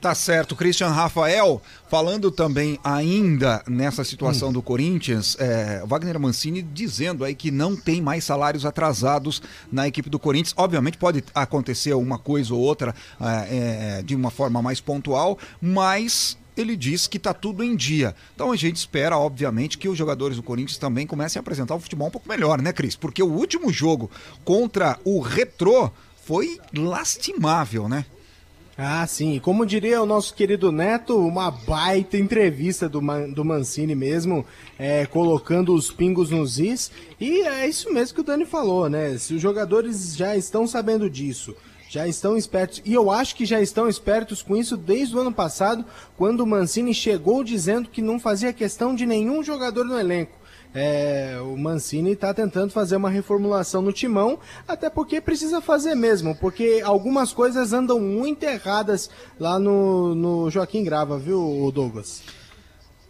Tá 0.00 0.14
certo, 0.14 0.54
Christian 0.54 0.88
Rafael, 0.88 1.62
falando 1.88 2.30
também 2.30 2.78
ainda 2.84 3.62
nessa 3.66 4.04
situação 4.04 4.50
hum. 4.50 4.52
do 4.52 4.60
Corinthians, 4.60 5.34
é, 5.40 5.82
Wagner 5.86 6.20
Mancini 6.20 6.60
dizendo 6.60 7.24
aí 7.24 7.34
que 7.34 7.50
não 7.50 7.74
tem 7.74 8.02
mais 8.02 8.22
salários 8.22 8.66
atrasados 8.66 9.40
na 9.72 9.88
equipe 9.88 10.10
do 10.10 10.18
Corinthians. 10.18 10.52
Obviamente 10.58 10.98
pode 10.98 11.24
acontecer 11.34 11.94
uma 11.94 12.18
coisa 12.18 12.52
ou 12.52 12.60
outra 12.60 12.94
é, 13.18 13.98
é, 14.00 14.02
de 14.02 14.14
uma 14.14 14.30
forma 14.30 14.60
mais 14.60 14.78
pontual, 14.78 15.38
mas 15.58 16.36
ele 16.56 16.76
diz 16.76 17.06
que 17.06 17.16
está 17.16 17.34
tudo 17.34 17.62
em 17.62 17.74
dia. 17.74 18.14
Então 18.34 18.52
a 18.52 18.56
gente 18.56 18.76
espera, 18.76 19.18
obviamente, 19.18 19.78
que 19.78 19.88
os 19.88 19.98
jogadores 19.98 20.36
do 20.36 20.42
Corinthians 20.42 20.78
também 20.78 21.06
comecem 21.06 21.38
a 21.38 21.42
apresentar 21.42 21.74
o 21.74 21.80
futebol 21.80 22.08
um 22.08 22.10
pouco 22.10 22.28
melhor, 22.28 22.60
né, 22.60 22.72
Cris? 22.72 22.96
Porque 22.96 23.22
o 23.22 23.32
último 23.32 23.72
jogo 23.72 24.10
contra 24.44 24.98
o 25.04 25.20
Retrô 25.20 25.90
foi 26.24 26.58
lastimável, 26.72 27.88
né? 27.88 28.06
Ah, 28.76 29.06
sim. 29.06 29.38
Como 29.38 29.64
diria 29.64 30.02
o 30.02 30.06
nosso 30.06 30.34
querido 30.34 30.72
Neto, 30.72 31.16
uma 31.16 31.48
baita 31.48 32.18
entrevista 32.18 32.88
do, 32.88 33.00
Man 33.00 33.30
do 33.30 33.44
Mancini 33.44 33.94
mesmo, 33.94 34.44
é, 34.76 35.06
colocando 35.06 35.72
os 35.72 35.92
pingos 35.92 36.30
nos 36.30 36.58
is. 36.58 36.90
E 37.20 37.42
é 37.42 37.68
isso 37.68 37.92
mesmo 37.92 38.16
que 38.16 38.20
o 38.20 38.24
Dani 38.24 38.44
falou, 38.44 38.88
né? 38.88 39.16
Se 39.16 39.34
os 39.34 39.40
jogadores 39.40 40.16
já 40.16 40.36
estão 40.36 40.66
sabendo 40.66 41.08
disso, 41.08 41.54
já 41.94 42.08
estão 42.08 42.36
espertos. 42.36 42.82
E 42.84 42.92
eu 42.92 43.08
acho 43.08 43.36
que 43.36 43.46
já 43.46 43.60
estão 43.60 43.88
espertos 43.88 44.42
com 44.42 44.56
isso 44.56 44.76
desde 44.76 45.16
o 45.16 45.20
ano 45.20 45.32
passado, 45.32 45.84
quando 46.16 46.40
o 46.40 46.46
Mancini 46.46 46.92
chegou 46.92 47.44
dizendo 47.44 47.88
que 47.88 48.02
não 48.02 48.18
fazia 48.18 48.52
questão 48.52 48.96
de 48.96 49.06
nenhum 49.06 49.44
jogador 49.44 49.84
no 49.84 49.96
elenco. 49.96 50.32
É, 50.74 51.38
o 51.40 51.56
Mancini 51.56 52.10
está 52.10 52.34
tentando 52.34 52.72
fazer 52.72 52.96
uma 52.96 53.08
reformulação 53.08 53.80
no 53.80 53.92
timão, 53.92 54.40
até 54.66 54.90
porque 54.90 55.20
precisa 55.20 55.60
fazer 55.60 55.94
mesmo, 55.94 56.34
porque 56.34 56.82
algumas 56.84 57.32
coisas 57.32 57.72
andam 57.72 58.00
muito 58.00 58.42
erradas 58.42 59.08
lá 59.38 59.56
no, 59.56 60.16
no 60.16 60.50
Joaquim 60.50 60.82
Grava, 60.82 61.16
viu, 61.16 61.70
Douglas? 61.72 62.22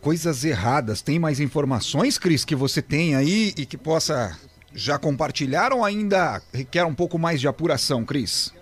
Coisas 0.03 0.45
erradas. 0.45 1.01
Tem 1.01 1.19
mais 1.19 1.41
informações, 1.41 2.19
Cris, 2.19 2.45
que 2.45 2.55
você 2.55 2.83
tem 2.83 3.17
aí 3.17 3.55
e 3.57 3.65
que 3.65 3.79
possa 3.79 4.39
já 4.75 4.99
compartilhar 4.99 5.73
ou 5.73 5.83
ainda 5.83 6.43
requer 6.53 6.85
um 6.85 6.95
pouco 6.95 7.19
mais 7.19 7.41
de 7.41 7.49
apuração, 7.49 8.05
Cris? 8.05 8.53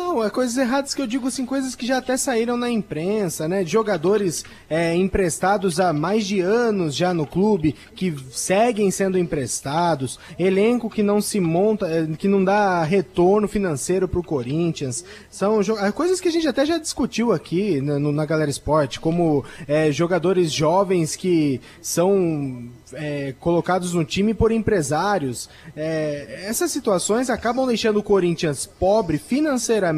Não, 0.00 0.24
é 0.24 0.30
coisas 0.30 0.56
erradas 0.56 0.94
que 0.94 1.02
eu 1.02 1.06
digo 1.06 1.28
assim, 1.28 1.44
coisas 1.44 1.74
que 1.74 1.86
já 1.86 1.98
até 1.98 2.16
saíram 2.16 2.56
na 2.56 2.70
imprensa, 2.70 3.46
né? 3.46 3.66
Jogadores 3.66 4.46
é, 4.68 4.94
emprestados 4.94 5.78
há 5.78 5.92
mais 5.92 6.26
de 6.26 6.40
anos 6.40 6.96
já 6.96 7.12
no 7.12 7.26
clube, 7.26 7.76
que 7.94 8.16
seguem 8.32 8.90
sendo 8.90 9.18
emprestados, 9.18 10.18
elenco 10.38 10.88
que 10.88 11.02
não 11.02 11.20
se 11.20 11.38
monta, 11.38 11.86
é, 11.86 12.06
que 12.16 12.26
não 12.26 12.42
dá 12.42 12.82
retorno 12.82 13.46
financeiro 13.46 14.08
pro 14.08 14.22
Corinthians. 14.22 15.04
São 15.30 15.60
é, 15.60 15.92
coisas 15.92 16.18
que 16.18 16.28
a 16.28 16.32
gente 16.32 16.48
até 16.48 16.64
já 16.64 16.78
discutiu 16.78 17.30
aqui 17.30 17.82
na, 17.82 17.98
no, 17.98 18.10
na 18.10 18.24
Galera 18.24 18.50
Esporte, 18.50 18.98
como 18.98 19.44
é, 19.68 19.92
jogadores 19.92 20.50
jovens 20.50 21.14
que 21.14 21.60
são 21.82 22.70
é, 22.94 23.34
colocados 23.38 23.92
no 23.92 24.02
time 24.02 24.32
por 24.32 24.50
empresários. 24.50 25.50
É, 25.76 26.46
essas 26.48 26.70
situações 26.70 27.28
acabam 27.28 27.66
deixando 27.66 27.98
o 27.98 28.02
Corinthians 28.02 28.64
pobre 28.64 29.18
financeiramente 29.18 29.89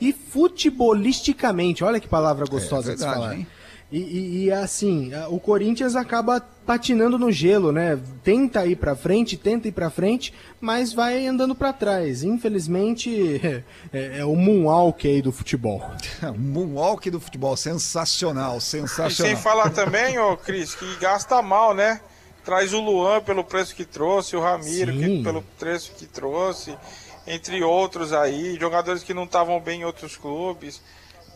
e 0.00 0.12
futebolisticamente. 0.12 1.84
Olha 1.84 2.00
que 2.00 2.08
palavra 2.08 2.46
gostosa 2.46 2.92
é, 2.92 2.96
verdade, 2.96 2.96
de 2.96 3.14
se 3.14 3.20
falar. 3.20 3.36
Hein? 3.36 3.46
E, 3.90 3.98
e, 3.98 4.44
e, 4.44 4.52
assim, 4.52 5.12
o 5.28 5.38
Corinthians 5.38 5.94
acaba 5.94 6.40
patinando 6.40 7.16
no 7.16 7.30
gelo, 7.30 7.70
né? 7.70 7.96
Tenta 8.24 8.66
ir 8.66 8.74
para 8.74 8.96
frente, 8.96 9.36
tenta 9.36 9.68
ir 9.68 9.72
para 9.72 9.88
frente, 9.90 10.34
mas 10.60 10.92
vai 10.92 11.24
andando 11.24 11.54
para 11.54 11.72
trás. 11.72 12.24
Infelizmente, 12.24 13.40
é, 13.92 14.18
é, 14.18 14.24
o 14.24 14.34
moonwalk 14.34 15.06
aí 15.06 15.22
do 15.22 15.30
futebol. 15.30 15.88
moonwalk 16.36 17.08
do 17.10 17.20
futebol, 17.20 17.56
sensacional, 17.56 18.60
sensacional. 18.60 19.10
E 19.10 19.14
sem 19.14 19.36
falar 19.36 19.70
também, 19.70 20.18
ô 20.18 20.36
Cris, 20.36 20.74
que 20.74 20.96
gasta 20.96 21.40
mal, 21.40 21.72
né? 21.72 22.00
traz 22.46 22.72
o 22.72 22.80
Luan 22.80 23.20
pelo 23.20 23.42
preço 23.42 23.74
que 23.74 23.84
trouxe, 23.84 24.36
o 24.36 24.40
Ramiro 24.40 24.92
que, 24.92 25.22
pelo 25.24 25.42
preço 25.58 25.90
que 25.96 26.06
trouxe, 26.06 26.78
entre 27.26 27.62
outros 27.62 28.12
aí, 28.12 28.56
jogadores 28.58 29.02
que 29.02 29.14
não 29.14 29.24
estavam 29.24 29.60
bem 29.60 29.80
em 29.80 29.84
outros 29.84 30.16
clubes. 30.16 30.80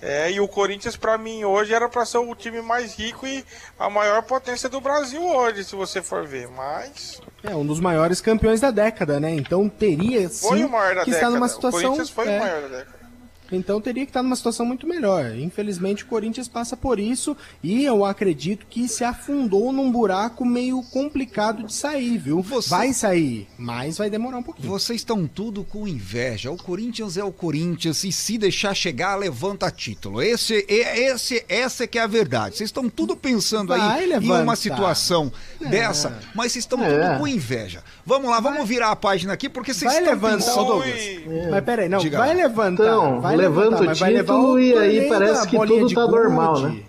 É, 0.02 0.30
e 0.32 0.40
o 0.40 0.48
Corinthians, 0.48 0.96
para 0.96 1.18
mim, 1.18 1.44
hoje 1.44 1.74
era 1.74 1.86
para 1.86 2.06
ser 2.06 2.18
o 2.18 2.34
time 2.34 2.62
mais 2.62 2.94
rico 2.94 3.26
e 3.26 3.44
a 3.78 3.90
maior 3.90 4.22
potência 4.22 4.66
do 4.66 4.80
Brasil 4.80 5.22
hoje, 5.22 5.62
se 5.62 5.76
você 5.76 6.00
for 6.00 6.26
ver. 6.26 6.48
Mas. 6.48 7.20
É, 7.42 7.54
um 7.54 7.66
dos 7.66 7.80
maiores 7.80 8.20
campeões 8.20 8.60
da 8.60 8.70
década, 8.70 9.20
né? 9.20 9.30
Então 9.30 9.68
teria 9.68 10.26
sim 10.30 10.48
foi 10.48 10.64
o 10.64 10.70
maior 10.70 10.94
da 10.94 11.04
que 11.04 11.10
década. 11.10 11.26
estar 11.26 11.30
numa 11.30 11.48
situação. 11.48 11.80
O 11.80 11.82
Corinthians 11.82 12.10
foi 12.10 12.28
é... 12.28 12.36
o 12.36 12.40
maior 12.40 12.62
da 12.62 12.68
década. 12.68 12.99
Então 13.52 13.80
teria 13.80 14.04
que 14.04 14.10
estar 14.10 14.22
numa 14.22 14.36
situação 14.36 14.64
muito 14.66 14.86
melhor. 14.86 15.36
Infelizmente 15.36 16.04
o 16.04 16.06
Corinthians 16.06 16.48
passa 16.48 16.76
por 16.76 16.98
isso 17.00 17.36
e 17.62 17.84
eu 17.84 18.04
acredito 18.04 18.66
que 18.68 18.86
se 18.88 19.02
afundou 19.04 19.72
num 19.72 19.90
buraco 19.90 20.44
meio 20.44 20.82
complicado 20.84 21.64
de 21.64 21.72
sair, 21.74 22.18
viu? 22.18 22.42
Você- 22.42 22.70
Vai 22.70 22.92
sair, 22.92 23.48
mas 23.58 23.98
vai 23.98 24.08
demorar 24.10 24.38
um 24.38 24.42
pouquinho. 24.42 24.68
Vocês 24.68 25.00
estão 25.00 25.26
tudo 25.26 25.64
com 25.64 25.86
inveja. 25.88 26.50
O 26.50 26.56
Corinthians 26.56 27.16
é 27.16 27.24
o 27.24 27.32
Corinthians 27.32 28.04
e 28.04 28.12
se 28.12 28.38
deixar 28.38 28.74
chegar, 28.74 29.16
levanta 29.16 29.70
título. 29.70 30.22
Esse, 30.22 30.64
é- 30.68 31.10
esse, 31.10 31.44
essa 31.48 31.84
é 31.84 31.86
que 31.86 31.98
é 31.98 32.02
a 32.02 32.06
verdade. 32.06 32.56
Vocês 32.56 32.68
estão 32.68 32.88
tudo 32.88 33.16
pensando 33.16 33.72
aí 33.72 33.80
Vai 33.80 34.04
em 34.04 34.08
levantar. 34.08 34.42
uma 34.42 34.56
situação 34.56 35.32
dessa, 35.60 36.18
mas 36.34 36.52
vocês 36.52 36.64
estão 36.64 36.82
É. 36.84 36.88
tudo 37.08 37.18
com 37.20 37.26
inveja. 37.28 37.82
Vamos 38.06 38.30
lá, 38.30 38.40
vamos 38.40 38.68
virar 38.68 38.90
a 38.90 38.96
página 38.96 39.32
aqui 39.32 39.48
porque 39.48 39.72
vocês 39.74 39.90
Vai 39.90 40.00
estão 40.00 40.14
levantar, 40.14 40.36
pensando... 40.36 40.66
Douglas. 40.66 41.50
Mas 41.50 41.64
peraí, 41.64 41.88
não, 41.88 41.98
Diga 41.98 42.18
vai 42.18 42.28
lá. 42.28 42.34
levantar. 42.34 42.82
Então, 42.84 43.20
vai 43.20 43.36
levanta 43.40 43.82
o 43.82 43.86
mas 43.86 43.98
vai 43.98 44.12
levar 44.12 44.34
título 44.34 44.60
e 44.60 44.74
aí 44.76 45.08
parece 45.08 45.46
que 45.48 45.56
tudo 45.56 45.94
tá 45.94 46.06
gude. 46.06 46.14
normal, 46.16 46.60
né? 46.60 46.82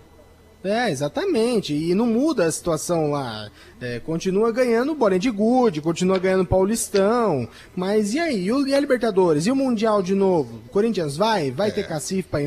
É, 0.64 0.90
exatamente. 0.90 1.74
E 1.74 1.92
não 1.92 2.06
muda 2.06 2.44
a 2.44 2.52
situação 2.52 3.10
lá. 3.10 3.50
É, 3.80 3.98
continua 3.98 4.52
ganhando 4.52 4.94
bolinha 4.94 5.18
de 5.18 5.28
gude, 5.30 5.80
continua 5.80 6.20
ganhando 6.20 6.44
Paulistão. 6.46 7.48
Mas 7.74 8.14
e 8.14 8.20
aí? 8.20 8.44
E, 8.44 8.52
o- 8.52 8.66
e 8.68 8.72
a 8.72 8.78
Libertadores? 8.78 9.44
E 9.46 9.50
o 9.50 9.56
Mundial 9.56 10.00
de 10.02 10.14
novo? 10.14 10.60
O 10.66 10.68
Corinthians 10.70 11.16
vai? 11.16 11.50
Vai 11.50 11.68
É. 11.68 11.72
ter 11.72 11.88
cacife 11.88 12.28
pra. 12.28 12.40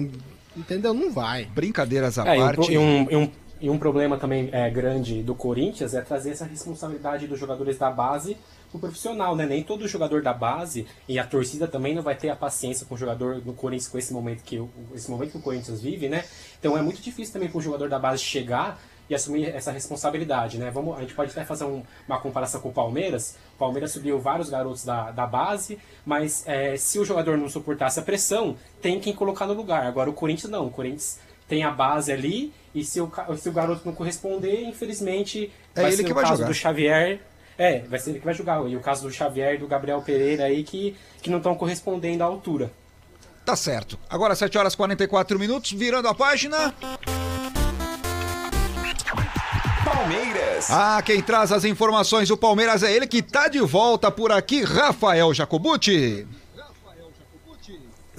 Entendeu? 0.55 0.93
Não 0.93 1.11
vai. 1.11 1.45
Brincadeiras 1.53 2.17
à 2.17 2.25
É, 2.25 2.37
e 2.37 2.41
um, 2.41 2.45
parte. 2.45 2.71
e 2.71 2.77
um- 2.77 3.07
e 3.11 3.15
um- 3.17 3.29
e 3.59 3.69
um 3.69 3.77
problema 3.77 4.17
também 4.17 4.47
é, 4.53 4.69
grande 4.69 5.21
do 5.21 5.35
Corinthians 5.35 5.93
é 5.93 5.99
trazer 5.99 6.29
essa 6.31 6.45
responsabilidade 6.45 7.27
dos 7.27 7.37
jogadores 7.37 7.77
da 7.77 7.89
base 7.91 8.37
pro 8.79 8.87
profissional, 8.89 9.35
né? 9.35 9.45
Nem 9.45 9.63
todo 9.63 9.87
jogador 9.87 10.21
da 10.21 10.33
base 10.33 10.85
e 11.07 11.17
a 11.19 11.25
torcida 11.25 11.67
também 11.67 11.93
não 11.95 12.01
vai 12.03 12.15
ter 12.15 12.29
a 12.29 12.35
paciência 12.35 12.85
com 12.85 12.95
o 12.95 12.97
jogador 12.97 13.41
do 13.41 13.53
Corinthians 13.53 13.87
com 13.87 13.97
esse 13.97 14.13
momento 14.13 14.43
que 14.43 14.61
esse 14.93 15.09
momento 15.09 15.31
que 15.31 15.37
o 15.37 15.41
Corinthians 15.41 15.81
vive, 15.81 16.09
né? 16.09 16.23
Então 16.59 16.77
é 16.77 16.81
muito 16.81 17.01
difícil 17.01 17.33
também 17.33 17.49
para 17.49 17.57
o 17.57 17.61
jogador 17.61 17.89
da 17.89 17.99
base 17.99 18.21
chegar 18.23 18.79
e 19.07 19.13
assumir 19.13 19.45
essa 19.55 19.71
responsabilidade, 19.71 20.57
né? 20.57 20.71
Vamos, 20.71 20.97
a 20.97 21.01
gente 21.01 21.13
pode 21.13 21.29
até 21.31 21.45
fazer 21.45 21.63
um- 21.65 21.83
uma 22.07 22.19
comparação 22.19 22.59
com 22.59 22.69
o 22.69 22.73
Palmeiras. 22.73 23.35
O 23.55 23.59
Palmeiras 23.59 23.91
subiu 23.91 24.19
vários 24.19 24.49
garotos 24.49 24.83
da, 24.83 25.11
da 25.11 25.27
base, 25.27 25.77
mas 26.03 26.43
é, 26.47 26.75
se 26.75 26.97
o 26.97 27.05
jogador 27.05 27.37
não 27.37 27.47
suportar 27.47 27.85
essa 27.85 28.01
pressão, 28.01 28.55
tem 28.81 28.99
quem 28.99 29.13
colocar 29.13 29.45
no 29.45 29.53
lugar. 29.53 29.85
Agora 29.85 30.09
o 30.09 30.13
Corinthians 30.13 30.49
não, 30.51 30.65
o 30.67 30.71
Corinthians 30.71 31.19
tem 31.47 31.63
a 31.63 31.69
base 31.69 32.11
ali 32.11 32.51
e 32.73 32.83
se 32.83 32.99
o, 32.99 33.11
se 33.37 33.47
o 33.47 33.51
garoto 33.51 33.81
não 33.85 33.93
corresponder, 33.93 34.63
infelizmente 34.63 35.51
É 35.75 35.81
vai 35.81 35.89
ele 35.91 35.97
ser 35.97 36.03
que 36.05 36.11
o 36.11 36.15
vai 36.15 36.23
caso 36.23 36.37
jogar. 36.37 36.47
do 36.47 36.53
Xavier. 36.55 37.19
É, 37.57 37.79
vai 37.79 37.99
ser 37.99 38.11
ele 38.11 38.19
que 38.19 38.25
vai 38.25 38.33
jogar. 38.33 38.67
E 38.67 38.75
o 38.75 38.81
caso 38.81 39.07
do 39.07 39.13
Xavier 39.13 39.55
e 39.55 39.57
do 39.57 39.67
Gabriel 39.67 40.01
Pereira 40.01 40.45
aí 40.45 40.63
que, 40.63 40.95
que 41.21 41.29
não 41.29 41.37
estão 41.37 41.55
correspondendo 41.55 42.23
à 42.23 42.25
altura. 42.25 42.71
Tá 43.45 43.55
certo. 43.55 43.97
Agora 44.09 44.35
7 44.35 44.57
horas 44.57 44.73
e 44.73 44.77
44 44.77 45.37
minutos, 45.37 45.71
virando 45.71 46.07
a 46.07 46.15
página. 46.15 46.73
Palmeiras. 49.85 50.71
Ah, 50.71 51.01
quem 51.05 51.21
traz 51.21 51.51
as 51.51 51.63
informações 51.63 52.27
do 52.27 52.35
Palmeiras 52.35 52.81
é 52.81 52.91
ele 52.91 53.05
que 53.05 53.21
tá 53.21 53.47
de 53.47 53.59
volta 53.59 54.09
por 54.09 54.31
aqui, 54.31 54.63
Rafael 54.63 55.33
Jacobuti. 55.33 56.27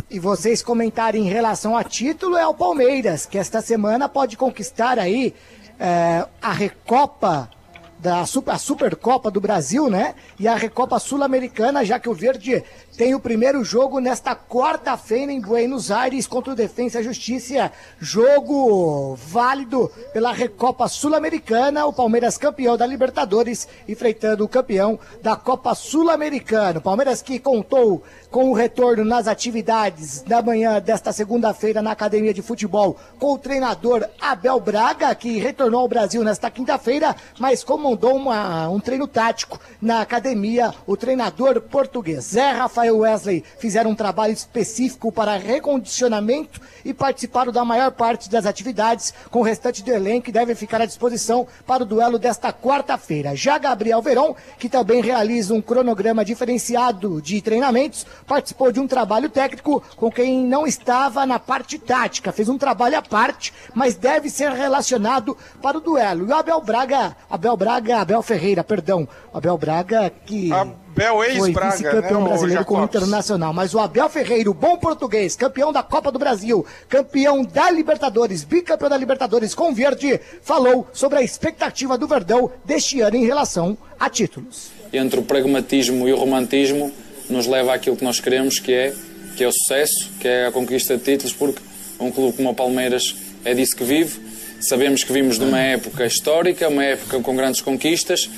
E 0.09 0.21
vocês 0.21 0.63
comentarem 0.63 1.27
em 1.27 1.29
relação 1.29 1.77
a 1.77 1.83
título 1.83 2.37
é 2.37 2.47
o 2.47 2.55
Palmeiras, 2.55 3.27
que 3.27 3.37
esta 3.37 3.61
semana 3.61 4.09
pode 4.09 4.37
conquistar 4.37 5.01
aí 5.01 5.35
é, 5.81 6.25
a 6.41 6.53
Recopa 6.53 7.51
da 7.99 8.27
Super, 8.27 8.53
a 8.53 8.59
Supercopa 8.59 9.31
do 9.31 9.41
Brasil, 9.41 9.89
né? 9.89 10.15
E 10.39 10.47
a 10.47 10.55
Recopa 10.55 10.99
Sul-Americana, 10.99 11.85
já 11.85 11.99
que 11.99 12.09
o 12.09 12.15
Verde 12.15 12.63
tem 12.97 13.15
o 13.15 13.21
primeiro 13.21 13.63
jogo 13.63 14.01
nesta 14.01 14.35
quarta-feira 14.35 15.31
em 15.31 15.39
Buenos 15.41 15.91
Aires 15.91 16.27
contra 16.27 16.53
o 16.53 16.57
Defensa 16.57 17.01
e 17.01 17.05
Justiça. 17.05 17.71
Jogo 18.01 19.15
válido 19.17 19.91
pela 20.15 20.33
Recopa 20.33 20.89
Sul-Americana, 20.89 21.85
o 21.85 21.93
Palmeiras 21.93 22.39
campeão 22.39 22.75
da 22.75 22.87
Libertadores, 22.87 23.69
enfrentando 23.87 24.45
o 24.45 24.49
campeão 24.49 24.99
da 25.23 25.37
Copa 25.37 25.75
Sul-Americana. 25.75 26.79
O 26.79 26.83
Palmeiras 26.83 27.21
que 27.21 27.39
contou 27.39 28.03
com 28.31 28.51
o 28.51 28.55
retorno 28.55 29.05
nas 29.05 29.29
atividades 29.29 30.23
da 30.23 30.41
manhã 30.41 30.81
desta 30.81 31.13
segunda-feira 31.13 31.83
na 31.83 31.93
Academia 31.93 32.33
de 32.33 32.43
Futebol 32.43 32.97
com 33.19 33.35
o 33.35 33.39
treinador 33.39 34.07
Abel 34.21 34.59
Braga, 34.59 35.15
que 35.15 35.39
retornou 35.39 35.81
ao 35.81 35.89
Brasil 35.89 36.25
nesta 36.25 36.51
quinta-feira, 36.51 37.15
mas 37.39 37.63
comandou 37.63 38.17
uma- 38.17 38.69
um 38.71 38.81
treino 38.81 39.07
tático 39.07 39.61
na 39.81 40.01
academia, 40.01 40.73
o 40.87 40.97
treinador 40.97 41.61
português. 41.61 42.25
Zé 42.25 42.53
Rafael 42.53 42.86
Wesley 42.91 43.45
fizeram 43.59 43.91
um 43.91 43.95
trabalho 43.95 44.33
específico 44.33 45.11
para 45.11 45.37
recondicionamento 45.37 46.61
e 46.85 46.95
participaram 46.95 47.53
da 47.53 47.65
maior 47.65 47.93
parte 47.93 48.31
das 48.31 48.47
atividades, 48.47 49.13
com 49.31 49.41
o 49.41 49.43
restante 49.43 49.83
do 49.83 49.91
elenco 49.91 50.29
e 50.29 50.33
devem 50.33 50.55
ficar 50.55 50.81
à 50.81 50.87
disposição 50.87 51.47
para 51.67 51.83
o 51.83 51.87
duelo 51.87 52.19
desta 52.19 52.53
quarta-feira. 52.53 53.35
Já 53.35 53.59
Gabriel 53.59 54.03
Verón, 54.03 54.35
que 54.59 54.69
também 54.69 55.01
realiza 55.01 55.55
um 55.55 55.61
cronograma 55.61 56.25
diferenciado 56.25 57.21
de 57.21 57.41
treinamentos, 57.41 58.07
participou 58.27 58.71
de 58.71 58.81
um 58.81 58.87
trabalho 58.87 59.29
técnico 59.29 59.83
com 59.97 60.11
quem 60.11 60.45
não 60.45 60.67
estava 60.67 61.27
na 61.27 61.39
parte 61.39 61.79
tática, 61.79 62.33
fez 62.33 62.49
um 62.49 62.59
trabalho 62.59 62.99
à 62.99 63.03
parte, 63.03 63.53
mas 63.75 63.95
deve 63.95 64.31
ser 64.31 64.51
relacionado 64.53 65.37
para 65.63 65.79
o 65.79 65.81
duelo. 65.81 66.27
E 66.27 66.31
o 66.31 66.35
Abel 66.35 66.61
Braga, 66.61 67.17
Abel 67.29 67.57
Braga, 67.57 68.01
Abel 68.01 68.23
Ferreira, 68.23 68.63
perdão, 68.63 69.09
Abel 69.33 69.59
Braga 69.59 70.11
que 70.25 70.51
Abel 70.97 71.17
foi 71.17 71.29
ex-Braga, 71.29 71.71
vice-campeão 71.73 72.21
né, 72.21 72.25
o 72.25 72.29
brasileiro 72.29 72.65
com 72.65 72.81
o? 72.81 72.85
Internacional, 72.85 73.53
mas 73.53 73.75
o 73.75 73.79
Abel 73.79 74.09
Ferreira, 74.09 74.51
o 74.51 74.55
bom 74.55 74.79
português, 74.79 75.37
campeão 75.37 75.71
da 75.71 75.83
Copa 75.83 76.11
do 76.11 76.19
Brasil, 76.19 76.65
campeão 76.89 77.45
da 77.45 77.71
Libertadores, 77.71 78.43
bicampeão 78.45 78.89
da 78.89 78.97
Libertadores 78.97 79.55
com 79.55 79.75
Verde, 79.75 80.19
falou 80.41 80.89
sobre 80.95 81.19
a 81.19 81.23
expectativa 81.23 81.99
do 81.99 82.09
Verdão 82.09 82.51
deste 82.65 83.03
ano 83.03 83.17
em 83.17 83.27
relação 83.27 83.77
a 84.01 84.09
títulos. 84.09 84.71
entre 84.91 85.21
o 85.21 85.23
pragmatismo 85.23 86.09
e 86.09 86.13
o 86.13 86.17
romantismo 86.17 86.91
nos 87.29 87.47
leva 87.47 87.75
àquilo 87.75 87.97
que 87.97 88.05
nós 88.05 88.19
queremos, 88.19 88.59
que 88.59 88.73
é, 88.73 88.95
que 89.37 89.45
é 89.45 89.49
o 89.49 89.53
sucesso, 89.53 90.11
que 90.19 90.27
é 90.27 90.47
a 90.47 90.53
conquista 90.53 90.97
de 90.97 91.05
títulos, 91.05 91.35
porque 91.35 91.61
um 92.01 92.11
clube 92.11 92.37
como 92.39 92.51
o 92.51 92.55
Palmeiras 92.55 93.15
é 93.45 93.53
disso 93.53 93.77
que 93.77 93.85
vive. 93.85 94.19
Sabemos 94.61 95.05
que 95.05 95.13
vimos 95.13 95.39
de 95.39 95.45
uma 95.45 95.61
época 95.61 96.07
histórica, 96.07 96.69
uma 96.69 96.85
época 96.85 97.21
com 97.21 97.37
grandes 97.37 97.61
conquistas. 97.61 98.31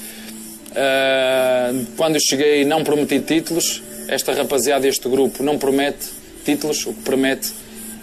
Ah, 0.81 1.73
quando 1.97 2.15
eu 2.15 2.21
cheguei 2.21 2.65
não 2.65 2.85
prometi 2.85 3.19
títulos, 3.19 3.83
esta 4.07 4.33
rapaziada, 4.33 4.87
este 4.87 5.09
grupo 5.09 5.43
não 5.43 5.59
promete 5.59 6.07
títulos, 6.45 6.87
o 6.87 6.95
que 6.95 7.03
promete 7.03 7.53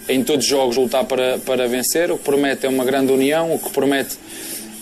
em 0.10 0.22
todos 0.26 0.44
os 0.44 0.50
jogos 0.50 0.76
lutar 0.76 1.06
para, 1.06 1.38
para 1.40 1.70
vencer, 1.70 2.12
o 2.12 2.18
que 2.18 2.26
promete 2.26 2.66
é 2.66 2.70
uma 2.70 2.84
grande 2.84 3.14
união, 3.14 3.56
o 3.56 3.60
que 3.60 3.70
promete 3.70 4.18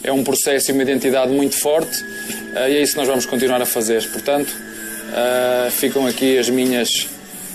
é 0.04 0.12
um 0.12 0.24
processo 0.24 0.72
e 0.72 0.74
uma 0.74 0.82
identidade 0.82 1.32
muito 1.32 1.56
forte. 1.56 2.04
Ah, 2.56 2.68
e 2.68 2.78
é 2.78 2.82
isso 2.82 2.94
que 2.94 2.98
nós 2.98 3.08
vamos 3.08 3.28
continuar 3.28 3.62
a 3.62 3.66
fazer. 3.66 4.04
Portanto, 4.12 4.52
ah, 5.14 5.70
ficam 5.70 6.08
aqui 6.08 6.36
as 6.40 6.50
minhas 6.50 7.08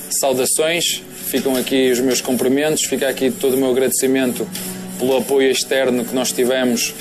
saudações, 0.09 1.03
ficam 1.27 1.57
aqui 1.57 1.91
os 1.91 1.99
meus 1.99 2.21
cumprimentos, 2.21 2.85
fica 2.85 3.09
aqui 3.09 3.33
todo 3.33 3.55
o 3.55 3.57
meu 3.57 3.71
agradecimento 3.73 4.49
pelo 5.01 5.17
apoio 5.17 5.51
externo 5.51 6.05
que 6.05 6.15
nós 6.15 6.31
tivemos 6.31 6.95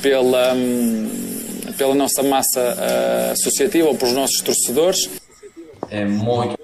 pela, 0.00 0.54
hum, 0.54 1.31
pela 1.76 1.94
nossa 1.94 2.22
massa 2.22 2.60
ah, 2.60 3.32
associativa 3.32 3.88
ou 3.88 3.94
pelos 3.94 4.14
nossos 4.14 4.40
torcedores. 4.40 5.10
É 5.90 6.04
muito 6.04 6.61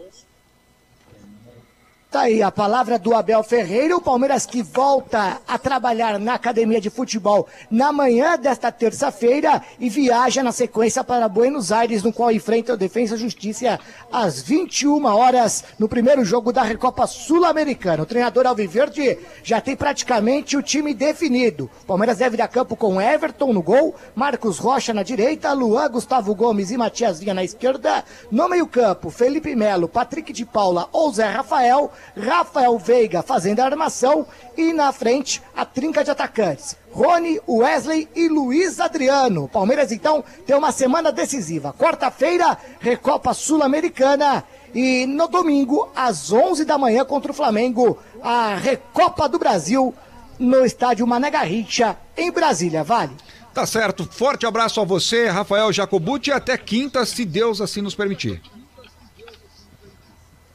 Tá 2.18 2.24
aí 2.24 2.42
a 2.42 2.50
palavra 2.50 2.98
do 2.98 3.14
Abel 3.14 3.44
Ferreira, 3.44 3.96
o 3.96 4.02
Palmeiras 4.02 4.44
que 4.44 4.60
volta 4.60 5.40
a 5.46 5.56
trabalhar 5.56 6.18
na 6.18 6.34
academia 6.34 6.80
de 6.80 6.90
futebol 6.90 7.46
na 7.70 7.92
manhã 7.92 8.36
desta 8.36 8.72
terça-feira 8.72 9.62
e 9.78 9.88
viaja 9.88 10.42
na 10.42 10.50
sequência 10.50 11.04
para 11.04 11.28
Buenos 11.28 11.70
Aires, 11.70 12.02
no 12.02 12.12
qual 12.12 12.32
enfrenta 12.32 12.72
o 12.72 12.76
Defensa 12.76 13.16
Justiça 13.16 13.78
às 14.10 14.42
21 14.42 15.04
horas 15.04 15.62
no 15.78 15.88
primeiro 15.88 16.24
jogo 16.24 16.52
da 16.52 16.64
Recopa 16.64 17.06
Sul-Americana. 17.06 18.02
O 18.02 18.06
treinador 18.06 18.48
Alviverde 18.48 19.16
já 19.44 19.60
tem 19.60 19.76
praticamente 19.76 20.56
o 20.56 20.62
time 20.62 20.92
definido. 20.92 21.70
O 21.84 21.86
Palmeiras 21.86 22.18
deve 22.18 22.36
ir 22.36 22.42
a 22.42 22.48
campo 22.48 22.74
com 22.74 23.00
Everton 23.00 23.52
no 23.52 23.62
gol, 23.62 23.94
Marcos 24.16 24.58
Rocha 24.58 24.92
na 24.92 25.04
direita, 25.04 25.52
Luan, 25.52 25.88
Gustavo 25.88 26.34
Gomes 26.34 26.72
e 26.72 26.76
Matias 26.76 27.20
Vinha 27.20 27.32
na 27.32 27.44
esquerda. 27.44 28.04
No 28.28 28.48
meio-campo, 28.48 29.08
Felipe 29.08 29.54
Melo, 29.54 29.86
Patrick 29.86 30.32
de 30.32 30.44
Paula 30.44 30.88
ou 30.90 31.12
Zé 31.12 31.28
Rafael. 31.28 31.92
Rafael 32.16 32.78
Veiga 32.78 33.22
fazendo 33.22 33.60
a 33.60 33.64
armação 33.64 34.26
e 34.56 34.72
na 34.72 34.92
frente 34.92 35.42
a 35.56 35.64
trinca 35.64 36.04
de 36.04 36.10
atacantes. 36.10 36.76
Rony, 36.90 37.40
Wesley 37.48 38.08
e 38.14 38.28
Luiz 38.28 38.80
Adriano. 38.80 39.48
Palmeiras 39.48 39.92
então 39.92 40.24
tem 40.46 40.56
uma 40.56 40.72
semana 40.72 41.12
decisiva. 41.12 41.72
Quarta-feira, 41.72 42.56
Recopa 42.80 43.34
Sul-Americana 43.34 44.44
e 44.74 45.06
no 45.06 45.28
domingo 45.28 45.90
às 45.94 46.32
11 46.32 46.64
da 46.64 46.76
manhã 46.76 47.04
contra 47.04 47.32
o 47.32 47.34
Flamengo, 47.34 47.98
a 48.22 48.54
Recopa 48.56 49.28
do 49.28 49.38
Brasil 49.38 49.94
no 50.38 50.64
estádio 50.64 51.06
Mané 51.06 51.30
Garrincha 51.30 51.96
em 52.16 52.30
Brasília, 52.30 52.84
vale. 52.84 53.12
Tá 53.52 53.66
certo. 53.66 54.08
Forte 54.10 54.46
abraço 54.46 54.80
a 54.80 54.84
você, 54.84 55.26
Rafael 55.26 55.72
Jacobuti, 55.72 56.30
e 56.30 56.32
até 56.32 56.56
quinta, 56.56 57.04
se 57.04 57.24
Deus 57.24 57.60
assim 57.60 57.80
nos 57.80 57.94
permitir. 57.94 58.40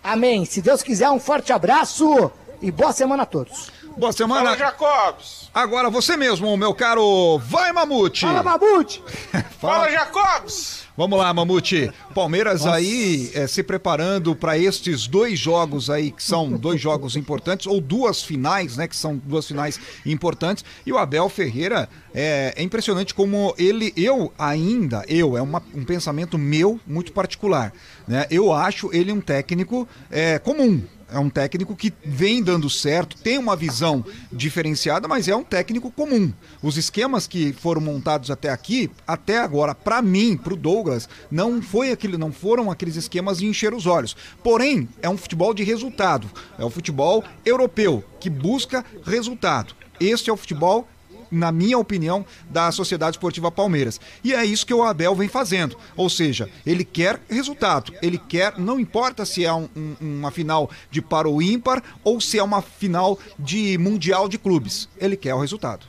Amém. 0.03 0.43
Se 0.45 0.61
Deus 0.61 0.83
quiser, 0.83 1.09
um 1.09 1.19
forte 1.19 1.53
abraço 1.53 2.31
e 2.61 2.69
boa 2.71 2.91
semana 2.91 3.23
a 3.23 3.25
todos. 3.25 3.71
Boa 3.97 4.11
semana. 4.11 4.55
Fala, 4.55 4.57
Jacobs. 4.57 5.49
Agora 5.53 5.89
você 5.89 6.17
mesmo, 6.17 6.55
meu 6.57 6.73
caro. 6.73 7.37
Vai, 7.39 7.71
Mamute! 7.71 8.21
Fala, 8.21 8.43
Mamute! 8.43 9.03
Fala, 9.61 9.89
Jacobs. 9.89 10.82
Vamos 10.95 11.17
lá, 11.17 11.33
Mamute. 11.33 11.91
Palmeiras 12.13 12.67
aí 12.67 13.31
é, 13.33 13.47
se 13.47 13.63
preparando 13.63 14.35
para 14.35 14.59
estes 14.59 15.07
dois 15.07 15.39
jogos 15.39 15.89
aí, 15.89 16.11
que 16.11 16.21
são 16.21 16.51
dois 16.51 16.79
jogos 16.79 17.15
importantes, 17.15 17.65
ou 17.65 17.81
duas 17.81 18.21
finais, 18.21 18.77
né? 18.77 18.87
Que 18.87 18.95
são 18.95 19.17
duas 19.17 19.47
finais 19.47 19.79
importantes. 20.05 20.63
E 20.85 20.93
o 20.93 20.97
Abel 20.99 21.27
Ferreira 21.29 21.89
é, 22.13 22.53
é 22.55 22.61
impressionante 22.61 23.11
como 23.11 23.55
ele, 23.57 23.91
eu 23.97 24.31
ainda, 24.37 25.03
eu, 25.07 25.35
é 25.35 25.41
uma, 25.41 25.63
um 25.73 25.83
pensamento 25.83 26.37
meu 26.37 26.79
muito 26.85 27.11
particular. 27.11 27.73
Né? 28.07 28.27
Eu 28.29 28.53
acho 28.53 28.93
ele 28.93 29.11
um 29.11 29.19
técnico 29.21 29.87
é, 30.11 30.37
comum. 30.37 30.79
É 31.13 31.19
um 31.19 31.29
técnico 31.29 31.75
que 31.75 31.93
vem 32.03 32.41
dando 32.41 32.67
certo, 32.71 33.15
tem 33.17 33.37
uma 33.37 33.55
visão 33.55 34.03
diferenciada, 34.31 35.07
mas 35.07 35.27
é 35.27 35.35
um 35.35 35.43
técnico 35.43 35.91
comum. 35.91 36.33
Os 36.59 36.75
esquemas 36.75 37.27
que 37.27 37.53
foram 37.53 37.79
montados 37.79 38.31
até 38.31 38.49
aqui, 38.49 38.89
até 39.05 39.37
agora, 39.37 39.75
para 39.75 40.01
mim, 40.01 40.35
para 40.35 40.55
o 40.55 40.57
Douglas, 40.57 41.07
não 41.29 41.61
foi 41.61 41.91
aquele, 41.91 42.17
não 42.17 42.31
foram 42.31 42.71
aqueles 42.71 42.95
esquemas 42.95 43.37
de 43.37 43.45
encher 43.45 43.75
os 43.75 43.85
olhos. 43.85 44.15
Porém, 44.43 44.89
é 45.03 45.07
um 45.07 45.15
futebol 45.15 45.53
de 45.53 45.63
resultado. 45.63 46.27
É 46.57 46.65
o 46.65 46.71
futebol 46.71 47.23
europeu 47.45 48.03
que 48.19 48.27
busca 48.27 48.83
resultado. 49.05 49.75
Este 49.99 50.31
é 50.31 50.33
o 50.33 50.37
futebol 50.37 50.87
na 51.33 51.51
minha 51.51 51.77
opinião, 51.77 52.25
da 52.49 52.71
Sociedade 52.71 53.15
Esportiva 53.17 53.51
Palmeiras. 53.51 53.99
E 54.23 54.33
é 54.33 54.45
isso 54.45 54.65
que 54.65 54.73
o 54.73 54.83
Abel 54.83 55.15
vem 55.15 55.27
fazendo. 55.27 55.77
Ou 55.95 56.09
seja, 56.09 56.49
ele 56.65 56.85
quer 56.85 57.19
resultado. 57.29 57.93
Ele 58.01 58.17
quer, 58.17 58.57
não 58.57 58.79
importa 58.79 59.25
se 59.25 59.43
é 59.43 59.53
um, 59.53 59.67
um, 59.75 59.95
uma 59.99 60.31
final 60.31 60.69
de 60.89 61.01
para 61.01 61.27
ou 61.27 61.41
ímpar 61.41 61.83
ou 62.03 62.21
se 62.21 62.37
é 62.37 62.43
uma 62.43 62.61
final 62.61 63.17
de 63.37 63.77
Mundial 63.77 64.29
de 64.29 64.37
Clubes. 64.37 64.87
Ele 64.97 65.17
quer 65.17 65.33
o 65.33 65.39
resultado. 65.39 65.85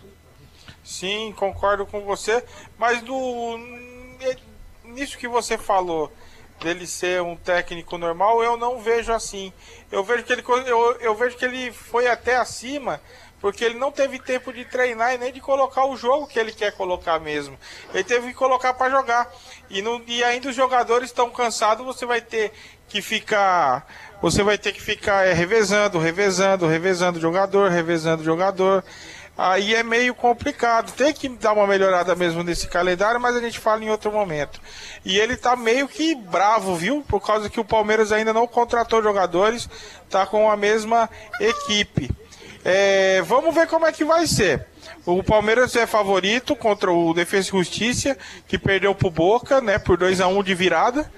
Sim, 0.82 1.32
concordo 1.36 1.86
com 1.86 2.01
você. 2.01 2.45
Mas 2.78 3.03
do 3.03 3.59
nisso 4.84 5.18
que 5.18 5.26
você 5.26 5.57
falou 5.57 6.12
dele 6.62 6.86
ser 6.86 7.20
um 7.20 7.36
técnico 7.36 7.99
normal, 7.99 8.42
eu 8.42 8.57
não 8.57 8.78
vejo 8.80 9.12
assim. 9.12 9.53
Eu 9.90 10.05
vejo 10.05 10.24
que 10.24 10.32
ele, 10.32 10.42
eu, 10.66 10.92
eu 11.01 11.14
vejo 11.14 11.36
que 11.36 11.45
ele 11.45 11.72
foi 11.72 12.07
até 12.07 12.36
acima 12.36 13.01
porque 13.45 13.62
ele 13.62 13.78
não 13.78 13.92
teve 13.92 14.18
tempo 14.18 14.51
de 14.55 14.64
treinar 14.64 15.12
e 15.12 15.18
nem 15.18 15.30
de 15.30 15.38
colocar 15.38 15.84
o 15.84 15.99
jogo 15.99 16.26
que 16.26 16.38
ele 16.38 16.51
quer 16.51 16.72
colocar 16.72 17.20
mesmo. 17.20 17.59
Ele 17.92 18.03
teve 18.03 18.28
que 18.28 18.32
colocar 18.32 18.72
para 18.72 18.90
jogar. 18.90 19.30
E, 19.68 19.84
e 20.07 20.24
ainda 20.24 20.49
os 20.49 20.57
jogadores 20.57 21.11
estão 21.11 21.28
cansados, 21.28 21.84
você 21.84 22.07
vai 22.07 22.22
ter 22.22 22.53
que 22.88 23.03
ficar. 23.03 23.86
Você 24.22 24.42
vai 24.42 24.57
ter 24.57 24.72
que 24.72 24.80
ficar 24.80 25.26
é, 25.26 25.34
revezando, 25.34 25.99
revezando, 25.99 26.66
revezando 26.66 27.20
jogador, 27.20 27.70
revezando 27.70 28.24
jogador. 28.24 28.82
Aí 29.36 29.74
é 29.74 29.82
meio 29.82 30.14
complicado. 30.14 30.92
Tem 30.92 31.12
que 31.12 31.28
dar 31.28 31.53
uma 31.53 31.66
melhorada 31.66 32.16
mesmo 32.16 32.42
nesse 32.42 32.66
calendário, 32.66 33.20
mas 33.20 33.36
a 33.36 33.40
gente 33.40 33.59
fala 33.59 33.84
em 33.84 33.90
outro 33.90 34.11
momento. 34.11 34.59
E 35.05 35.18
ele 35.18 35.36
tá 35.36 35.55
meio 35.55 35.86
que 35.86 36.14
bravo, 36.14 36.74
viu? 36.76 37.05
Por 37.07 37.20
causa 37.20 37.51
que 37.51 37.61
o 37.61 37.64
Palmeiras 37.64 38.11
ainda 38.11 38.32
não 38.32 38.47
contratou 38.47 39.03
jogadores, 39.03 39.68
tá 40.09 40.24
com 40.24 40.51
a 40.51 40.57
mesma 40.57 41.11
equipe. 41.38 42.24
É, 42.65 43.21
vamos 43.23 43.55
ver 43.55 43.67
como 43.67 43.87
é 43.87 43.93
que 43.93 44.05
vai 44.05 44.27
ser. 44.27 44.67
O 45.05 45.23
Palmeiras 45.23 45.77
é 45.77 45.87
favorito 45.87 46.57
contra 46.57 46.91
o 46.91 47.12
Defesa 47.12 47.49
e 47.49 47.51
Justiça, 47.51 48.17
que 48.49 48.59
perdeu 48.59 48.95
pro 48.95 49.11
Boca, 49.11 49.61
né, 49.61 49.79
por 49.79 49.99
2 49.99 50.21
a 50.21 50.29
1 50.29 50.39
um 50.39 50.43
de 50.43 50.55
virada. 50.55 51.11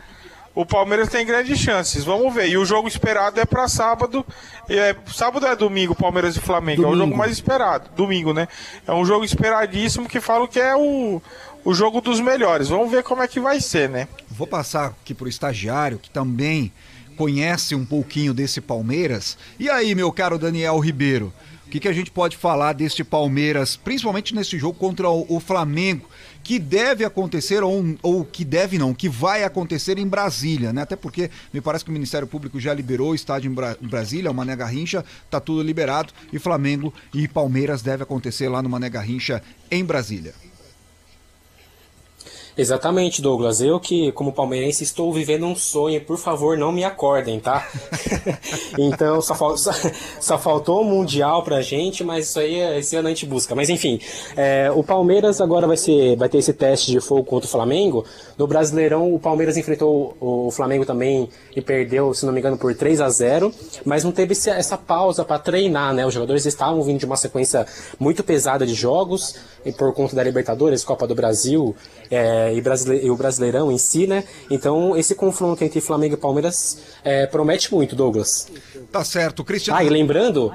O 0.56 0.64
Palmeiras 0.64 1.10
tem 1.10 1.24
grandes 1.24 1.58
chances, 1.58 2.02
vamos 2.02 2.32
ver. 2.34 2.48
E 2.48 2.56
o 2.56 2.64
jogo 2.64 2.88
esperado 2.88 3.38
é 3.38 3.44
para 3.44 3.68
sábado. 3.68 4.24
É, 4.68 4.96
sábado 5.14 5.46
é 5.46 5.54
domingo, 5.54 5.94
Palmeiras 5.94 6.34
e 6.34 6.40
Flamengo. 6.40 6.80
Domingo. 6.80 6.94
É 6.94 6.96
o 6.96 7.06
jogo 7.06 7.16
mais 7.16 7.32
esperado. 7.32 7.90
Domingo, 7.94 8.32
né? 8.32 8.48
É 8.86 8.92
um 8.92 9.04
jogo 9.04 9.22
esperadíssimo 9.22 10.08
que 10.08 10.18
falam 10.18 10.46
que 10.46 10.58
é 10.58 10.74
o, 10.74 11.20
o 11.62 11.74
jogo 11.74 12.00
dos 12.00 12.20
melhores. 12.20 12.68
Vamos 12.68 12.90
ver 12.90 13.02
como 13.02 13.22
é 13.22 13.28
que 13.28 13.38
vai 13.38 13.60
ser, 13.60 13.90
né? 13.90 14.08
Vou 14.30 14.46
passar 14.46 14.86
aqui 14.86 15.12
pro 15.12 15.28
estagiário, 15.28 15.98
que 15.98 16.08
também 16.08 16.72
conhece 17.16 17.74
um 17.74 17.84
pouquinho 17.84 18.34
desse 18.34 18.60
Palmeiras. 18.60 19.36
E 19.58 19.68
aí, 19.68 19.94
meu 19.94 20.12
caro 20.12 20.38
Daniel 20.38 20.78
Ribeiro, 20.78 21.32
o 21.66 21.68
que, 21.68 21.80
que 21.80 21.88
a 21.88 21.92
gente 21.92 22.12
pode 22.12 22.36
falar 22.36 22.74
deste 22.74 23.02
Palmeiras, 23.02 23.76
principalmente 23.76 24.32
nesse 24.32 24.56
jogo 24.56 24.78
contra 24.78 25.10
o, 25.10 25.26
o 25.28 25.40
Flamengo, 25.40 26.08
que 26.44 26.60
deve 26.60 27.04
acontecer, 27.04 27.64
ou, 27.64 27.84
ou 28.02 28.24
que 28.24 28.44
deve 28.44 28.78
não, 28.78 28.94
que 28.94 29.08
vai 29.08 29.42
acontecer 29.42 29.98
em 29.98 30.06
Brasília, 30.06 30.72
né? 30.72 30.82
Até 30.82 30.94
porque 30.94 31.28
me 31.52 31.60
parece 31.60 31.84
que 31.84 31.90
o 31.90 31.92
Ministério 31.92 32.28
Público 32.28 32.60
já 32.60 32.72
liberou 32.72 33.10
o 33.10 33.14
estádio 33.16 33.50
em, 33.50 33.54
Bra 33.54 33.76
em 33.82 33.88
Brasília, 33.88 34.30
o 34.30 34.34
Mané 34.34 34.54
Garrincha, 34.54 35.04
tá 35.28 35.40
tudo 35.40 35.60
liberado, 35.60 36.12
e 36.32 36.38
Flamengo 36.38 36.94
e 37.12 37.26
Palmeiras 37.26 37.82
deve 37.82 38.04
acontecer 38.04 38.48
lá 38.48 38.62
no 38.62 38.68
Mané 38.68 38.88
Garrincha 38.88 39.42
em 39.68 39.84
Brasília. 39.84 40.45
Exatamente, 42.56 43.20
Douglas. 43.20 43.60
Eu 43.60 43.78
que, 43.78 44.10
como 44.12 44.32
palmeirense, 44.32 44.82
estou 44.82 45.12
vivendo 45.12 45.44
um 45.44 45.54
sonho. 45.54 46.00
Por 46.00 46.16
favor, 46.16 46.56
não 46.56 46.72
me 46.72 46.84
acordem, 46.84 47.38
tá? 47.38 47.68
então, 48.78 49.20
só, 49.20 49.34
fal 49.34 49.56
só, 49.58 50.38
faltou 50.38 50.80
o 50.80 50.84
Mundial 50.84 51.42
pra 51.42 51.60
gente, 51.60 52.02
mas 52.02 52.30
isso 52.30 52.40
aí 52.40 52.58
esse 52.78 52.96
ano 52.96 53.08
a 53.08 53.10
gente 53.10 53.26
busca. 53.26 53.54
Mas 53.54 53.68
enfim, 53.68 54.00
é, 54.34 54.70
o 54.74 54.82
Palmeiras 54.82 55.38
agora 55.40 55.66
vai, 55.66 55.76
ser, 55.76 56.16
vai 56.16 56.30
ter 56.30 56.38
esse 56.38 56.54
teste 56.54 56.90
de 56.90 56.98
fogo 56.98 57.24
contra 57.24 57.46
o 57.46 57.50
Flamengo. 57.50 58.06
No 58.38 58.46
Brasileirão, 58.46 59.14
o 59.14 59.18
Palmeiras 59.18 59.58
enfrentou 59.58 60.16
o 60.18 60.50
Flamengo 60.50 60.86
também 60.86 61.28
e 61.54 61.60
perdeu, 61.60 62.14
se 62.14 62.24
não 62.24 62.32
me 62.32 62.40
engano, 62.40 62.56
por 62.56 62.74
3 62.74 63.00
a 63.00 63.08
0 63.08 63.52
mas 63.84 64.02
não 64.02 64.12
teve 64.12 64.32
essa 64.32 64.78
pausa 64.78 65.24
para 65.24 65.38
treinar, 65.38 65.92
né? 65.92 66.06
Os 66.06 66.14
jogadores 66.14 66.46
estavam 66.46 66.82
vindo 66.82 66.98
de 66.98 67.06
uma 67.06 67.16
sequência 67.16 67.66
muito 67.98 68.24
pesada 68.24 68.66
de 68.66 68.74
jogos, 68.74 69.34
por 69.76 69.92
conta 69.92 70.14
da 70.14 70.22
Libertadores, 70.22 70.84
Copa 70.84 71.06
do 71.06 71.14
Brasil. 71.14 71.74
É, 72.10 72.45
e, 72.52 72.60
brasile 72.60 73.04
e, 73.04 73.10
o 73.10 73.16
Brasileirão 73.16 73.70
em 73.70 73.78
si, 73.78 74.06
né? 74.06 74.24
Então 74.50 74.96
esse 74.96 75.14
confronto 75.14 75.62
entre 75.64 75.80
Flamengo 75.80 76.14
e 76.14 76.16
Palmeiras 76.16 76.78
é, 77.04 77.26
promete 77.26 77.72
muito, 77.72 77.96
Douglas. 77.96 78.48
Tá 78.90 79.04
certo, 79.04 79.44
Cristiano. 79.44 79.78
Ah, 79.78 79.84
e 79.84 79.88
lembrando. 79.88 80.52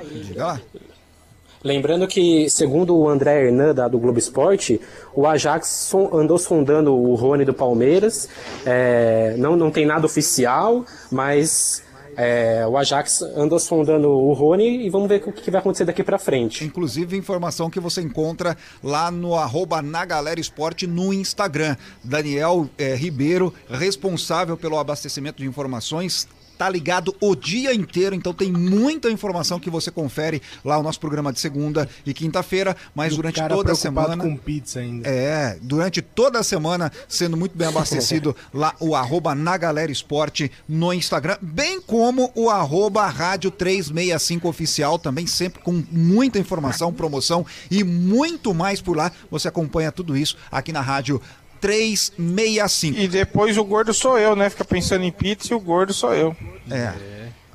Lembrando 1.64 2.08
que, 2.08 2.50
segundo 2.50 2.98
o 2.98 3.08
André 3.08 3.46
Hernan, 3.46 3.74
da, 3.76 3.88
do 3.88 4.00
Globo 4.00 4.18
Esporte, 4.18 4.82
o 5.14 5.28
Ajax 5.28 5.92
andou 6.12 6.40
sondando 6.40 6.96
o 6.96 7.14
Rony 7.14 7.46
do 7.46 7.54
Palmeiras. 7.54 8.28
É, 8.66 9.36
não, 9.38 9.56
não 9.56 9.70
tem 9.70 9.86
nada 9.86 10.08
oficial, 10.08 10.84
mas 11.12 11.84
é, 12.18 12.66
o 12.68 12.78
Ajax 12.78 13.22
andou 13.22 13.60
sondando 13.60 14.10
o 14.10 14.34
Rony 14.34 14.86
e 14.86 14.90
vamos 14.90 15.08
ver 15.08 15.24
o 15.26 15.32
que 15.32 15.52
vai 15.52 15.60
acontecer 15.60 15.86
daqui 15.86 16.04
para 16.04 16.18
frente. 16.18 16.64
Inclusive, 16.64 17.18
informação 17.18 17.70
que 17.70 17.80
você 17.80 18.02
encontra 18.02 18.58
lá 18.84 19.10
no 19.12 19.36
arroba 19.36 19.82
na 19.82 20.06
Galera 20.06 20.40
Esporte 20.40 20.88
no 20.88 21.14
Instagram. 21.14 21.76
Daniel 22.04 22.70
é, 22.78 22.96
Ribeiro, 22.96 23.54
responsável 23.70 24.58
pelo 24.58 24.78
abastecimento 24.78 25.38
de 25.38 25.48
informações, 25.48 26.28
tá 26.62 26.70
ligado 26.70 27.16
o 27.20 27.36
dia 27.36 27.74
inteiro, 27.74 28.14
então 28.14 28.36
tem 28.36 28.52
muita 28.52 29.10
informação 29.10 29.60
que 29.60 29.68
você 29.68 29.90
confere 29.90 30.40
lá 30.64 30.78
no 30.78 30.84
nosso 30.84 31.00
programa 31.00 31.34
de 31.34 31.40
segunda 31.40 31.90
e 32.06 32.14
quinta-feira, 32.14 32.78
mas 32.94 33.16
durante 33.16 33.42
toda 33.48 33.72
a 33.72 33.76
semana. 33.76 34.16
com 34.16 34.38
pizza 34.38 34.80
ainda. 34.80 35.10
É, 35.10 35.58
durante 35.60 36.04
toda 36.04 36.38
a 36.38 36.44
semana, 36.44 36.92
sendo 37.10 37.36
muito 37.36 37.58
bem 37.58 37.68
abastecido 37.68 38.36
lá 38.54 38.76
o 38.80 38.96
arroba 38.96 39.34
na 39.34 39.58
Galera 39.58 39.92
Esporte 39.92 40.52
no 40.70 40.94
Instagram, 40.94 41.36
bem 41.42 41.82
como 41.82 42.32
o 42.36 42.48
arroba 42.48 43.08
Rádio 43.08 43.50
365 43.50 44.48
Oficial, 44.48 45.00
também 45.00 45.26
sempre 45.26 45.64
com 45.64 45.84
muita 45.92 46.38
informação, 46.38 46.94
promoção 46.94 47.44
e 47.72 47.84
muito 47.84 48.54
mais 48.54 48.80
por 48.80 48.96
lá. 48.96 49.12
Você 49.32 49.48
acompanha 49.48 49.92
tudo 49.92 50.16
isso 50.16 50.38
aqui 50.52 50.72
na 50.72 50.82
Rádio 50.82 51.20
365. 51.62 53.00
E 53.00 53.08
depois 53.08 53.58
o 53.58 53.64
gordo 53.64 53.94
sou 53.94 54.18
eu, 54.18 54.36
né? 54.36 54.50
Fica 54.50 54.66
pensando 54.66 55.04
em 55.04 55.12
pizza 55.12 55.54
e 55.54 55.56
o 55.56 55.60
gordo 55.60 55.94
sou 55.94 56.14
eu. 56.14 56.36
É. 56.70 56.94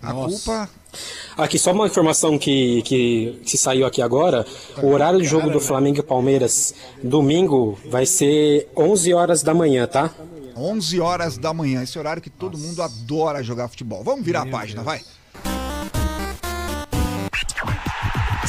A 0.03 0.13
Nossa. 0.13 0.29
culpa. 0.29 0.71
Aqui, 1.37 1.59
só 1.59 1.73
uma 1.73 1.87
informação 1.87 2.39
que, 2.39 2.81
que 2.83 3.43
se 3.45 3.59
saiu 3.59 3.85
aqui 3.85 4.01
agora: 4.01 4.47
o 4.83 4.87
horário 4.89 5.21
de 5.21 5.27
jogo 5.27 5.51
do 5.51 5.61
Flamengo 5.61 5.99
e 5.99 6.03
Palmeiras, 6.03 6.75
domingo, 7.03 7.79
vai 7.91 8.07
ser 8.07 8.69
11 8.77 9.13
horas 9.13 9.43
da 9.43 9.53
manhã, 9.53 9.87
tá? 9.87 10.11
11 10.57 11.01
horas 11.01 11.37
da 11.37 11.53
manhã, 11.53 11.83
esse 11.83 11.99
horário 11.99 12.23
que 12.23 12.31
todo 12.31 12.57
Nossa. 12.57 12.67
mundo 12.67 12.83
adora 12.83 13.43
jogar 13.43 13.69
futebol. 13.69 14.03
Vamos 14.03 14.25
virar 14.25 14.47
Meu 14.47 14.55
a 14.55 14.59
página, 14.59 14.83
Deus. 14.83 14.87
vai. 14.87 15.03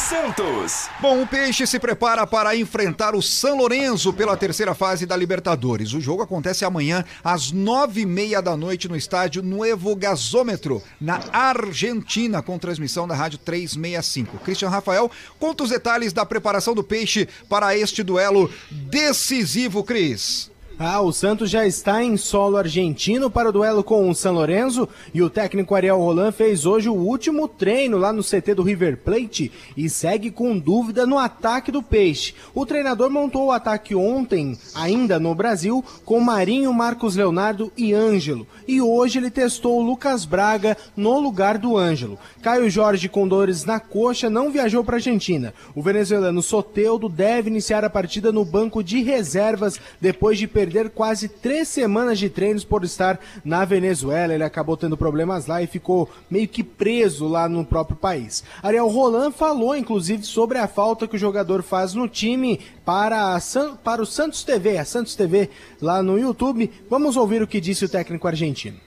Santos. 0.07 0.89
Bom, 1.01 1.21
o 1.21 1.27
Peixe 1.27 1.67
se 1.67 1.77
prepara 1.77 2.25
para 2.25 2.55
enfrentar 2.55 3.13
o 3.13 3.21
São 3.21 3.57
Lourenço 3.57 4.13
pela 4.13 4.37
terceira 4.37 4.73
fase 4.73 5.05
da 5.05 5.17
Libertadores. 5.17 5.91
O 5.91 5.99
jogo 5.99 6.23
acontece 6.23 6.63
amanhã 6.63 7.03
às 7.21 7.51
nove 7.51 8.01
e 8.01 8.05
meia 8.05 8.41
da 8.41 8.55
noite 8.55 8.87
no 8.87 8.95
estádio 8.95 9.43
Nuevo 9.43 9.93
Gasômetro, 9.97 10.81
na 11.01 11.19
Argentina, 11.33 12.41
com 12.41 12.57
transmissão 12.57 13.05
da 13.05 13.15
Rádio 13.15 13.37
365. 13.39 14.37
Christian 14.39 14.69
Rafael 14.69 15.11
conta 15.37 15.65
os 15.65 15.71
detalhes 15.71 16.13
da 16.13 16.25
preparação 16.25 16.73
do 16.73 16.85
Peixe 16.85 17.27
para 17.49 17.75
este 17.77 18.01
duelo 18.01 18.49
decisivo, 18.71 19.83
Cris. 19.83 20.49
Ah, 20.79 21.01
o 21.01 21.11
Santos 21.11 21.49
já 21.49 21.65
está 21.65 22.03
em 22.03 22.15
solo 22.17 22.55
argentino 22.55 23.31
para 23.31 23.49
o 23.49 23.51
duelo 23.51 23.83
com 23.83 24.07
o 24.07 24.13
San 24.13 24.33
Lorenzo 24.33 24.87
e 25.11 25.23
o 25.23 25.29
técnico 25.29 25.73
Ariel 25.73 25.97
Roland 25.97 26.31
fez 26.31 26.67
hoje 26.67 26.87
o 26.87 26.93
último 26.93 27.47
treino 27.47 27.97
lá 27.97 28.13
no 28.13 28.21
CT 28.21 28.53
do 28.53 28.61
River 28.61 28.97
Plate 28.97 29.51
e 29.75 29.89
segue 29.89 30.29
com 30.29 30.55
dúvida 30.55 31.07
no 31.07 31.17
ataque 31.17 31.71
do 31.71 31.81
Peixe. 31.81 32.35
O 32.53 32.63
treinador 32.63 33.09
montou 33.09 33.47
o 33.47 33.51
ataque 33.51 33.95
ontem, 33.95 34.55
ainda 34.75 35.19
no 35.19 35.33
Brasil, 35.33 35.83
com 36.05 36.19
Marinho, 36.19 36.71
Marcos 36.71 37.15
Leonardo 37.15 37.71
e 37.75 37.95
Ângelo. 37.95 38.45
E 38.67 38.79
hoje 38.79 39.17
ele 39.17 39.31
testou 39.31 39.79
o 39.79 39.83
Lucas 39.83 40.25
Braga 40.25 40.77
no 40.95 41.19
lugar 41.19 41.57
do 41.57 41.75
Ângelo. 41.75 42.19
Caio 42.43 42.69
Jorge 42.69 43.09
com 43.09 43.27
dores 43.27 43.65
na 43.65 43.79
coxa 43.79 44.29
não 44.29 44.51
viajou 44.51 44.83
para 44.83 44.97
a 44.97 44.97
Argentina. 44.97 45.55
O 45.73 45.81
venezuelano 45.81 46.43
Soteudo 46.43 47.09
deve 47.09 47.49
iniciar 47.49 47.83
a 47.83 47.89
partida 47.89 48.31
no 48.31 48.45
banco 48.45 48.83
de 48.83 49.01
reservas 49.01 49.79
depois 49.99 50.37
de 50.37 50.45
perder 50.45 50.66
perder 50.67 50.89
quase 50.89 51.29
três 51.29 51.69
semanas 51.69 52.19
de 52.19 52.29
treinos 52.29 52.65
por 52.65 52.83
estar 52.83 53.17
na 53.43 53.63
Venezuela. 53.63 54.33
Ele 54.33 54.43
acabou 54.43 54.75
tendo 54.75 54.97
problemas 54.97 55.47
lá 55.47 55.61
e 55.61 55.67
ficou 55.67 56.09
meio 56.29 56.47
que 56.47 56.61
preso 56.61 57.25
lá 57.25 57.47
no 57.47 57.65
próprio 57.65 57.95
país. 57.95 58.43
Ariel 58.61 58.89
Roland 58.89 59.31
falou, 59.31 59.75
inclusive, 59.75 60.23
sobre 60.23 60.57
a 60.57 60.67
falta 60.67 61.07
que 61.07 61.15
o 61.15 61.19
jogador 61.19 61.63
faz 61.63 61.93
no 61.93 62.09
time 62.09 62.59
para, 62.83 63.37
para 63.81 64.01
o 64.01 64.05
Santos 64.05 64.43
TV, 64.43 64.77
a 64.77 64.83
Santos 64.83 65.15
TV 65.15 65.49
lá 65.81 66.03
no 66.03 66.19
YouTube. 66.19 66.69
Vamos 66.89 67.15
ouvir 67.15 67.41
o 67.41 67.47
que 67.47 67.61
disse 67.61 67.85
o 67.85 67.89
técnico 67.89 68.27
argentino. 68.27 68.77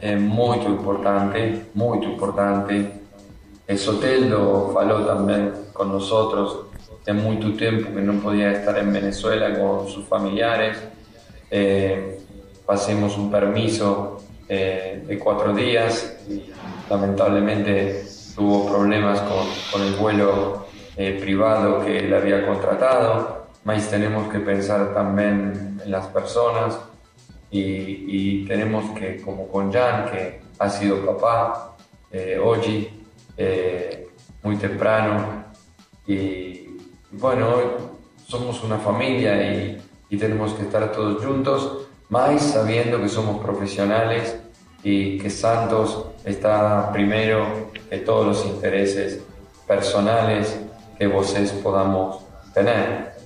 É 0.00 0.16
muito 0.16 0.66
importante, 0.68 1.60
muito 1.74 2.06
importante. 2.06 2.88
El 3.68 3.78
Soteldo 3.78 4.70
falou 4.72 5.04
também 5.04 5.52
com 5.74 5.84
nós. 5.84 6.66
Tem 7.04 7.14
muito 7.14 7.52
tempo 7.52 7.92
que 7.92 8.00
não 8.00 8.18
podia 8.20 8.52
estar 8.52 8.82
em 8.82 8.90
Venezuela 8.90 9.54
com 9.54 9.86
seus 9.86 10.06
familiares. 10.06 10.95
Eh, 11.50 12.20
pasemos 12.64 13.16
un 13.16 13.30
permiso 13.30 14.22
eh, 14.48 15.02
de 15.06 15.18
cuatro 15.18 15.54
días. 15.54 16.16
Y 16.28 16.50
lamentablemente 16.90 18.04
tuvo 18.34 18.66
problemas 18.68 19.20
con, 19.20 19.46
con 19.72 19.82
el 19.82 19.94
vuelo 19.94 20.66
eh, 20.96 21.18
privado 21.20 21.84
que 21.84 21.98
él 21.98 22.14
había 22.14 22.46
contratado, 22.46 23.46
mas 23.64 23.88
tenemos 23.90 24.32
que 24.32 24.38
pensar 24.38 24.94
también 24.94 25.80
en 25.84 25.90
las 25.90 26.06
personas 26.06 26.78
y, 27.50 27.60
y 27.60 28.44
tenemos 28.46 28.90
que, 28.98 29.20
como 29.20 29.48
con 29.48 29.72
Jan, 29.72 30.10
que 30.10 30.40
ha 30.58 30.68
sido 30.70 31.04
papá 31.04 31.76
eh, 32.10 32.38
hoy, 32.42 32.88
eh, 33.36 34.08
muy 34.42 34.56
temprano, 34.56 35.44
y 36.06 36.78
bueno, 37.12 37.56
somos 38.26 38.62
una 38.62 38.78
familia 38.78 39.52
y 39.52 39.82
y 40.08 40.16
tenemos 40.16 40.52
que 40.54 40.62
estar 40.62 40.92
todos 40.92 41.24
juntos, 41.24 41.86
más 42.08 42.40
sabiendo 42.42 43.00
que 43.00 43.08
somos 43.08 43.42
profesionales 43.42 44.36
y 44.82 45.18
que 45.18 45.30
Santos 45.30 46.04
está 46.24 46.90
primero 46.92 47.70
que 47.90 47.98
todos 47.98 48.26
los 48.26 48.46
intereses 48.46 49.20
personales 49.66 50.56
que 50.98 51.06
vocês 51.06 51.50
podamos 51.52 52.18
ter. 52.54 53.16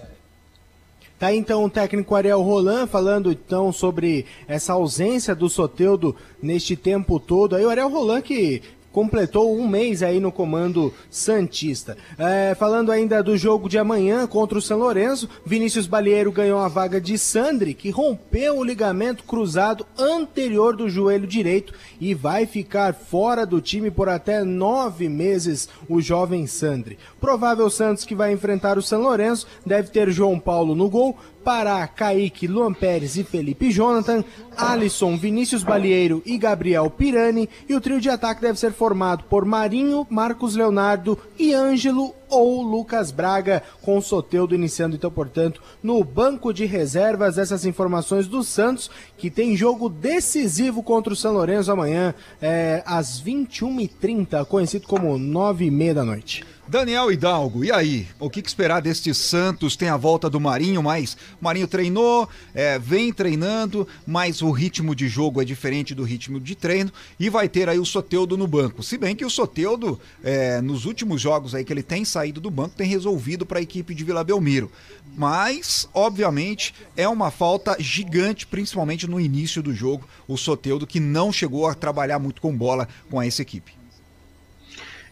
Tá 1.19 1.35
então 1.35 1.65
o 1.65 1.69
técnico 1.69 2.15
Ariel 2.15 2.41
Roland 2.41 2.87
falando 2.87 3.31
então 3.31 3.71
sobre 3.73 4.25
essa 4.49 4.73
ausência 4.73 5.35
do 5.35 5.51
Soteudo 5.51 6.17
neste 6.43 6.77
tempo 6.77 7.21
todo. 7.21 7.55
Aí 7.55 7.63
o 7.63 7.69
Ariel 7.69 7.91
Roland 7.91 8.23
que 8.23 8.63
completou 8.93 9.57
um 9.57 9.69
mês 9.69 10.03
aí 10.03 10.21
no 10.21 10.33
comando 10.33 10.93
Santista. 11.11 11.97
É, 12.19 12.55
falando 12.55 12.91
ainda 12.91 13.23
do 13.23 13.37
jogo 13.37 13.69
de 13.69 13.79
amanhã 13.79 14.27
contra 14.27 14.59
o 14.59 14.63
São 14.63 14.79
Lourenço, 14.79 15.29
Vinícius 15.45 15.87
Balieiro 15.87 16.33
ganhou 16.33 16.61
a 16.61 16.69
vaga 16.69 17.01
de 17.01 17.17
Sandri, 17.19 17.75
que 17.75 17.91
rompeu 17.91 18.59
o 18.59 18.65
ligamento 18.65 19.25
cruzado 19.25 19.87
anterior 19.99 20.77
do 20.77 20.89
joelho 20.89 21.27
direito 21.27 21.73
e 22.01 22.15
vai 22.15 22.47
ficar 22.47 22.95
fora 22.95 23.47
do 23.47 23.61
time 23.61 23.91
por 23.91 24.09
até 24.09 24.43
nove 24.45 25.09
meses, 25.09 25.69
o 25.89 26.01
jovem 26.01 26.47
Sandri. 26.47 26.99
Provável 27.21 27.69
Santos 27.71 28.05
que 28.05 28.15
vai 28.15 28.33
enfrentar 28.33 28.79
o 28.79 28.83
São 28.83 29.03
Lourenço 29.03 29.47
deve 29.65 29.91
ter 29.91 30.11
João 30.11 30.39
Paulo 30.39 30.75
no 30.75 30.89
gol, 30.89 31.17
Pará, 31.45 31.87
Kaique, 31.89 32.47
Luan 32.47 32.73
Pérez 32.73 33.17
e 33.17 33.25
Felipe 33.25 33.71
Jonathan, 33.71 34.25
Alisson, 34.57 35.17
Vinícius 35.17 35.63
Balieiro 35.63 36.23
e 36.27 36.37
Gabriel 36.37 36.91
Pirani, 36.91 37.49
e 37.69 37.75
o 37.75 37.81
trio 37.81 38.01
de 38.01 38.11
ataque 38.11 38.43
deve 38.43 38.59
ser 38.59 38.73
formado 38.73 39.25
por 39.25 39.45
Marinho, 39.45 40.07
Marcos 40.11 40.55
Leonardo 40.55 41.19
e 41.39 41.55
Ângelo 41.55 42.15
ou 42.31 42.63
Lucas 42.63 43.11
Braga, 43.11 43.63
com 43.83 43.99
o 43.99 44.03
Soteudo 44.03 44.55
iniciando 44.55 44.97
então, 44.97 45.11
portanto, 45.11 45.61
no 45.83 46.03
banco 46.05 46.53
de 46.53 46.65
reservas. 46.65 47.39
Essas 47.39 47.65
informações 47.65 48.27
do 48.27 48.43
Santos, 48.43 48.91
que 49.19 49.31
tem 49.31 49.57
jogo 49.57 49.89
decisivo 49.89 50.83
contra 50.83 51.13
o 51.13 51.17
São 51.17 51.33
Lourenço 51.33 51.71
amanhã, 51.71 52.15
é, 52.41 52.83
às 52.87 53.23
21h30, 53.23 54.45
conhecido 54.47 54.87
como 54.87 55.19
9h30 55.19 55.95
da 55.95 56.05
noite. 56.05 56.45
Daniel 56.71 57.11
Hidalgo, 57.11 57.65
e 57.65 57.73
aí? 57.73 58.07
O 58.21 58.31
que, 58.31 58.41
que, 58.41 58.49
esperar 58.49 58.81
deste 58.81 59.13
Santos? 59.13 59.75
Tem 59.75 59.89
a 59.89 59.97
volta 59.97 60.31
do 60.31 60.39
Marinho, 60.39 60.81
mas 60.81 61.17
Marinho 61.41 61.67
treinou, 61.67 62.29
é, 62.55 62.79
vem 62.79 63.13
treinando, 63.13 63.89
mas 64.07 64.41
o 64.41 64.53
ritmo 64.53 64.95
de 64.95 65.09
jogo 65.09 65.43
é 65.43 65.45
diferente 65.45 65.97
do 65.97 66.05
ritmo 66.05 66.39
de 66.39 66.55
treino 66.55 66.93
e 67.19 67.29
vai 67.29 67.49
ter 67.49 67.69
aí 67.69 67.81
o 67.81 67.85
Soteudo 67.85 68.39
no 68.39 68.47
banco. 68.47 68.85
Se 68.85 68.97
bem 68.97 69.17
que 69.17 69.25
o 69.25 69.31
Soteudo, 69.31 69.99
é, 70.23 70.61
nos 70.61 70.85
últimos 70.85 71.21
jogos 71.21 71.57
aí 71.57 71.65
que 71.65 71.73
ele 71.73 71.83
tem 71.83 72.05
saído 72.21 72.41
do 72.41 72.51
banco, 72.51 72.77
tem 72.77 72.87
resolvido 72.87 73.47
para 73.47 73.59
a 73.59 73.63
equipe 73.63 73.95
de 73.95 74.05
Vila 74.05 74.23
Belmiro. 74.23 74.71
Mas, 75.17 75.89
obviamente, 75.95 76.75
é 76.97 77.09
uma 77.09 77.31
falta 77.31 77.77
gigante, 77.79 78.47
principalmente 78.47 79.09
no 79.09 79.19
início 79.19 79.63
do 79.63 79.73
jogo, 79.73 80.07
o 80.29 80.37
Soteudo 80.37 80.87
que 80.87 81.01
não 81.01 81.33
chegou 81.33 81.67
a 81.67 81.75
trabalhar 81.75 82.19
muito 82.19 82.43
com 82.43 82.55
bola 82.55 82.87
com 83.11 83.23
essa 83.23 83.41
equipe. 83.41 83.73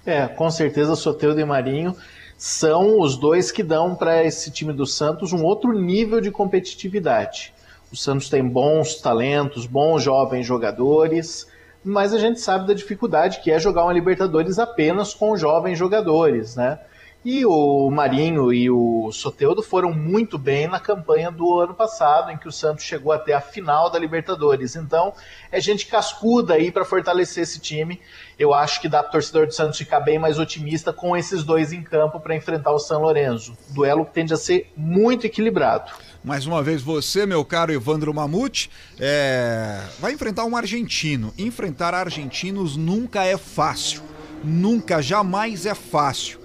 É, 0.05 0.27
com 0.27 0.51
certeza 0.51 0.95
Soteudo 0.95 1.41
e 1.41 1.45
Marinho 1.45 1.97
são 2.37 3.01
os 3.01 3.17
dois 3.17 3.51
que 3.51 3.63
dão 3.63 3.95
para 3.95 4.23
esse 4.23 4.51
time 4.51 4.73
do 4.73 4.87
Santos 4.87 5.33
um 5.33 5.43
outro 5.43 5.73
nível 5.73 6.21
de 6.21 6.31
competitividade. 6.31 7.53
O 7.91 7.97
Santos 7.97 8.29
tem 8.29 8.47
bons 8.47 9.01
talentos, 9.01 9.67
bons 9.67 10.03
jovens 10.03 10.47
jogadores, 10.47 11.47
mas 11.83 12.13
a 12.13 12.19
gente 12.19 12.39
sabe 12.39 12.67
da 12.67 12.75
dificuldade 12.75 13.41
que 13.41 13.51
é 13.51 13.59
jogar 13.59 13.85
uma 13.85 13.93
Libertadores 13.93 14.59
apenas 14.59 15.15
com 15.15 15.37
jovens 15.37 15.79
jogadores, 15.79 16.55
né? 16.55 16.79
E 17.25 17.45
o 17.45 17.91
Marinho 17.91 18.53
e 18.53 18.71
o 18.71 19.11
Soteudo 19.11 19.61
foram 19.61 19.93
muito 19.93 20.39
bem 20.39 20.69
na 20.69 20.79
campanha 20.79 21.33
do 21.33 21.59
ano 21.59 21.75
passado, 21.75 22.31
em 22.31 22.39
que 22.39 22.47
o 22.47 22.53
Santos 22.53 22.85
chegou 22.85 23.11
até 23.11 23.35
a 23.35 23.41
final 23.41 23.91
da 23.91 23.99
Libertadores. 23.99 24.77
Então, 24.77 25.13
é 25.51 25.61
gente 25.61 25.87
cascuda 25.87 26.55
aí 26.55 26.71
para 26.71 26.85
fortalecer 26.85 27.43
esse 27.43 27.59
time. 27.59 28.01
Eu 28.39 28.55
acho 28.55 28.81
que 28.81 28.89
dá 28.89 29.03
para 29.03 29.11
torcedor 29.11 29.47
do 29.49 29.53
Santos 29.53 29.77
ficar 29.77 29.99
bem 29.99 30.17
mais 30.17 30.39
otimista 30.39 30.93
com 30.93 31.17
esses 31.17 31.43
dois 31.43 31.73
em 31.73 31.83
campo 31.83 32.21
para 32.21 32.37
enfrentar 32.37 32.71
o 32.71 32.79
São 32.79 33.03
Lourenço. 33.03 33.59
Duelo 33.71 34.07
que 34.07 34.13
tende 34.13 34.33
a 34.33 34.37
ser 34.37 34.73
muito 34.77 35.27
equilibrado. 35.27 35.91
Mais 36.23 36.47
uma 36.47 36.63
vez 36.63 36.83
você, 36.83 37.27
meu 37.27 37.45
caro 37.45 37.73
Evandro 37.73 38.15
Mamute, 38.15 38.71
é... 38.99 39.81
vai 39.99 40.13
enfrentar 40.13 40.45
um 40.45 40.57
argentino. 40.57 41.35
Enfrentar 41.37 41.95
argentinos 41.95 42.77
nunca 42.77 43.25
é 43.25 43.37
fácil. 43.37 44.03
Nunca, 44.45 45.03
jamais 45.03 45.67
é 45.67 45.75
fácil. 45.75 46.39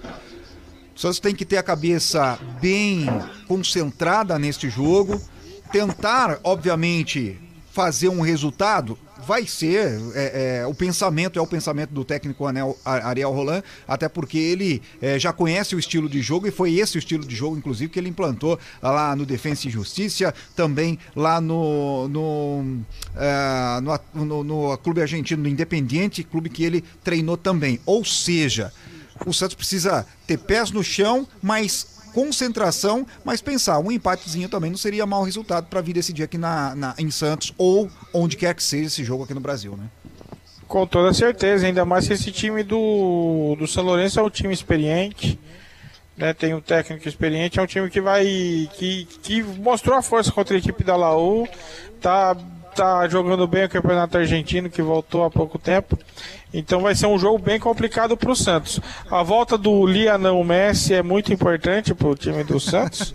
O 0.94 0.98
Santos 0.98 1.18
tem 1.18 1.34
que 1.34 1.44
ter 1.44 1.56
a 1.56 1.62
cabeça 1.62 2.38
bem 2.60 3.06
concentrada 3.48 4.38
neste 4.38 4.70
jogo, 4.70 5.20
tentar, 5.72 6.38
obviamente, 6.44 7.36
fazer 7.72 8.08
um 8.08 8.20
resultado. 8.20 8.96
Vai 9.26 9.46
ser 9.46 10.00
é, 10.14 10.60
é, 10.60 10.66
o 10.66 10.74
pensamento 10.74 11.38
é 11.38 11.42
o 11.42 11.46
pensamento 11.46 11.92
do 11.92 12.04
técnico 12.04 12.46
Anel, 12.46 12.78
Ariel 12.84 13.32
Roland, 13.32 13.64
até 13.88 14.08
porque 14.08 14.38
ele 14.38 14.82
é, 15.00 15.18
já 15.18 15.32
conhece 15.32 15.74
o 15.74 15.78
estilo 15.78 16.08
de 16.08 16.20
jogo 16.20 16.46
e 16.46 16.50
foi 16.50 16.74
esse 16.74 16.96
o 16.96 17.00
estilo 17.00 17.24
de 17.24 17.34
jogo, 17.34 17.56
inclusive, 17.56 17.90
que 17.90 17.98
ele 17.98 18.10
implantou 18.10 18.58
lá 18.80 19.16
no 19.16 19.26
Defensa 19.26 19.66
e 19.66 19.70
Justiça, 19.70 20.32
também 20.54 20.98
lá 21.16 21.40
no 21.40 22.06
no, 22.06 22.82
é, 23.16 23.80
no, 23.80 24.24
no, 24.24 24.44
no 24.44 24.78
clube 24.78 25.00
argentino 25.00 25.42
do 25.42 25.48
Independiente, 25.48 26.22
clube 26.22 26.50
que 26.50 26.62
ele 26.62 26.84
treinou 27.02 27.36
também. 27.36 27.80
Ou 27.86 28.04
seja, 28.04 28.72
o 29.26 29.32
Santos 29.32 29.54
precisa 29.54 30.06
ter 30.26 30.38
pés 30.38 30.70
no 30.70 30.82
chão, 30.82 31.26
mas 31.42 31.94
concentração, 32.12 33.04
mas 33.24 33.40
pensar, 33.40 33.80
um 33.80 33.90
empatezinho 33.90 34.48
também 34.48 34.70
não 34.70 34.78
seria 34.78 35.04
mau 35.04 35.24
resultado 35.24 35.66
para 35.66 35.80
vir 35.80 35.92
decidir 35.92 36.22
aqui 36.22 36.38
na, 36.38 36.74
na, 36.74 36.94
em 36.96 37.10
Santos 37.10 37.52
ou 37.58 37.90
onde 38.12 38.36
quer 38.36 38.54
que 38.54 38.62
seja 38.62 38.86
esse 38.86 39.02
jogo 39.02 39.24
aqui 39.24 39.34
no 39.34 39.40
Brasil, 39.40 39.76
né? 39.76 39.88
Com 40.68 40.86
toda 40.86 41.12
certeza, 41.12 41.66
ainda 41.66 41.84
mais 41.84 42.06
que 42.06 42.14
esse 42.14 42.30
time 42.30 42.62
do, 42.62 43.56
do 43.58 43.66
São 43.66 43.84
Lourenço 43.84 44.20
é 44.20 44.22
um 44.22 44.30
time 44.30 44.54
experiente, 44.54 45.38
né? 46.16 46.32
Tem 46.32 46.54
um 46.54 46.60
técnico 46.60 47.08
experiente, 47.08 47.58
é 47.58 47.62
um 47.62 47.66
time 47.66 47.90
que 47.90 48.00
vai. 48.00 48.24
que, 48.74 49.06
que 49.22 49.42
mostrou 49.42 49.96
a 49.96 50.02
força 50.02 50.30
contra 50.32 50.54
a 50.54 50.58
equipe 50.58 50.84
da 50.84 50.96
Laú, 50.96 51.46
tá 52.00 52.36
tá 52.74 53.08
jogando 53.08 53.46
bem 53.46 53.64
o 53.64 53.68
Campeonato 53.68 54.18
Argentino, 54.18 54.68
que 54.68 54.82
voltou 54.82 55.24
há 55.24 55.30
pouco 55.30 55.58
tempo. 55.58 55.98
Então 56.52 56.80
vai 56.80 56.94
ser 56.94 57.06
um 57.06 57.18
jogo 57.18 57.38
bem 57.38 57.58
complicado 57.58 58.16
para 58.16 58.30
o 58.30 58.36
Santos. 58.36 58.80
A 59.10 59.22
volta 59.22 59.58
do 59.58 59.86
Lianão 59.86 60.42
Messi 60.44 60.94
é 60.94 61.02
muito 61.02 61.32
importante 61.32 61.94
para 61.94 62.08
o 62.08 62.14
time 62.14 62.44
do 62.44 62.60
Santos, 62.60 63.14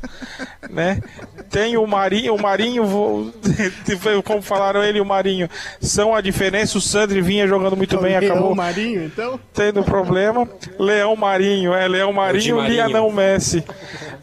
né? 0.69 1.01
Tem 1.49 1.77
o 1.77 1.85
Marinho, 1.87 2.35
o 2.35 2.41
Marinho, 2.41 2.83
como 4.25 4.41
falaram 4.41 4.83
ele 4.83 4.97
e 4.97 5.01
o 5.01 5.05
Marinho, 5.05 5.49
são 5.79 6.13
a 6.13 6.21
diferença. 6.21 6.77
O 6.77 6.81
Sandri 6.81 7.21
vinha 7.21 7.47
jogando 7.47 7.77
muito 7.77 7.95
É 7.95 7.97
o 7.97 8.01
bem, 8.01 8.19
Leão 8.19 8.31
acabou 8.33 8.55
Marinho, 8.55 9.05
então? 9.05 9.39
tendo 9.53 9.83
problema. 9.83 10.47
Leão 10.77 11.15
Marinho, 11.15 11.73
é 11.73 11.87
Leão 11.87 12.11
Marinho, 12.11 12.57
Marinho. 12.57 12.73
Lianão 12.73 13.11
Messi. 13.11 13.63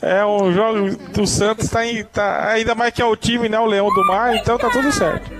É 0.02 0.24
um 0.26 0.52
jogo 0.52 0.96
do 1.12 1.26
Santos, 1.26 1.68
tá, 1.70 1.86
em- 1.86 2.04
tá- 2.04 2.48
ainda 2.50 2.74
mais 2.74 2.92
que 2.92 3.00
é 3.00 3.04
o 3.06 3.16
time, 3.16 3.48
né? 3.48 3.58
O 3.58 3.64
Leão 3.66 3.88
do 3.88 4.06
Mar, 4.06 4.36
então 4.36 4.58
tá 4.58 4.68
tudo 4.68 4.92
certo. 4.92 5.30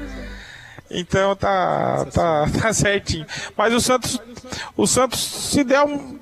Então 0.91 1.35
tá, 1.35 2.07
tá, 2.13 2.47
tá 2.63 2.73
certinho. 2.73 3.27
Mas 3.57 3.75
o 3.75 3.81
Santos, 3.81 4.21
o 4.77 4.87
Santos 4.87 5.19
se 5.51 5.65
der 5.65 5.83
um. 5.83 6.17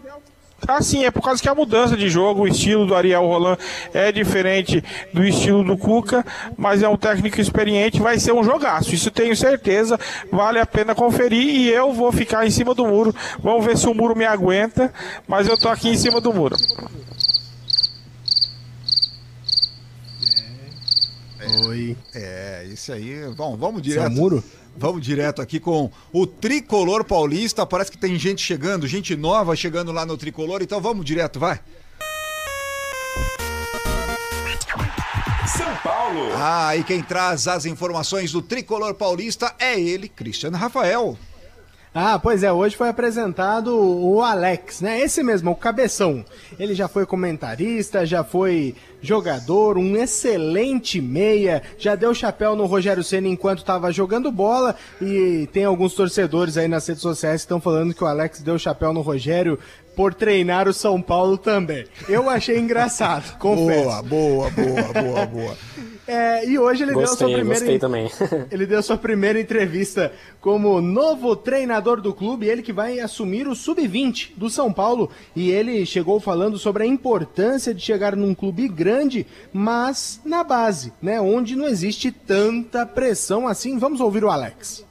Assim, 0.66 1.04
é 1.04 1.10
por 1.10 1.22
causa 1.22 1.42
que 1.42 1.48
a 1.48 1.54
mudança 1.54 1.96
de 1.96 2.08
jogo, 2.08 2.42
o 2.42 2.48
estilo 2.48 2.86
do 2.86 2.94
Ariel 2.94 3.26
Roland 3.26 3.58
é 3.92 4.10
diferente 4.10 4.82
do 5.12 5.24
estilo 5.24 5.62
do 5.62 5.76
Cuca, 5.76 6.24
mas 6.56 6.82
é 6.82 6.88
um 6.88 6.96
técnico 6.96 7.40
experiente, 7.40 8.00
vai 8.00 8.18
ser 8.18 8.32
um 8.32 8.42
jogaço. 8.42 8.94
Isso 8.94 9.10
tenho 9.10 9.36
certeza, 9.36 9.98
vale 10.30 10.58
a 10.58 10.66
pena 10.66 10.94
conferir 10.94 11.48
e 11.48 11.70
eu 11.70 11.92
vou 11.92 12.10
ficar 12.12 12.46
em 12.46 12.50
cima 12.50 12.74
do 12.74 12.86
muro. 12.86 13.14
Vamos 13.40 13.64
ver 13.64 13.76
se 13.76 13.88
o 13.88 13.94
muro 13.94 14.16
me 14.16 14.24
aguenta, 14.24 14.92
mas 15.28 15.48
eu 15.48 15.58
tô 15.58 15.68
aqui 15.68 15.88
em 15.88 15.96
cima 15.96 16.20
do 16.20 16.32
muro. 16.32 16.56
Oi. 21.66 21.96
É, 22.14 22.66
isso 22.72 22.92
aí. 22.92 23.28
Bom, 23.36 23.56
vamos 23.56 23.80
Esse 23.86 23.98
é 23.98 24.00
o 24.00 24.04
direto. 24.04 24.12
muro? 24.20 24.44
Vamos 24.76 25.04
direto 25.04 25.40
aqui 25.40 25.60
com 25.60 25.90
o 26.12 26.26
Tricolor 26.26 27.04
Paulista. 27.04 27.64
Parece 27.64 27.90
que 27.90 27.98
tem 27.98 28.18
gente 28.18 28.42
chegando, 28.42 28.86
gente 28.86 29.14
nova 29.14 29.54
chegando 29.54 29.92
lá 29.92 30.04
no 30.04 30.16
Tricolor. 30.16 30.62
Então 30.62 30.80
vamos 30.80 31.04
direto, 31.04 31.38
vai. 31.38 31.60
São 35.46 35.76
Paulo. 35.82 36.32
Ah, 36.36 36.76
e 36.76 36.82
quem 36.82 37.00
traz 37.02 37.46
as 37.46 37.64
informações 37.66 38.32
do 38.32 38.42
Tricolor 38.42 38.94
Paulista 38.94 39.54
é 39.58 39.78
ele, 39.78 40.08
Cristiano 40.08 40.56
Rafael. 40.56 41.16
Ah, 41.96 42.18
pois 42.18 42.42
é, 42.42 42.52
hoje 42.52 42.76
foi 42.76 42.88
apresentado 42.88 43.72
o 43.72 44.20
Alex, 44.20 44.80
né? 44.80 45.00
Esse 45.00 45.22
mesmo, 45.22 45.52
o 45.52 45.54
Cabeção. 45.54 46.24
Ele 46.58 46.74
já 46.74 46.88
foi 46.88 47.06
comentarista, 47.06 48.04
já 48.04 48.24
foi 48.24 48.74
jogador, 49.00 49.78
um 49.78 49.96
excelente 49.96 51.00
meia, 51.00 51.62
já 51.78 51.94
deu 51.94 52.12
chapéu 52.12 52.56
no 52.56 52.66
Rogério 52.66 53.04
Ceni 53.04 53.28
enquanto 53.28 53.58
estava 53.58 53.92
jogando 53.92 54.32
bola 54.32 54.74
e 55.00 55.48
tem 55.52 55.62
alguns 55.62 55.94
torcedores 55.94 56.56
aí 56.56 56.66
nas 56.66 56.84
redes 56.84 57.02
sociais 57.02 57.42
que 57.42 57.44
estão 57.44 57.60
falando 57.60 57.94
que 57.94 58.02
o 58.02 58.08
Alex 58.08 58.42
deu 58.42 58.58
chapéu 58.58 58.92
no 58.92 59.00
Rogério 59.00 59.56
por 59.94 60.12
treinar 60.12 60.66
o 60.66 60.72
São 60.72 61.00
Paulo 61.00 61.38
também. 61.38 61.86
Eu 62.08 62.28
achei 62.28 62.58
engraçado, 62.58 63.36
confesso. 63.38 63.84
Boa, 63.84 64.02
boa, 64.02 64.50
boa, 64.50 64.92
boa, 64.92 65.26
boa. 65.26 65.56
É, 66.06 66.46
e 66.46 66.58
hoje 66.58 66.82
ele 66.82 66.92
deu 66.92 67.00
a 67.02 67.06
sua 67.06 67.28
Gostei, 67.28 67.34
primeira. 67.34 67.60
gostei 67.60 67.78
também. 67.78 68.10
Ele 68.52 68.66
deu 68.66 68.82
sua 68.82 68.98
primeira 68.98 69.40
entrevista 69.40 70.12
como 70.40 70.80
novo 70.80 71.34
treinador 71.34 72.00
do 72.00 72.12
clube, 72.12 72.46
ele 72.46 72.62
que 72.62 72.72
vai 72.74 73.00
assumir 73.00 73.48
o 73.48 73.54
sub-20 73.54 74.32
do 74.36 74.50
São 74.50 74.70
Paulo. 74.70 75.10
E 75.34 75.50
ele 75.50 75.86
chegou 75.86 76.20
falando 76.20 76.58
sobre 76.58 76.82
a 76.82 76.86
importância 76.86 77.72
de 77.72 77.80
chegar 77.80 78.14
num 78.14 78.34
clube 78.34 78.68
grande, 78.68 79.26
mas 79.52 80.20
na 80.24 80.44
base, 80.44 80.92
né? 81.00 81.20
Onde 81.20 81.56
não 81.56 81.66
existe 81.66 82.12
tanta 82.12 82.84
pressão 82.84 83.48
assim. 83.48 83.78
Vamos 83.78 84.00
ouvir 84.00 84.24
o 84.24 84.30
Alex. 84.30 84.84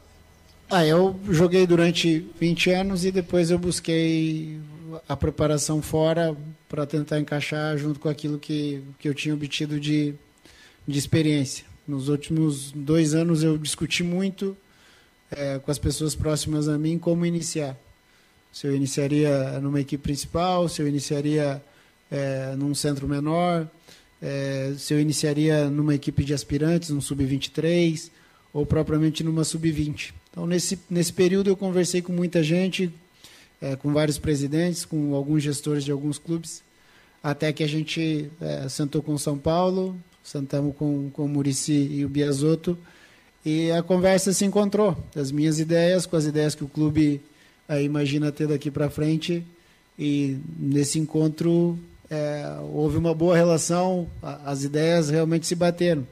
Ah, 0.69 0.83
eu 0.83 1.15
joguei 1.29 1.67
durante 1.67 2.25
20 2.39 2.71
anos 2.71 3.05
e 3.05 3.11
depois 3.11 3.51
eu 3.51 3.59
busquei 3.59 4.59
a 5.07 5.15
preparação 5.15 5.81
fora 5.81 6.35
para 6.67 6.85
tentar 6.87 7.19
encaixar 7.19 7.77
junto 7.77 7.99
com 7.99 8.09
aquilo 8.09 8.39
que, 8.39 8.81
que 8.97 9.07
eu 9.07 9.13
tinha 9.13 9.35
obtido 9.35 9.79
de, 9.79 10.15
de 10.87 10.97
experiência. 10.97 11.65
Nos 11.87 12.09
últimos 12.09 12.71
dois 12.71 13.13
anos 13.13 13.43
eu 13.43 13.57
discuti 13.57 14.03
muito 14.03 14.55
eh, 15.31 15.59
com 15.59 15.71
as 15.71 15.77
pessoas 15.77 16.15
próximas 16.15 16.67
a 16.67 16.77
mim 16.77 16.97
como 16.97 17.25
iniciar. 17.25 17.77
Se 18.51 18.67
eu 18.67 18.75
iniciaria 18.75 19.59
numa 19.59 19.81
equipe 19.81 20.03
principal, 20.03 20.69
se 20.69 20.81
eu 20.81 20.87
iniciaria 20.87 21.61
eh, 22.11 22.53
num 22.57 22.75
centro 22.75 23.07
menor, 23.07 23.67
eh, 24.21 24.73
se 24.77 24.93
eu 24.93 24.99
iniciaria 24.99 25.69
numa 25.69 25.95
equipe 25.95 26.23
de 26.23 26.33
aspirantes, 26.33 26.89
num 26.89 27.01
sub-23 27.01 28.09
ou 28.53 28.65
propriamente 28.65 29.23
numa 29.23 29.43
sub-20. 29.43 30.13
Então, 30.29 30.47
nesse, 30.47 30.79
nesse 30.89 31.11
período, 31.11 31.49
eu 31.49 31.57
conversei 31.57 32.01
com 32.01 32.13
muita 32.13 32.41
gente, 32.41 32.89
eh, 33.61 33.75
com 33.75 33.91
vários 33.91 34.17
presidentes, 34.17 34.85
com 34.85 35.13
alguns 35.13 35.43
gestores 35.43 35.83
de 35.83 35.91
alguns 35.91 36.17
clubes, 36.17 36.63
até 37.21 37.51
que 37.51 37.63
a 37.63 37.67
gente 37.67 38.29
eh, 38.39 38.67
sentou 38.69 39.01
com 39.01 39.17
São 39.17 39.37
Paulo, 39.37 39.99
sentamos 40.23 40.75
com, 40.75 41.09
com 41.11 41.25
o 41.25 41.27
Murici 41.27 41.89
e 41.91 42.05
o 42.05 42.09
Biasotto, 42.09 42.77
e 43.45 43.71
a 43.71 43.83
conversa 43.83 44.31
se 44.31 44.45
encontrou. 44.45 44.97
As 45.15 45.31
minhas 45.31 45.59
ideias 45.59 46.05
com 46.05 46.15
as 46.15 46.25
ideias 46.25 46.55
que 46.55 46.63
o 46.63 46.67
clube 46.67 47.21
eh, 47.67 47.83
imagina 47.83 48.31
ter 48.31 48.47
daqui 48.47 48.71
para 48.71 48.89
frente, 48.89 49.43
e 49.99 50.37
nesse 50.57 50.97
encontro 50.97 51.77
eh, 52.09 52.57
houve 52.73 52.97
uma 52.97 53.13
boa 53.13 53.35
relação, 53.35 54.07
as 54.45 54.63
ideias 54.63 55.09
realmente 55.09 55.45
se 55.45 55.55
bateram. 55.55 56.07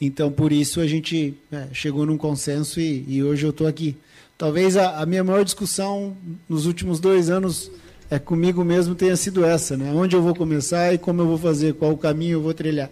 Então, 0.00 0.30
por 0.30 0.52
isso, 0.52 0.80
a 0.80 0.86
gente 0.86 1.34
é, 1.50 1.68
chegou 1.72 2.04
num 2.04 2.18
consenso 2.18 2.78
e, 2.80 3.04
e 3.08 3.22
hoje 3.22 3.46
eu 3.46 3.50
estou 3.50 3.66
aqui. 3.66 3.96
Talvez 4.36 4.76
a, 4.76 5.00
a 5.00 5.06
minha 5.06 5.24
maior 5.24 5.42
discussão 5.42 6.14
nos 6.48 6.66
últimos 6.66 7.00
dois 7.00 7.30
anos 7.30 7.70
é 8.10 8.18
comigo 8.18 8.64
mesmo 8.64 8.94
tenha 8.94 9.16
sido 9.16 9.44
essa, 9.44 9.76
né? 9.76 9.92
Onde 9.92 10.14
eu 10.14 10.22
vou 10.22 10.34
começar 10.34 10.92
e 10.92 10.98
como 10.98 11.22
eu 11.22 11.26
vou 11.26 11.38
fazer, 11.38 11.74
qual 11.74 11.92
o 11.92 11.98
caminho 11.98 12.34
eu 12.34 12.42
vou 12.42 12.54
trilhar. 12.54 12.90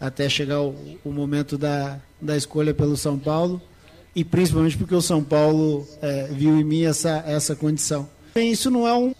Até 0.00 0.28
chegar 0.28 0.60
o, 0.62 0.74
o 1.04 1.10
momento 1.10 1.58
da, 1.58 1.98
da 2.20 2.36
escolha 2.36 2.72
pelo 2.72 2.96
São 2.96 3.18
Paulo 3.18 3.60
e 4.14 4.24
principalmente 4.24 4.76
porque 4.76 4.94
o 4.94 5.02
São 5.02 5.22
Paulo 5.22 5.86
é, 6.00 6.28
viu 6.28 6.58
em 6.58 6.64
mim 6.64 6.84
essa, 6.84 7.22
essa 7.26 7.54
condição. 7.54 8.08
Bem, 8.34 8.52
Isso 8.52 8.70
não 8.70 8.86
é 8.86 8.94
um, 8.94 9.12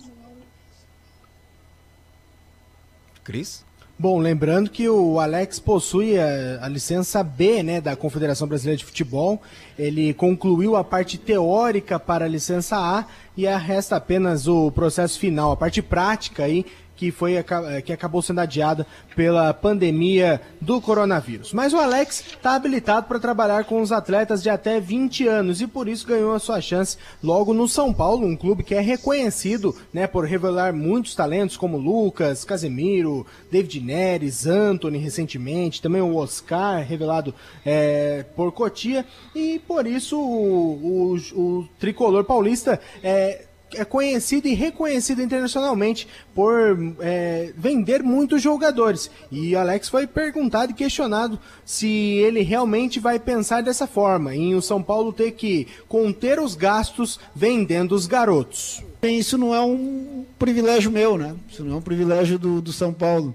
Cris? 3.28 3.62
Bom, 4.00 4.20
lembrando 4.20 4.70
que 4.70 4.88
o 4.88 5.18
Alex 5.18 5.58
possui 5.58 6.16
a, 6.16 6.64
a 6.64 6.68
licença 6.68 7.20
B, 7.20 7.64
né, 7.64 7.80
da 7.80 7.96
Confederação 7.96 8.46
Brasileira 8.46 8.78
de 8.78 8.84
Futebol. 8.84 9.42
Ele 9.76 10.14
concluiu 10.14 10.76
a 10.76 10.84
parte 10.84 11.18
teórica 11.18 11.98
para 11.98 12.24
a 12.24 12.28
licença 12.28 12.76
A 12.76 13.04
e 13.36 13.44
resta 13.44 13.96
apenas 13.96 14.46
o 14.46 14.70
processo 14.70 15.18
final, 15.18 15.50
a 15.50 15.56
parte 15.56 15.82
prática 15.82 16.44
aí 16.44 16.64
que 16.98 17.10
foi 17.12 17.38
aca- 17.38 17.80
que 17.80 17.92
acabou 17.92 18.20
sendo 18.20 18.40
adiada 18.40 18.84
pela 19.16 19.54
pandemia 19.54 20.40
do 20.60 20.80
coronavírus. 20.80 21.52
Mas 21.52 21.72
o 21.72 21.78
Alex 21.78 22.24
está 22.36 22.54
habilitado 22.56 23.06
para 23.06 23.20
trabalhar 23.20 23.64
com 23.64 23.80
os 23.80 23.92
atletas 23.92 24.42
de 24.42 24.50
até 24.50 24.80
20 24.80 25.26
anos 25.26 25.60
e 25.60 25.66
por 25.68 25.88
isso 25.88 26.06
ganhou 26.06 26.34
a 26.34 26.38
sua 26.40 26.60
chance 26.60 26.96
logo 27.22 27.54
no 27.54 27.68
São 27.68 27.94
Paulo, 27.94 28.26
um 28.26 28.36
clube 28.36 28.64
que 28.64 28.74
é 28.74 28.80
reconhecido, 28.80 29.74
né, 29.92 30.06
por 30.08 30.24
revelar 30.24 30.72
muitos 30.74 31.14
talentos 31.14 31.56
como 31.56 31.78
Lucas, 31.78 32.44
Casemiro, 32.44 33.24
David 33.50 33.80
Neres, 33.80 34.44
Anthony 34.46 34.98
recentemente, 34.98 35.80
também 35.80 36.02
o 36.02 36.16
Oscar 36.16 36.84
revelado 36.84 37.32
é, 37.64 38.24
por 38.34 38.50
Cotia 38.50 39.06
e 39.34 39.60
por 39.60 39.86
isso 39.86 40.18
o, 40.20 41.14
o- 41.14 41.40
o 41.40 41.68
tricolor 41.78 42.24
paulista 42.24 42.80
é 43.04 43.44
é 43.74 43.84
conhecido 43.84 44.48
e 44.48 44.54
reconhecido 44.54 45.22
internacionalmente 45.22 46.08
por 46.34 46.94
é, 47.00 47.52
vender 47.56 48.02
muitos 48.02 48.42
jogadores. 48.42 49.10
E 49.30 49.54
Alex 49.54 49.88
foi 49.88 50.06
perguntado 50.06 50.72
e 50.72 50.74
questionado 50.74 51.38
se 51.64 51.88
ele 51.88 52.40
realmente 52.42 52.98
vai 53.00 53.18
pensar 53.18 53.62
dessa 53.62 53.86
forma, 53.86 54.34
em 54.34 54.54
o 54.54 54.62
São 54.62 54.82
Paulo 54.82 55.12
ter 55.12 55.32
que 55.32 55.66
conter 55.88 56.40
os 56.40 56.54
gastos 56.54 57.18
vendendo 57.34 57.92
os 57.94 58.06
garotos. 58.06 58.82
Bem, 59.00 59.18
isso 59.18 59.38
não 59.38 59.54
é 59.54 59.60
um 59.60 60.24
privilégio 60.38 60.90
meu, 60.90 61.16
né? 61.16 61.36
Isso 61.48 61.62
não 61.62 61.76
é 61.76 61.78
um 61.78 61.82
privilégio 61.82 62.38
do, 62.38 62.60
do 62.60 62.72
São 62.72 62.92
Paulo. 62.92 63.34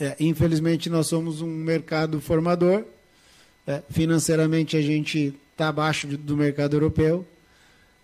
É, 0.00 0.16
infelizmente, 0.18 0.88
nós 0.88 1.06
somos 1.06 1.42
um 1.42 1.46
mercado 1.46 2.20
formador. 2.20 2.84
É, 3.66 3.82
financeiramente, 3.90 4.76
a 4.78 4.80
gente 4.80 5.34
está 5.52 5.68
abaixo 5.68 6.06
do 6.06 6.34
mercado 6.34 6.74
europeu. 6.74 7.26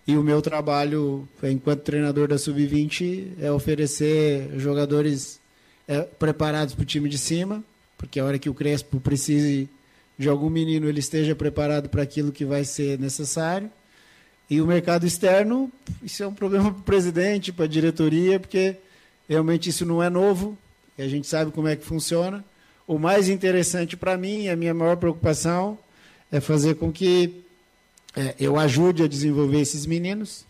E 0.07 0.15
o 0.15 0.23
meu 0.23 0.41
trabalho, 0.41 1.27
enquanto 1.43 1.81
treinador 1.81 2.29
da 2.29 2.37
Sub-20, 2.37 3.33
é 3.41 3.51
oferecer 3.51 4.49
jogadores 4.57 5.37
é, 5.85 5.99
preparados 5.99 6.73
para 6.73 6.83
o 6.83 6.85
time 6.85 7.09
de 7.09 7.17
cima, 7.17 7.61
porque 7.97 8.17
a 8.17 8.23
hora 8.23 8.39
que 8.39 8.49
o 8.49 8.53
Crespo 8.53 9.01
precise 9.01 9.69
de 10.17 10.29
algum 10.29 10.49
menino, 10.49 10.87
ele 10.87 10.99
esteja 10.99 11.35
preparado 11.35 11.89
para 11.89 12.01
aquilo 12.01 12.31
que 12.31 12.45
vai 12.45 12.63
ser 12.63 12.97
necessário. 12.97 13.69
E 14.49 14.61
o 14.61 14.65
mercado 14.65 15.05
externo, 15.05 15.69
isso 16.01 16.23
é 16.23 16.27
um 16.27 16.33
problema 16.33 16.71
para 16.71 16.79
o 16.79 16.83
presidente, 16.83 17.51
para 17.51 17.65
a 17.65 17.67
diretoria, 17.67 18.39
porque 18.39 18.77
realmente 19.27 19.69
isso 19.69 19.85
não 19.85 20.01
é 20.01 20.09
novo, 20.09 20.57
e 20.97 21.01
a 21.01 21.07
gente 21.07 21.27
sabe 21.27 21.51
como 21.51 21.67
é 21.67 21.75
que 21.75 21.83
funciona. 21.83 22.45
O 22.87 22.97
mais 22.97 23.27
interessante 23.27 23.97
para 23.97 24.17
mim, 24.17 24.47
a 24.47 24.55
minha 24.55 24.73
maior 24.73 24.95
preocupação, 24.95 25.77
é 26.31 26.39
fazer 26.39 26.75
com 26.75 26.91
que 26.93 27.43
é, 28.17 28.35
eu 28.39 28.57
ajude 28.57 29.03
a 29.03 29.07
desenvolver 29.07 29.61
esses 29.61 29.85
meninos, 29.85 30.43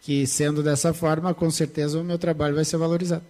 que 0.00 0.26
sendo 0.26 0.62
dessa 0.62 0.94
forma, 0.94 1.34
com 1.34 1.50
certeza 1.50 2.00
o 2.00 2.04
meu 2.04 2.18
trabalho 2.18 2.54
vai 2.54 2.64
ser 2.64 2.78
valorizado. 2.78 3.22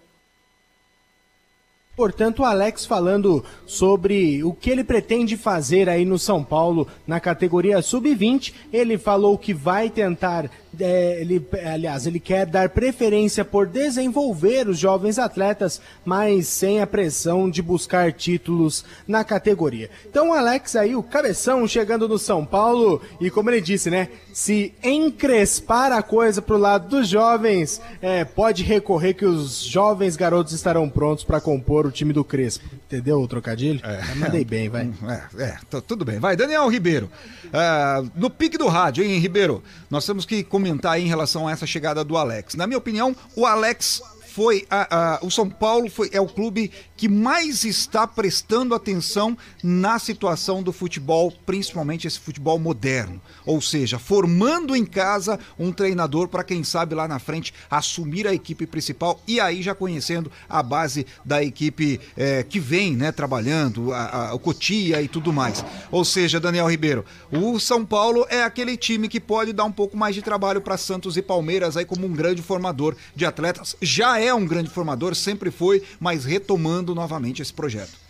Portanto, 1.96 2.40
o 2.40 2.44
Alex 2.44 2.84
falando 2.84 3.44
sobre 3.66 4.42
o 4.42 4.52
que 4.52 4.68
ele 4.68 4.82
pretende 4.82 5.36
fazer 5.36 5.88
aí 5.88 6.04
no 6.04 6.18
São 6.18 6.42
Paulo 6.42 6.88
na 7.06 7.20
categoria 7.20 7.80
sub-20, 7.80 8.52
ele 8.72 8.98
falou 8.98 9.38
que 9.38 9.54
vai 9.54 9.88
tentar, 9.88 10.50
é, 10.80 11.20
ele, 11.20 11.46
aliás, 11.64 12.04
ele 12.04 12.18
quer 12.18 12.46
dar 12.46 12.68
preferência 12.70 13.44
por 13.44 13.68
desenvolver 13.68 14.68
os 14.68 14.76
jovens 14.76 15.20
atletas, 15.20 15.80
mas 16.04 16.48
sem 16.48 16.80
a 16.80 16.86
pressão 16.86 17.48
de 17.48 17.62
buscar 17.62 18.12
títulos 18.12 18.84
na 19.06 19.22
categoria. 19.22 19.88
Então, 20.04 20.30
o 20.30 20.34
Alex 20.34 20.74
aí, 20.74 20.96
o 20.96 21.02
cabeção 21.02 21.66
chegando 21.68 22.08
no 22.08 22.18
São 22.18 22.44
Paulo 22.44 23.00
e 23.20 23.30
como 23.30 23.50
ele 23.50 23.60
disse, 23.60 23.88
né, 23.88 24.08
se 24.32 24.74
encrespar 24.82 25.92
a 25.92 26.02
coisa 26.02 26.42
pro 26.42 26.58
lado 26.58 26.88
dos 26.88 27.08
jovens, 27.08 27.80
é, 28.02 28.24
pode 28.24 28.64
recorrer 28.64 29.14
que 29.14 29.24
os 29.24 29.62
jovens 29.62 30.16
garotos 30.16 30.52
estarão 30.52 30.88
prontos 30.90 31.22
para 31.22 31.40
compor 31.40 31.83
o 31.86 31.90
time 31.90 32.12
do 32.12 32.24
Crespo. 32.24 32.64
Entendeu 32.72 33.20
o 33.20 33.28
trocadilho? 33.28 33.80
É. 33.84 34.14
mandei 34.14 34.44
bem, 34.44 34.68
vai. 34.68 34.90
É, 35.38 35.56
é 35.76 35.80
tudo 35.80 36.04
bem. 36.04 36.18
Vai, 36.18 36.36
Daniel 36.36 36.68
Ribeiro. 36.68 37.10
Uh, 37.46 38.10
no 38.14 38.30
pique 38.30 38.58
do 38.58 38.66
rádio, 38.68 39.04
hein, 39.04 39.18
Ribeiro? 39.18 39.62
Nós 39.90 40.04
temos 40.06 40.24
que 40.24 40.42
comentar 40.42 40.98
em 40.98 41.06
relação 41.06 41.46
a 41.48 41.52
essa 41.52 41.66
chegada 41.66 42.04
do 42.04 42.16
Alex. 42.16 42.54
Na 42.54 42.66
minha 42.66 42.78
opinião, 42.78 43.14
o 43.36 43.46
Alex 43.46 44.02
foi 44.34 44.66
a, 44.68 45.14
a, 45.14 45.24
o 45.24 45.30
São 45.30 45.48
Paulo 45.48 45.88
foi, 45.88 46.10
é 46.12 46.20
o 46.20 46.26
clube 46.26 46.72
que 46.96 47.08
mais 47.08 47.62
está 47.62 48.04
prestando 48.04 48.74
atenção 48.74 49.38
na 49.62 49.96
situação 50.00 50.60
do 50.60 50.72
futebol, 50.72 51.32
principalmente 51.46 52.08
esse 52.08 52.18
futebol 52.18 52.58
moderno. 52.58 53.20
Ou 53.46 53.60
seja, 53.60 53.96
formando 53.96 54.74
em 54.74 54.84
casa 54.84 55.38
um 55.56 55.70
treinador 55.70 56.26
para 56.26 56.42
quem 56.42 56.64
sabe 56.64 56.96
lá 56.96 57.06
na 57.06 57.20
frente 57.20 57.54
assumir 57.70 58.26
a 58.26 58.34
equipe 58.34 58.66
principal 58.66 59.20
e 59.24 59.38
aí 59.38 59.62
já 59.62 59.72
conhecendo 59.72 60.32
a 60.48 60.64
base 60.64 61.06
da 61.24 61.40
equipe 61.40 62.00
é, 62.16 62.42
que 62.42 62.58
vem 62.58 62.96
né, 62.96 63.12
trabalhando, 63.12 63.92
a, 63.92 64.30
a, 64.30 64.34
o 64.34 64.38
Cotia 64.40 65.00
e 65.00 65.06
tudo 65.06 65.32
mais. 65.32 65.64
Ou 65.92 66.04
seja, 66.04 66.40
Daniel 66.40 66.66
Ribeiro, 66.66 67.04
o 67.30 67.60
São 67.60 67.84
Paulo 67.84 68.26
é 68.28 68.42
aquele 68.42 68.76
time 68.76 69.08
que 69.08 69.20
pode 69.20 69.52
dar 69.52 69.64
um 69.64 69.72
pouco 69.72 69.96
mais 69.96 70.16
de 70.16 70.22
trabalho 70.22 70.60
para 70.60 70.76
Santos 70.76 71.16
e 71.16 71.22
Palmeiras 71.22 71.76
aí 71.76 71.84
como 71.84 72.04
um 72.04 72.12
grande 72.12 72.42
formador 72.42 72.96
de 73.14 73.24
atletas. 73.24 73.76
Já 73.80 74.18
é 74.18 74.23
um 74.32 74.46
grande 74.46 74.70
formador, 74.70 75.14
sempre 75.14 75.50
foi, 75.50 75.82
mas 75.98 76.24
retomando 76.24 76.94
novamente 76.94 77.42
esse 77.42 77.52
projeto. 77.52 78.04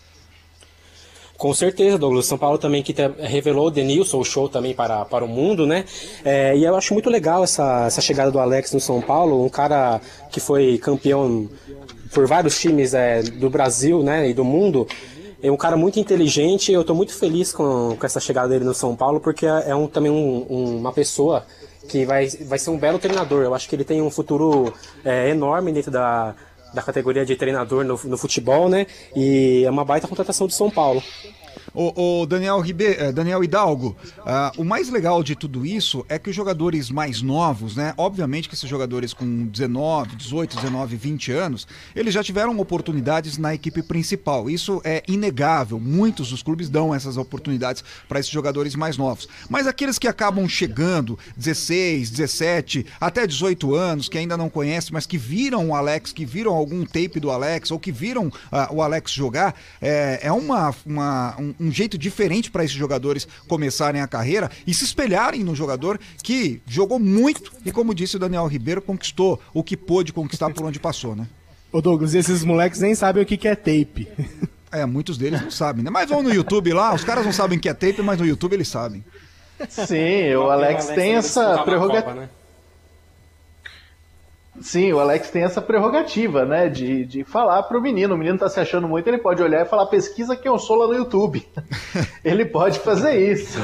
Com 1.36 1.52
certeza, 1.52 1.98
Douglas. 1.98 2.26
São 2.26 2.38
Paulo 2.38 2.58
também 2.58 2.82
que 2.82 2.94
revelou 3.18 3.66
o 3.66 3.70
Denilson, 3.70 4.18
o 4.18 4.24
show 4.24 4.48
também 4.48 4.72
para, 4.72 5.04
para 5.04 5.24
o 5.24 5.28
mundo, 5.28 5.66
né? 5.66 5.84
É, 6.24 6.56
e 6.56 6.64
eu 6.64 6.76
acho 6.76 6.94
muito 6.94 7.10
legal 7.10 7.42
essa, 7.42 7.86
essa 7.86 8.00
chegada 8.00 8.30
do 8.30 8.38
Alex 8.38 8.72
no 8.72 8.80
São 8.80 9.00
Paulo, 9.00 9.44
um 9.44 9.48
cara 9.48 10.00
que 10.30 10.38
foi 10.38 10.78
campeão 10.78 11.48
por 12.12 12.26
vários 12.26 12.58
times 12.60 12.94
é, 12.94 13.22
do 13.22 13.50
Brasil 13.50 14.02
né, 14.02 14.28
e 14.28 14.32
do 14.32 14.44
mundo. 14.44 14.86
É 15.42 15.50
um 15.50 15.56
cara 15.56 15.76
muito 15.76 15.98
inteligente. 15.98 16.72
Eu 16.72 16.82
estou 16.82 16.94
muito 16.94 17.12
feliz 17.12 17.52
com, 17.52 17.96
com 17.98 18.06
essa 18.06 18.20
chegada 18.20 18.48
dele 18.48 18.64
no 18.64 18.72
São 18.72 18.94
Paulo, 18.94 19.20
porque 19.20 19.44
é, 19.44 19.70
é 19.70 19.74
um, 19.74 19.88
também 19.88 20.10
um, 20.10 20.46
um, 20.48 20.78
uma 20.78 20.92
pessoa 20.92 21.44
que 21.88 22.04
vai, 22.04 22.26
vai 22.26 22.58
ser 22.58 22.70
um 22.70 22.78
belo 22.78 22.98
treinador. 22.98 23.44
Eu 23.44 23.54
acho 23.54 23.68
que 23.68 23.74
ele 23.76 23.84
tem 23.84 24.00
um 24.00 24.10
futuro 24.10 24.72
é, 25.04 25.30
enorme 25.30 25.72
dentro 25.72 25.90
da, 25.90 26.34
da 26.72 26.82
categoria 26.82 27.24
de 27.24 27.36
treinador 27.36 27.84
no, 27.84 27.98
no 28.04 28.18
futebol, 28.18 28.68
né? 28.68 28.86
E 29.14 29.64
é 29.64 29.70
uma 29.70 29.84
baita 29.84 30.08
contratação 30.08 30.46
do 30.46 30.52
São 30.52 30.70
Paulo. 30.70 31.02
O, 31.72 32.20
o 32.22 32.26
Daniel, 32.26 32.60
Ribe, 32.60 32.84
eh, 32.84 33.12
Daniel 33.12 33.42
Hidalgo, 33.42 33.96
uh, 34.18 34.60
o 34.60 34.64
mais 34.64 34.90
legal 34.90 35.22
de 35.22 35.34
tudo 35.34 35.64
isso 35.64 36.04
é 36.08 36.18
que 36.18 36.30
os 36.30 36.36
jogadores 36.36 36.90
mais 36.90 37.22
novos, 37.22 37.76
né? 37.76 37.94
Obviamente 37.96 38.48
que 38.48 38.54
esses 38.54 38.68
jogadores 38.68 39.12
com 39.12 39.46
19, 39.46 40.16
18, 40.16 40.56
19, 40.56 40.96
20 40.96 41.32
anos, 41.32 41.66
eles 41.94 42.12
já 42.12 42.22
tiveram 42.22 42.58
oportunidades 42.58 43.38
na 43.38 43.54
equipe 43.54 43.82
principal. 43.82 44.50
Isso 44.50 44.80
é 44.84 45.02
inegável. 45.08 45.78
Muitos 45.80 46.30
dos 46.30 46.42
clubes 46.42 46.68
dão 46.68 46.94
essas 46.94 47.16
oportunidades 47.16 47.84
para 48.08 48.20
esses 48.20 48.30
jogadores 48.30 48.74
mais 48.74 48.96
novos. 48.96 49.28
Mas 49.48 49.66
aqueles 49.66 49.98
que 49.98 50.08
acabam 50.08 50.48
chegando, 50.48 51.18
16, 51.36 52.10
17, 52.10 52.86
até 53.00 53.26
18 53.26 53.74
anos, 53.74 54.08
que 54.08 54.18
ainda 54.18 54.36
não 54.36 54.50
conhecem, 54.50 54.92
mas 54.92 55.06
que 55.06 55.18
viram 55.18 55.70
o 55.70 55.74
Alex, 55.74 56.12
que 56.12 56.24
viram 56.24 56.52
algum 56.52 56.84
tape 56.84 57.20
do 57.20 57.30
Alex, 57.30 57.70
ou 57.70 57.78
que 57.78 57.92
viram 57.92 58.28
uh, 58.28 58.32
o 58.74 58.82
Alex 58.82 59.12
jogar, 59.12 59.54
é, 59.80 60.20
é 60.22 60.32
uma, 60.32 60.74
uma 60.84 61.36
um, 61.38 61.53
um 61.58 61.70
jeito 61.70 61.96
diferente 61.98 62.50
para 62.50 62.64
esses 62.64 62.76
jogadores 62.76 63.26
começarem 63.48 64.00
a 64.00 64.06
carreira 64.06 64.50
e 64.66 64.74
se 64.74 64.84
espelharem 64.84 65.44
no 65.44 65.54
jogador 65.54 65.98
que 66.22 66.60
jogou 66.66 66.98
muito 66.98 67.52
e, 67.64 67.72
como 67.72 67.94
disse 67.94 68.16
o 68.16 68.18
Daniel 68.18 68.46
Ribeiro, 68.46 68.82
conquistou 68.82 69.40
o 69.52 69.62
que 69.62 69.76
pôde 69.76 70.12
conquistar 70.12 70.50
por 70.50 70.64
onde 70.64 70.78
passou, 70.78 71.14
né? 71.14 71.26
Ô 71.72 71.80
Douglas, 71.80 72.14
esses 72.14 72.44
moleques 72.44 72.80
nem 72.80 72.94
sabem 72.94 73.22
o 73.22 73.26
que 73.26 73.48
é 73.48 73.54
tape. 73.54 74.08
É, 74.70 74.84
muitos 74.84 75.16
deles 75.16 75.40
não 75.40 75.52
sabem, 75.52 75.84
né? 75.84 75.90
Mas 75.90 76.10
vão 76.10 76.20
no 76.20 76.34
YouTube 76.34 76.72
lá, 76.72 76.92
os 76.92 77.04
caras 77.04 77.24
não 77.24 77.32
sabem 77.32 77.58
o 77.58 77.60
que 77.60 77.68
é 77.68 77.74
tape, 77.74 78.02
mas 78.02 78.18
no 78.18 78.26
YouTube 78.26 78.54
eles 78.54 78.66
sabem. 78.66 79.04
Sim, 79.68 80.34
o 80.34 80.50
Alex 80.50 80.86
tem 80.86 81.14
essa 81.14 81.62
prerrogativa. 81.62 82.14
Né? 82.14 82.28
Sim, 84.60 84.92
o 84.92 85.00
Alex 85.00 85.30
tem 85.30 85.42
essa 85.42 85.60
prerrogativa, 85.60 86.44
né, 86.44 86.68
de, 86.68 87.04
de 87.04 87.24
falar 87.24 87.64
pro 87.64 87.80
menino. 87.80 88.14
O 88.14 88.18
menino 88.18 88.38
tá 88.38 88.48
se 88.48 88.60
achando 88.60 88.86
muito, 88.86 89.08
ele 89.08 89.18
pode 89.18 89.42
olhar 89.42 89.62
e 89.62 89.68
falar, 89.68 89.86
pesquisa 89.86 90.36
quem 90.36 90.50
eu 90.50 90.58
sou 90.58 90.76
lá 90.76 90.86
no 90.86 90.94
YouTube. 90.94 91.46
ele 92.24 92.44
pode 92.44 92.78
fazer 92.78 93.32
isso. 93.32 93.58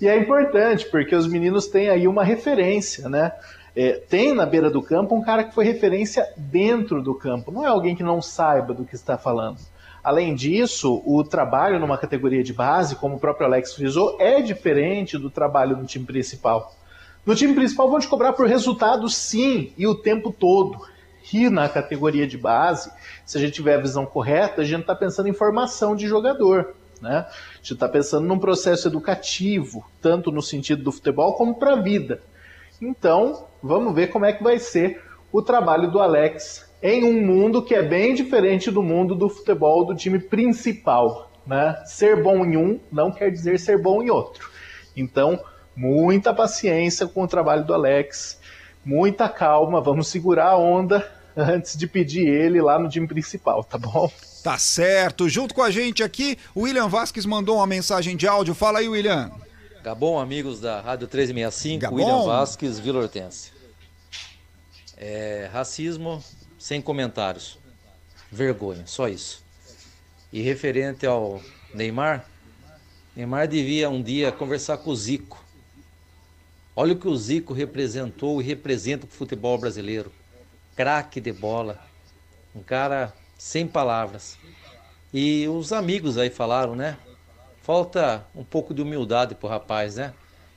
e 0.00 0.06
é 0.06 0.16
importante, 0.16 0.86
porque 0.86 1.16
os 1.16 1.26
meninos 1.26 1.66
têm 1.66 1.88
aí 1.88 2.06
uma 2.06 2.22
referência, 2.22 3.08
né? 3.08 3.32
É, 3.74 3.92
tem 3.92 4.34
na 4.34 4.46
beira 4.46 4.70
do 4.70 4.82
campo 4.82 5.14
um 5.14 5.22
cara 5.22 5.44
que 5.44 5.54
foi 5.54 5.64
referência 5.64 6.26
dentro 6.36 7.02
do 7.02 7.14
campo, 7.14 7.52
não 7.52 7.64
é 7.64 7.68
alguém 7.68 7.94
que 7.94 8.02
não 8.02 8.20
saiba 8.20 8.74
do 8.74 8.84
que 8.84 8.94
está 8.94 9.16
falando. 9.18 9.58
Além 10.02 10.34
disso, 10.34 11.02
o 11.04 11.22
trabalho 11.22 11.78
numa 11.78 11.98
categoria 11.98 12.42
de 12.42 12.52
base, 12.52 12.96
como 12.96 13.16
o 13.16 13.20
próprio 13.20 13.46
Alex 13.46 13.74
frisou, 13.74 14.16
é 14.20 14.40
diferente 14.40 15.18
do 15.18 15.28
trabalho 15.28 15.76
no 15.76 15.84
time 15.84 16.06
principal. 16.06 16.72
No 17.28 17.34
time 17.34 17.52
principal 17.52 17.90
vão 17.90 18.00
te 18.00 18.08
cobrar 18.08 18.32
por 18.32 18.46
resultado 18.46 19.06
sim, 19.06 19.70
e 19.76 19.86
o 19.86 19.94
tempo 19.94 20.32
todo. 20.32 20.80
E 21.30 21.50
na 21.50 21.68
categoria 21.68 22.26
de 22.26 22.38
base, 22.38 22.90
se 23.26 23.36
a 23.36 23.40
gente 23.42 23.52
tiver 23.52 23.74
a 23.74 23.82
visão 23.82 24.06
correta, 24.06 24.62
a 24.62 24.64
gente 24.64 24.80
está 24.80 24.94
pensando 24.94 25.28
em 25.28 25.34
formação 25.34 25.94
de 25.94 26.06
jogador. 26.06 26.74
Né? 27.02 27.26
A 27.28 27.56
gente 27.56 27.74
está 27.74 27.86
pensando 27.86 28.26
num 28.26 28.38
processo 28.38 28.88
educativo, 28.88 29.84
tanto 30.00 30.32
no 30.32 30.40
sentido 30.40 30.82
do 30.82 30.90
futebol 30.90 31.34
como 31.34 31.56
para 31.56 31.74
a 31.74 31.82
vida. 31.82 32.22
Então, 32.80 33.44
vamos 33.62 33.94
ver 33.94 34.06
como 34.06 34.24
é 34.24 34.32
que 34.32 34.42
vai 34.42 34.58
ser 34.58 35.02
o 35.30 35.42
trabalho 35.42 35.90
do 35.90 36.00
Alex 36.00 36.66
em 36.82 37.04
um 37.04 37.20
mundo 37.20 37.62
que 37.62 37.74
é 37.74 37.82
bem 37.82 38.14
diferente 38.14 38.70
do 38.70 38.82
mundo 38.82 39.14
do 39.14 39.28
futebol 39.28 39.84
do 39.84 39.94
time 39.94 40.18
principal. 40.18 41.30
Né? 41.46 41.78
Ser 41.84 42.22
bom 42.22 42.42
em 42.42 42.56
um 42.56 42.80
não 42.90 43.12
quer 43.12 43.30
dizer 43.30 43.60
ser 43.60 43.82
bom 43.82 44.02
em 44.02 44.08
outro. 44.08 44.48
Então, 44.96 45.38
muita 45.78 46.34
paciência 46.34 47.06
com 47.06 47.22
o 47.22 47.28
trabalho 47.28 47.64
do 47.64 47.72
Alex, 47.72 48.36
muita 48.84 49.28
calma, 49.28 49.80
vamos 49.80 50.08
segurar 50.08 50.48
a 50.48 50.58
onda 50.58 51.08
antes 51.36 51.76
de 51.76 51.86
pedir 51.86 52.26
ele 52.26 52.60
lá 52.60 52.80
no 52.80 52.88
time 52.88 53.06
principal, 53.06 53.62
tá 53.62 53.78
bom? 53.78 54.10
Tá 54.42 54.58
certo. 54.58 55.28
Junto 55.28 55.54
com 55.54 55.62
a 55.62 55.70
gente 55.70 56.02
aqui, 56.02 56.36
o 56.52 56.62
William 56.62 56.88
Vasques 56.88 57.24
mandou 57.24 57.56
uma 57.56 57.66
mensagem 57.66 58.16
de 58.16 58.26
áudio. 58.26 58.54
Fala 58.54 58.80
aí, 58.80 58.88
William. 58.88 59.30
Gabon, 59.82 60.18
amigos 60.18 60.60
da 60.60 60.80
Rádio 60.80 61.06
365, 61.06 61.80
Gabon. 61.80 61.96
William 61.96 62.24
Vasques, 62.24 62.78
Vila 62.80 63.00
Hortense. 63.00 63.52
É, 64.96 65.48
racismo 65.52 66.22
sem 66.58 66.82
comentários. 66.82 67.56
Vergonha, 68.32 68.82
só 68.84 69.08
isso. 69.08 69.44
E 70.32 70.42
referente 70.42 71.06
ao 71.06 71.40
Neymar, 71.72 72.24
Neymar 73.14 73.46
devia 73.46 73.88
um 73.88 74.02
dia 74.02 74.32
conversar 74.32 74.78
com 74.78 74.90
o 74.90 74.96
Zico 74.96 75.47
Olha 76.80 76.92
o 76.92 76.96
que 76.96 77.08
o 77.08 77.16
Zico 77.16 77.52
representou 77.52 78.40
e 78.40 78.44
representa 78.44 79.04
o 79.04 79.08
futebol 79.08 79.58
brasileiro. 79.58 80.12
Craque 80.76 81.20
de 81.20 81.32
bola. 81.32 81.76
Um 82.54 82.62
cara 82.62 83.12
sem 83.36 83.66
palavras. 83.66 84.38
E 85.12 85.48
os 85.48 85.72
amigos 85.72 86.16
aí 86.16 86.30
falaram, 86.30 86.76
né? 86.76 86.96
Falta 87.62 88.24
um 88.32 88.44
pouco 88.44 88.72
de 88.72 88.80
humildade 88.80 89.34
pro 89.34 89.48
rapaz, 89.48 89.96
né? 89.96 90.14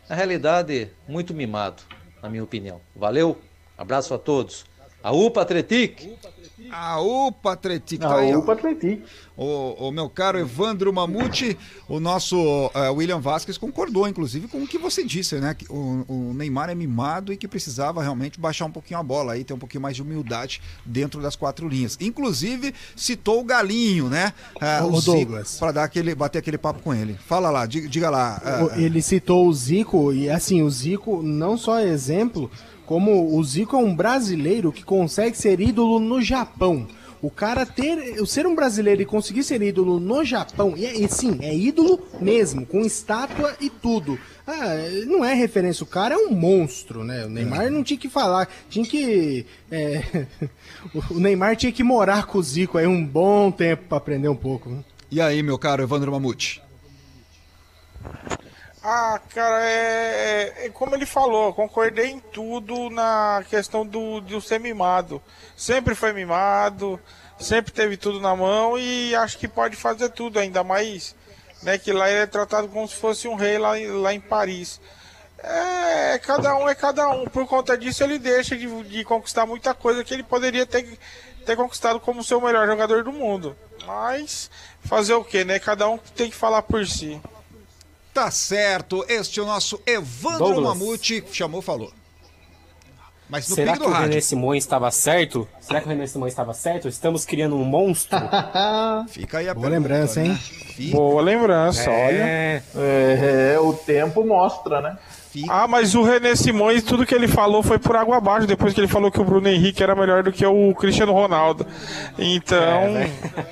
Na 0.07 0.15
realidade, 0.15 0.91
muito 1.07 1.33
mimado, 1.33 1.81
na 2.21 2.29
minha 2.29 2.43
opinião. 2.43 2.79
Valeu, 2.95 3.41
abraço 3.75 4.13
a 4.13 4.19
todos. 4.19 4.63
A 5.03 5.11
UPA 5.11 5.41
Atletic! 5.41 6.09
A 6.71 7.01
UPA 7.01 7.53
Atletic. 7.53 8.01
A 8.01 8.37
UPA 8.37 8.53
Atletic. 8.53 9.03
O, 9.35 9.87
o, 9.87 9.91
meu 9.91 10.09
caro 10.09 10.37
Evandro 10.37 10.93
Mamute, 10.93 11.57
o 11.87 11.99
nosso 11.99 12.37
uh, 12.37 12.93
William 12.93 13.19
Vasquez 13.19 13.57
concordou, 13.57 14.07
inclusive, 14.07 14.47
com 14.47 14.61
o 14.63 14.67
que 14.67 14.77
você 14.77 15.03
disse, 15.03 15.35
né? 15.35 15.53
Que 15.53 15.65
o, 15.69 16.05
o, 16.07 16.33
Neymar 16.33 16.69
é 16.69 16.75
mimado 16.75 17.33
e 17.33 17.37
que 17.37 17.47
precisava 17.47 18.01
realmente 18.01 18.39
baixar 18.39 18.65
um 18.65 18.71
pouquinho 18.71 18.99
a 18.99 19.03
bola 19.03 19.33
aí, 19.33 19.43
ter 19.43 19.53
um 19.53 19.57
pouquinho 19.59 19.81
mais 19.81 19.95
de 19.95 20.01
humildade 20.01 20.61
dentro 20.85 21.21
das 21.21 21.35
quatro 21.35 21.67
linhas. 21.67 21.97
Inclusive, 21.99 22.73
citou 22.95 23.41
o 23.41 23.43
Galinho, 23.43 24.07
né? 24.07 24.31
Uh, 24.55 24.85
o, 24.85 24.97
o 24.97 25.01
Douglas. 25.01 25.57
Para 25.57 25.71
dar 25.71 25.83
aquele, 25.83 26.13
bater 26.13 26.39
aquele 26.39 26.57
papo 26.57 26.81
com 26.81 26.93
ele. 26.93 27.17
Fala 27.25 27.49
lá, 27.49 27.65
diga, 27.65 27.87
diga 27.87 28.09
lá. 28.09 28.41
Uh, 28.75 28.79
ele 28.79 29.01
citou 29.01 29.47
o 29.47 29.53
Zico, 29.53 30.13
e 30.13 30.29
assim, 30.29 30.61
o 30.61 30.69
Zico 30.69 31.21
não 31.23 31.57
só 31.57 31.79
é 31.79 31.87
exemplo 31.87 32.49
como 32.91 33.37
o 33.37 33.41
Zico 33.41 33.77
é 33.77 33.79
um 33.79 33.95
brasileiro 33.95 34.69
que 34.69 34.83
consegue 34.83 35.37
ser 35.37 35.61
ídolo 35.61 35.97
no 35.97 36.21
Japão. 36.21 36.85
O 37.21 37.31
cara 37.31 37.65
ter, 37.65 38.17
ser 38.27 38.45
um 38.45 38.53
brasileiro 38.53 39.01
e 39.01 39.05
conseguir 39.05 39.43
ser 39.43 39.61
ídolo 39.61 39.97
no 39.97 40.25
Japão, 40.25 40.73
e, 40.75 40.85
é, 40.85 40.97
e 40.97 41.07
sim, 41.07 41.39
é 41.41 41.55
ídolo 41.55 42.05
mesmo, 42.19 42.65
com 42.65 42.81
estátua 42.81 43.55
e 43.61 43.69
tudo. 43.69 44.19
Ah, 44.45 44.75
não 45.07 45.23
é 45.23 45.33
referência, 45.33 45.85
o 45.85 45.87
cara 45.87 46.15
é 46.15 46.17
um 46.17 46.31
monstro, 46.31 47.05
né? 47.05 47.23
O 47.23 47.29
Neymar 47.29 47.71
não 47.71 47.81
tinha 47.81 47.97
que 47.97 48.09
falar, 48.09 48.49
tinha 48.69 48.85
que. 48.85 49.45
é, 49.71 50.25
o 51.09 51.17
Neymar 51.17 51.55
tinha 51.55 51.71
que 51.71 51.83
morar 51.83 52.25
com 52.25 52.39
o 52.39 52.43
Zico 52.43 52.77
aí 52.77 52.87
um 52.87 53.05
bom 53.05 53.51
tempo 53.51 53.83
pra 53.87 53.99
aprender 53.99 54.27
um 54.27 54.35
pouco. 54.35 54.69
né? 54.69 54.83
E 55.09 55.21
aí, 55.21 55.41
meu 55.41 55.57
caro 55.57 55.81
Evandro 55.81 56.11
Mamute? 56.11 56.61
Ah, 58.83 59.19
cara, 59.29 59.63
é, 59.63 60.65
é 60.65 60.69
como 60.69 60.95
ele 60.95 61.05
falou, 61.05 61.53
concordei 61.53 62.07
em 62.07 62.19
tudo 62.19 62.89
na 62.89 63.43
questão 63.47 63.85
do, 63.85 64.19
do 64.21 64.41
ser 64.41 64.59
mimado. 64.59 65.21
Sempre 65.55 65.93
foi 65.93 66.11
mimado, 66.13 66.99
sempre 67.39 67.71
teve 67.71 67.95
tudo 67.95 68.19
na 68.19 68.35
mão 68.35 68.79
e 68.79 69.13
acho 69.15 69.37
que 69.37 69.47
pode 69.47 69.75
fazer 69.75 70.09
tudo, 70.09 70.39
ainda 70.39 70.63
mais 70.63 71.15
né, 71.61 71.77
que 71.77 71.91
lá 71.91 72.09
ele 72.09 72.21
é 72.21 72.25
tratado 72.25 72.67
como 72.67 72.87
se 72.87 72.95
fosse 72.95 73.27
um 73.27 73.35
rei 73.35 73.57
lá, 73.57 73.73
lá 73.99 74.13
em 74.13 74.19
Paris. 74.19 74.81
É, 75.37 76.19
cada 76.19 76.55
um 76.55 76.67
é 76.67 76.75
cada 76.75 77.07
um. 77.09 77.25
Por 77.25 77.47
conta 77.47 77.77
disso, 77.77 78.03
ele 78.03 78.19
deixa 78.19 78.55
de, 78.55 78.83
de 78.83 79.03
conquistar 79.03 79.45
muita 79.45 79.73
coisa 79.73 80.03
que 80.03 80.13
ele 80.13 80.23
poderia 80.23 80.65
ter, 80.65 80.97
ter 81.45 81.55
conquistado 81.55 81.99
como 81.99 82.23
seu 82.23 82.39
melhor 82.39 82.67
jogador 82.67 83.03
do 83.03 83.11
mundo. 83.11 83.55
Mas 83.85 84.51
fazer 84.83 85.13
o 85.13 85.23
que, 85.23 85.43
né? 85.43 85.59
Cada 85.59 85.89
um 85.89 85.97
tem 85.97 86.29
que 86.29 86.35
falar 86.35 86.61
por 86.61 86.85
si. 86.85 87.19
Tá 88.13 88.29
certo, 88.29 89.05
este 89.07 89.39
é 89.39 89.43
o 89.43 89.45
nosso 89.45 89.79
Evandro 89.85 90.39
Douglas. 90.39 90.77
Mamute, 90.77 91.23
chamou, 91.31 91.61
falou. 91.61 91.91
Mas 93.29 93.47
no 93.47 93.55
Será 93.55 93.73
que 93.73 93.79
do 93.79 93.85
o 93.85 93.93
René. 93.93 94.19
Simões 94.19 94.61
estava 94.61 94.91
certo? 94.91 95.47
Será 95.61 95.79
que 95.79 95.85
o 95.85 95.89
René 95.89 96.05
Simões 96.05 96.33
estava 96.33 96.53
certo? 96.53 96.89
Estamos 96.89 97.23
criando 97.23 97.55
um 97.55 97.63
monstro? 97.63 98.19
Fica 99.07 99.37
aí 99.37 99.47
a 99.47 99.53
Boa 99.53 99.69
lembrança, 99.69 100.21
hein? 100.21 100.37
Boa 100.91 101.21
lembrança, 101.21 101.89
olha. 101.89 102.23
É, 102.27 102.61
É, 103.55 103.59
o 103.59 103.71
tempo 103.71 104.25
mostra, 104.25 104.81
né? 104.81 104.97
Ah, 105.47 105.65
mas 105.65 105.95
o 105.95 106.03
René 106.03 106.35
Simões, 106.35 106.83
tudo 106.83 107.05
que 107.05 107.15
ele 107.15 107.27
falou 107.27 107.63
foi 107.63 107.79
por 107.79 107.95
água 107.95 108.17
abaixo, 108.17 108.45
depois 108.45 108.73
que 108.73 108.81
ele 108.81 108.87
falou 108.89 109.09
que 109.09 109.21
o 109.21 109.23
Bruno 109.23 109.47
Henrique 109.47 109.81
era 109.81 109.95
melhor 109.95 110.23
do 110.23 110.31
que 110.33 110.45
o 110.45 110.75
Cristiano 110.75 111.13
Ronaldo. 111.13 111.65
Então, 112.19 112.95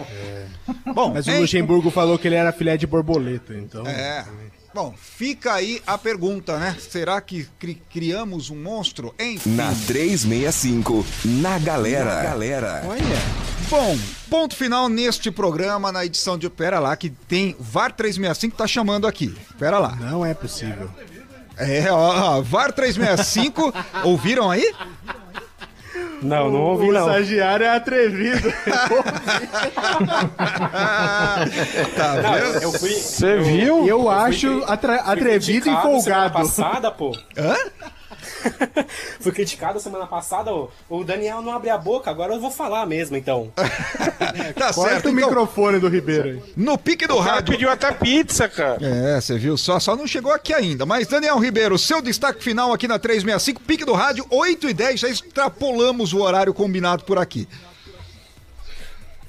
Bom, 0.94 1.14
Mas 1.14 1.28
o 1.28 1.32
hein? 1.32 1.40
Luxemburgo 1.42 1.90
falou 1.92 2.18
que 2.18 2.28
ele 2.28 2.36
era 2.36 2.52
filé 2.52 2.78
de 2.78 2.88
borboleta, 2.88 3.54
então. 3.54 3.86
É. 3.86 4.26
Bom, 4.74 4.94
fica 4.96 5.54
aí 5.54 5.82
a 5.88 5.98
pergunta, 5.98 6.58
né? 6.60 6.76
Será 6.80 7.20
que 7.20 7.48
cri- 7.58 7.82
criamos 7.92 8.50
um 8.52 8.56
monstro? 8.62 9.14
Enfim. 9.20 9.56
Na 9.56 9.74
365, 9.88 11.06
na 11.26 11.58
galera. 11.58 12.22
galera. 12.24 12.84
Olha. 12.86 13.50
Bom, 13.70 13.98
ponto 14.30 14.56
final 14.56 14.88
neste 14.88 15.32
programa, 15.32 15.92
na 15.92 16.06
edição 16.06 16.38
de 16.38 16.50
Pera 16.50 16.80
lá, 16.80 16.96
que 16.96 17.10
tem 17.10 17.56
VAR 17.60 17.92
365 17.92 18.56
tá 18.58 18.68
chamando 18.68 19.08
aqui. 19.08 19.36
Pera 19.58 19.80
lá. 19.80 19.96
Não 19.96 20.26
é 20.26 20.34
possível. 20.34 20.90
É, 21.58 21.92
ó, 21.92 22.38
ó, 22.38 22.42
VAR 22.42 22.72
365, 22.72 23.74
ouviram 24.06 24.50
aí? 24.50 24.74
Não, 26.22 26.52
não 26.52 26.60
ouvi 26.62 26.90
o 26.90 26.94
não. 26.94 27.08
estagiário 27.08 27.66
é 27.66 27.70
atrevido. 27.76 28.52
Tá 31.96 32.16
vendo? 32.16 32.36
eu, 32.56 32.62
eu 32.62 32.72
fui. 32.74 32.90
você 32.90 33.38
viu? 33.38 33.88
Eu 33.88 34.02
fui 34.04 34.14
acho 34.14 34.64
fui 34.66 34.96
atrevido 35.00 35.60
e 35.60 35.64
Semana 35.64 35.82
folgado. 35.82 36.34
passada, 36.34 36.92
pô. 36.92 37.16
Hã? 37.38 37.56
Fui 39.20 39.32
criticado 39.32 39.80
semana 39.80 40.08
passada, 40.08 40.54
ô. 40.54 40.70
o 40.90 41.04
Daniel 41.04 41.42
não 41.42 41.52
abre 41.54 41.70
a 41.70 41.78
boca, 41.78 42.10
agora 42.10 42.34
eu 42.34 42.40
vou 42.40 42.52
falar 42.52 42.86
mesmo, 42.86 43.16
então. 43.18 43.52
Tá 44.56 44.74
Corta 44.74 44.92
certo, 44.92 45.06
o 45.06 45.10
então, 45.10 45.14
microfone 45.14 45.80
do 45.80 45.88
Ribeiro 45.88 46.30
aí. 46.30 46.44
no 46.56 46.78
pique 46.78 47.08
do 47.08 47.16
O 47.16 47.20
cara 47.24 47.36
rádio. 47.36 47.54
pediu 47.54 47.70
até 47.70 47.92
pizza, 47.92 48.48
cara. 48.48 48.78
É, 48.82 49.20
você 49.20 49.38
viu 49.38 49.58
só, 49.58 49.80
só 49.80 49.96
não 49.96 50.06
chegou 50.08 50.32
aqui 50.32 50.54
ainda. 50.54 50.86
Mas, 50.86 51.08
Daniel 51.08 51.38
Ribeiro, 51.40 51.78
seu 51.78 52.02
destaque 52.02 52.44
final 52.44 52.72
aqui 52.74 52.88
na 52.88 53.00
365, 53.00 53.62
pique 53.62 53.86
do 53.86 53.94
rádio, 53.94 54.26
8 54.30 54.70
e 54.70 54.74
10, 54.74 55.00
já 55.00 55.10
extrapolamos 55.10 56.14
o 56.14 56.20
horário 56.22 56.54
combinado 56.54 57.04
por 57.04 57.18
aqui. 57.18 57.48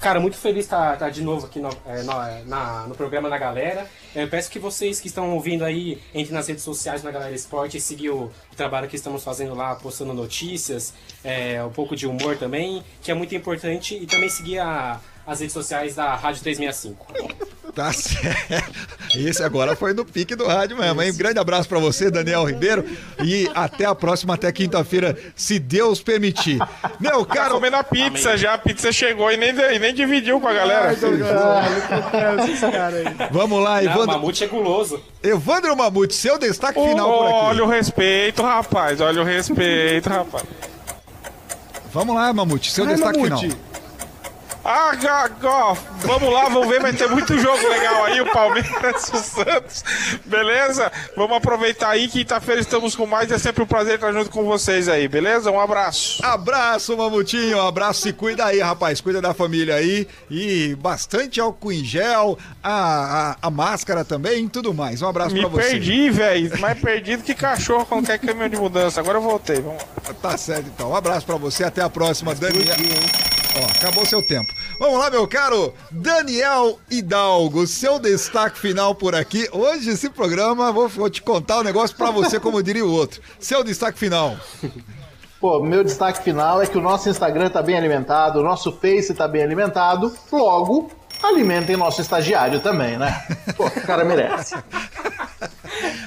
Cara, 0.01 0.19
muito 0.19 0.35
feliz 0.35 0.65
estar 0.65 0.97
tá, 0.97 1.09
de 1.11 1.21
novo 1.21 1.45
aqui 1.45 1.59
no, 1.59 1.69
é, 1.85 2.01
no, 2.01 2.11
é, 2.23 2.43
na- 2.47 2.87
no 2.87 2.95
programa 2.95 3.29
da 3.29 3.37
galera. 3.37 3.87
Eu 4.15 4.27
peço 4.27 4.49
que 4.49 4.57
vocês 4.57 4.99
que 4.99 5.05
estão 5.07 5.31
ouvindo 5.35 5.63
aí 5.63 6.01
entrem 6.11 6.33
nas 6.33 6.47
redes 6.47 6.63
sociais 6.63 7.03
na 7.03 7.11
Galera 7.11 7.35
Esporte 7.35 7.77
e 7.77 7.81
seguir 7.81 8.09
o, 8.09 8.23
o 8.23 8.55
trabalho 8.57 8.87
que 8.87 8.95
estamos 8.95 9.23
fazendo 9.23 9.53
lá, 9.53 9.75
postando 9.75 10.11
notícias, 10.11 10.91
é, 11.23 11.63
um 11.63 11.69
pouco 11.69 11.95
de 11.95 12.07
humor 12.07 12.35
também, 12.35 12.83
que 12.99 13.11
é 13.11 13.13
muito 13.13 13.35
importante, 13.35 13.93
e 13.95 14.07
também 14.07 14.27
seguir 14.27 14.57
a- 14.57 14.99
as 15.25 15.39
redes 15.39 15.53
sociais 15.53 15.95
da 15.95 16.15
Rádio 16.15 16.41
365. 16.43 17.41
Tá 17.73 17.93
certo. 17.93 18.73
Esse 19.15 19.41
agora 19.43 19.77
foi 19.77 19.93
no 19.93 20.03
pique 20.03 20.35
do 20.35 20.45
rádio 20.45 20.77
mesmo, 20.77 21.01
hein? 21.01 21.09
Um 21.11 21.15
grande 21.15 21.39
abraço 21.39 21.69
pra 21.69 21.79
você, 21.79 22.11
Daniel 22.11 22.43
Ribeiro. 22.43 22.83
E 23.23 23.49
até 23.55 23.85
a 23.85 23.95
próxima, 23.95 24.33
até 24.33 24.51
quinta-feira, 24.51 25.17
se 25.37 25.57
Deus 25.57 26.01
permitir. 26.01 26.59
Meu 26.99 27.25
Tá 27.25 27.33
caro. 27.35 27.53
comendo 27.55 27.77
a 27.77 27.83
pizza 27.83 28.35
já, 28.37 28.55
a 28.55 28.57
pizza 28.57 28.91
chegou 28.91 29.31
e 29.31 29.37
nem, 29.37 29.51
e 29.51 29.79
nem 29.79 29.93
dividiu 29.93 30.41
com 30.41 30.49
a 30.49 30.53
galera. 30.53 30.93
Vamos 33.31 33.63
lá, 33.63 33.81
Não, 33.81 33.89
o 33.89 33.93
Evandro. 33.93 34.07
Mamute 34.07 34.43
é 34.43 34.47
guloso. 34.47 35.01
Evandro 35.23 35.75
Mamute, 35.75 36.13
seu 36.13 36.37
destaque 36.37 36.79
final 36.81 37.07
por 37.09 37.25
aqui. 37.27 37.35
olha 37.35 37.63
o 37.63 37.67
respeito, 37.67 38.41
rapaz, 38.43 38.99
olha 39.01 39.21
o 39.21 39.25
respeito, 39.25 40.09
rapaz. 40.09 40.43
Vamos 41.93 42.15
lá, 42.15 42.33
Mamute, 42.33 42.71
seu 42.71 42.85
Ai, 42.85 42.95
destaque 42.95 43.17
Mamute. 43.19 43.47
final. 43.49 43.57
Ah, 44.63 44.93
ga- 44.95 45.31
ó, 45.43 45.75
vamos 46.03 46.31
lá, 46.31 46.43
vamos 46.43 46.67
ver, 46.67 46.79
vai 46.79 46.93
ter 46.93 47.09
muito 47.09 47.35
jogo 47.39 47.67
legal 47.67 48.05
aí, 48.05 48.21
o 48.21 48.31
Palmeiras, 48.31 49.09
o 49.11 49.17
Santos, 49.17 49.83
beleza? 50.23 50.91
Vamos 51.17 51.35
aproveitar 51.37 51.89
aí, 51.89 52.07
quinta-feira 52.07 52.61
estamos 52.61 52.95
com 52.95 53.07
mais, 53.07 53.31
é 53.31 53.39
sempre 53.39 53.63
um 53.63 53.65
prazer 53.65 53.95
estar 53.95 54.11
junto 54.13 54.29
com 54.29 54.43
vocês 54.43 54.87
aí, 54.87 55.07
beleza? 55.07 55.49
Um 55.49 55.59
abraço. 55.59 56.23
Abraço, 56.23 56.95
Mamutinho. 56.95 57.57
Um 57.57 57.67
abraço. 57.67 58.01
Se 58.01 58.13
cuida 58.13 58.45
aí, 58.45 58.59
rapaz. 58.59 59.01
Cuida 59.01 59.19
da 59.21 59.33
família 59.33 59.75
aí. 59.75 60.07
E 60.29 60.75
bastante 60.75 61.39
álcool 61.41 61.71
em 61.71 61.83
gel, 61.83 62.37
a, 62.63 63.31
a, 63.41 63.47
a 63.47 63.49
máscara 63.49 64.05
também 64.05 64.45
e 64.45 64.49
tudo 64.49 64.73
mais. 64.73 65.01
Um 65.01 65.07
abraço 65.07 65.33
Me 65.33 65.41
pra 65.41 65.49
você. 65.49 65.69
perdi, 65.71 66.09
velho, 66.11 66.59
mais 66.59 66.79
perdido 66.79 67.23
que 67.23 67.33
cachorro 67.33 67.85
quando 67.85 68.05
quer 68.05 68.19
caminhão 68.19 68.49
de 68.49 68.57
mudança. 68.57 68.99
Agora 68.99 69.17
eu 69.17 69.21
voltei, 69.23 69.59
vamos 69.59 69.81
lá. 69.81 70.13
Tá 70.21 70.37
certo, 70.37 70.67
então. 70.73 70.91
Um 70.91 70.95
abraço 70.95 71.25
pra 71.25 71.35
você. 71.35 71.63
Até 71.63 71.81
a 71.81 71.89
próxima, 71.89 72.35
Daniel. 72.35 72.75
Ó, 73.55 73.65
acabou 73.65 74.05
seu 74.05 74.21
tempo. 74.21 74.53
Vamos 74.79 74.97
lá, 74.99 75.09
meu 75.09 75.27
caro 75.27 75.73
Daniel 75.91 76.79
Hidalgo. 76.89 77.67
Seu 77.67 77.99
destaque 77.99 78.57
final 78.57 78.95
por 78.95 79.13
aqui. 79.13 79.47
Hoje, 79.51 79.89
esse 79.89 80.09
programa, 80.09 80.71
vou, 80.71 80.87
vou 80.87 81.09
te 81.09 81.21
contar 81.21 81.59
um 81.59 81.63
negócio 81.63 81.95
pra 81.95 82.11
você, 82.11 82.39
como 82.39 82.63
diria 82.63 82.85
o 82.85 82.91
outro. 82.91 83.21
Seu 83.39 83.63
destaque 83.63 83.99
final. 83.99 84.37
Pô, 85.39 85.61
meu 85.61 85.83
destaque 85.83 86.23
final 86.23 86.61
é 86.61 86.67
que 86.67 86.77
o 86.77 86.81
nosso 86.81 87.09
Instagram 87.09 87.49
tá 87.49 87.61
bem 87.61 87.75
alimentado, 87.75 88.39
o 88.39 88.43
nosso 88.43 88.71
Face 88.73 89.13
tá 89.13 89.27
bem 89.27 89.41
alimentado, 89.41 90.15
logo, 90.31 90.91
alimentem 91.21 91.75
nosso 91.75 91.99
estagiário 91.99 92.59
também, 92.59 92.95
né? 92.95 93.25
Pô, 93.57 93.65
o 93.65 93.81
cara 93.81 94.05
merece. 94.05 94.55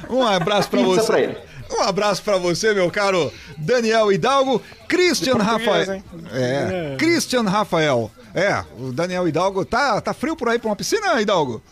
Um 0.08 0.22
abraço 0.24 0.68
pra 0.68 0.78
Pizza 0.78 0.94
você. 1.00 1.06
pra 1.06 1.20
ele. 1.20 1.38
Um 1.76 1.82
abraço 1.82 2.22
pra 2.22 2.36
você, 2.36 2.72
meu 2.72 2.90
caro 2.90 3.32
Daniel 3.58 4.12
Hidalgo. 4.12 4.62
Christian 4.88 5.34
Rafael. 5.36 5.94
hein? 5.94 6.04
É, 6.32 6.94
Christian 6.96 7.42
Rafael. 7.42 8.10
É, 8.34 8.64
o 8.78 8.92
Daniel 8.92 9.26
Hidalgo. 9.28 9.64
Tá, 9.64 10.00
tá 10.00 10.14
frio 10.14 10.36
por 10.36 10.48
aí 10.48 10.58
pra 10.58 10.68
uma 10.70 10.76
piscina, 10.76 11.20
Hidalgo? 11.20 11.62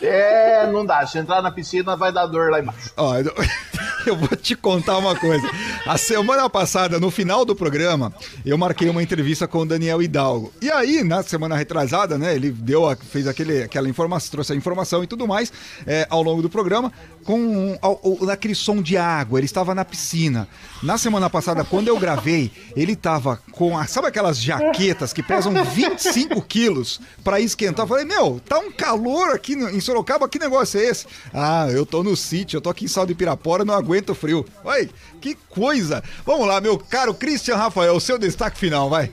É, 0.00 0.66
não 0.70 0.84
dá. 0.84 1.06
Se 1.06 1.18
entrar 1.18 1.40
na 1.42 1.50
piscina, 1.50 1.96
vai 1.96 2.12
dar 2.12 2.26
dor 2.26 2.50
lá 2.50 2.60
embaixo. 2.60 2.90
Ó, 2.96 3.14
eu- 4.06 4.16
vou 4.16 4.36
te 4.36 4.54
contar 4.54 4.98
uma 4.98 5.16
coisa. 5.16 5.48
A 5.84 5.98
semana 5.98 6.48
passada, 6.48 7.00
no 7.00 7.10
final 7.10 7.44
do 7.44 7.56
programa, 7.56 8.12
eu 8.44 8.56
marquei 8.56 8.88
uma 8.88 9.02
entrevista 9.02 9.48
com 9.48 9.58
o 9.60 9.66
Daniel 9.66 10.00
Hidalgo. 10.00 10.52
E 10.62 10.70
aí, 10.70 11.02
na 11.02 11.22
semana 11.24 11.56
retrasada, 11.56 12.16
né, 12.16 12.34
ele 12.34 12.50
deu, 12.52 12.88
a- 12.88 12.94
fez 12.96 13.26
aquele, 13.26 13.64
aquela 13.64 13.88
informação, 13.88 14.30
trouxe 14.30 14.52
a 14.52 14.56
informação 14.56 15.02
e 15.02 15.06
tudo 15.08 15.26
mais 15.26 15.52
é, 15.86 16.06
ao 16.08 16.22
longo 16.22 16.40
do 16.40 16.48
programa, 16.48 16.92
com 17.24 17.76
o- 17.82 18.30
aquele 18.30 18.54
som 18.54 18.80
de 18.80 18.96
água. 18.96 19.38
Ele 19.40 19.46
estava 19.46 19.74
na 19.74 19.84
piscina. 19.84 20.46
Na 20.82 20.96
semana 20.98 21.28
passada, 21.28 21.64
quando 21.64 21.88
eu 21.88 21.98
gravei, 21.98 22.52
ele 22.76 22.92
estava 22.92 23.40
com, 23.50 23.76
a, 23.76 23.86
sabe 23.86 24.06
aquelas 24.06 24.40
jaquetas 24.40 25.12
que 25.12 25.22
pesam 25.22 25.52
25 25.64 26.40
quilos 26.42 27.00
para 27.24 27.40
esquentar? 27.40 27.84
Eu 27.84 27.88
falei, 27.88 28.04
meu, 28.04 28.40
tá 28.46 28.58
um 28.60 28.70
calor 28.70 29.30
aqui 29.34 29.56
no- 29.56 29.68
em 29.70 29.80
Sorocaba, 29.86 30.28
que 30.28 30.38
negócio 30.38 30.80
é 30.80 30.84
esse? 30.84 31.06
Ah, 31.32 31.68
eu 31.70 31.86
tô 31.86 32.02
no 32.02 32.16
sítio, 32.16 32.56
eu 32.56 32.60
tô 32.60 32.68
aqui 32.68 32.84
em 32.84 32.88
Sal 32.88 33.06
de 33.06 33.14
Pirapora, 33.14 33.64
não 33.64 33.72
aguento 33.72 34.14
frio. 34.14 34.44
Oi, 34.64 34.90
que 35.20 35.36
coisa! 35.48 36.02
Vamos 36.24 36.46
lá, 36.46 36.60
meu 36.60 36.76
caro 36.76 37.14
Christian 37.14 37.56
Rafael, 37.56 37.98
seu 38.00 38.18
destaque 38.18 38.58
final, 38.58 38.90
vai. 38.90 39.10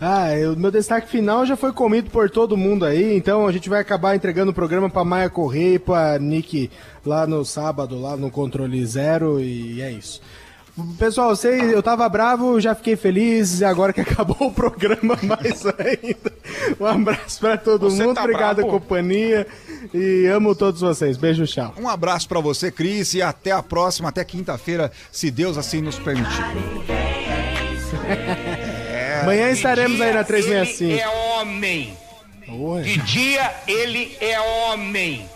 Ah, 0.00 0.28
o 0.52 0.56
meu 0.56 0.70
destaque 0.70 1.08
final 1.08 1.44
já 1.44 1.56
foi 1.56 1.72
comido 1.72 2.08
por 2.10 2.30
todo 2.30 2.56
mundo 2.56 2.84
aí, 2.84 3.16
então 3.16 3.46
a 3.46 3.52
gente 3.52 3.68
vai 3.68 3.80
acabar 3.80 4.14
entregando 4.14 4.52
o 4.52 4.54
programa 4.54 4.88
pra 4.88 5.04
Maia 5.04 5.28
Correia 5.28 5.74
e 5.74 5.78
pra 5.78 6.18
Nick 6.20 6.70
lá 7.04 7.26
no 7.26 7.44
sábado, 7.44 8.00
lá 8.00 8.16
no 8.16 8.30
Controle 8.30 8.84
Zero, 8.86 9.40
e 9.40 9.80
é 9.80 9.90
isso. 9.90 10.20
Pessoal, 10.98 11.30
eu 11.30 11.36
sei, 11.36 11.74
eu 11.74 11.82
tava 11.82 12.08
bravo, 12.08 12.60
já 12.60 12.74
fiquei 12.74 12.96
feliz, 12.96 13.60
e 13.60 13.64
agora 13.64 13.92
que 13.92 14.00
acabou 14.02 14.48
o 14.48 14.52
programa, 14.52 15.18
mais 15.22 15.64
ainda. 15.66 16.32
Um 16.78 16.86
abraço 16.86 17.40
pra 17.40 17.56
todo 17.56 17.90
Você 17.90 18.04
mundo, 18.04 18.14
tá 18.14 18.22
obrigado 18.22 18.56
bravo? 18.56 18.68
a 18.68 18.72
companhia 18.80 19.46
e 19.92 20.26
amo 20.26 20.54
todos 20.54 20.80
vocês. 20.80 21.16
Beijo, 21.16 21.46
tchau. 21.46 21.74
Um 21.78 21.88
abraço 21.88 22.28
pra 22.28 22.40
você, 22.40 22.70
Cris, 22.70 23.14
e 23.14 23.22
até 23.22 23.50
a 23.50 23.62
próxima, 23.62 24.08
até 24.08 24.24
quinta-feira, 24.24 24.92
se 25.10 25.30
Deus 25.30 25.56
assim 25.58 25.80
nos 25.80 25.98
permitir. 25.98 26.28
É. 28.90 29.20
Amanhã 29.22 29.50
estaremos 29.50 30.00
aí 30.00 30.12
na 30.12 30.20
Ele 30.20 30.24
365. 30.24 31.00
é 31.00 31.08
homem. 31.08 31.96
Oi. 32.48 32.82
De 32.82 32.98
dia 33.02 33.52
ele 33.66 34.16
é 34.20 34.40
homem. 34.40 35.28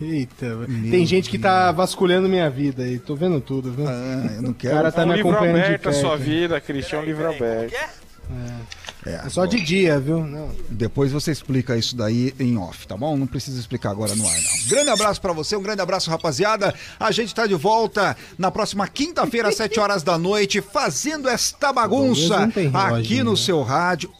Eita, 0.00 0.46
tem 0.90 1.04
gente 1.04 1.28
que 1.28 1.38
tá 1.38 1.70
vasculhando 1.72 2.28
minha 2.28 2.48
vida 2.48 2.84
aí, 2.84 2.98
tô 2.98 3.14
vendo 3.14 3.40
tudo, 3.40 3.70
viu? 3.70 3.86
Ah, 3.86 4.30
eu 4.36 4.42
não 4.42 4.50
O 4.50 4.54
cara 4.54 4.90
tá 4.90 5.02
é 5.02 5.04
um 5.04 5.08
me 5.08 5.16
livro 5.16 5.30
acompanhando 5.30 5.56
de 5.56 5.62
aberto 5.62 5.88
a 5.90 5.92
sua 5.92 6.16
vida, 6.16 6.60
Cristian, 6.60 6.98
é 6.98 7.00
um 7.02 7.04
livro 7.04 7.28
aberto. 7.28 7.74
É 9.04 9.28
só 9.30 9.46
de 9.46 9.60
dia, 9.60 9.98
viu? 9.98 10.24
Não. 10.24 10.50
Depois 10.68 11.10
você 11.10 11.32
explica 11.32 11.76
isso 11.76 11.96
daí 11.96 12.34
em 12.38 12.56
off, 12.58 12.86
tá 12.86 12.96
bom? 12.96 13.16
Não 13.16 13.26
precisa 13.26 13.58
explicar 13.58 13.90
agora 13.90 14.14
no 14.14 14.26
ar, 14.26 14.34
não. 14.34 14.68
Grande 14.68 14.90
abraço 14.90 15.20
pra 15.20 15.32
você, 15.32 15.56
um 15.56 15.62
grande 15.62 15.80
abraço, 15.80 16.10
rapaziada. 16.10 16.74
A 16.98 17.10
gente 17.10 17.34
tá 17.34 17.46
de 17.46 17.54
volta 17.54 18.16
na 18.38 18.50
próxima 18.50 18.86
quinta-feira, 18.86 19.48
às 19.48 19.56
7 19.56 19.80
horas 19.80 20.02
da 20.02 20.18
noite, 20.18 20.60
fazendo 20.60 21.28
esta 21.28 21.72
bagunça 21.72 22.50
aqui 22.74 23.22
no 23.22 23.32
né? 23.32 23.36
seu 23.36 23.62
rádio. 23.62 24.10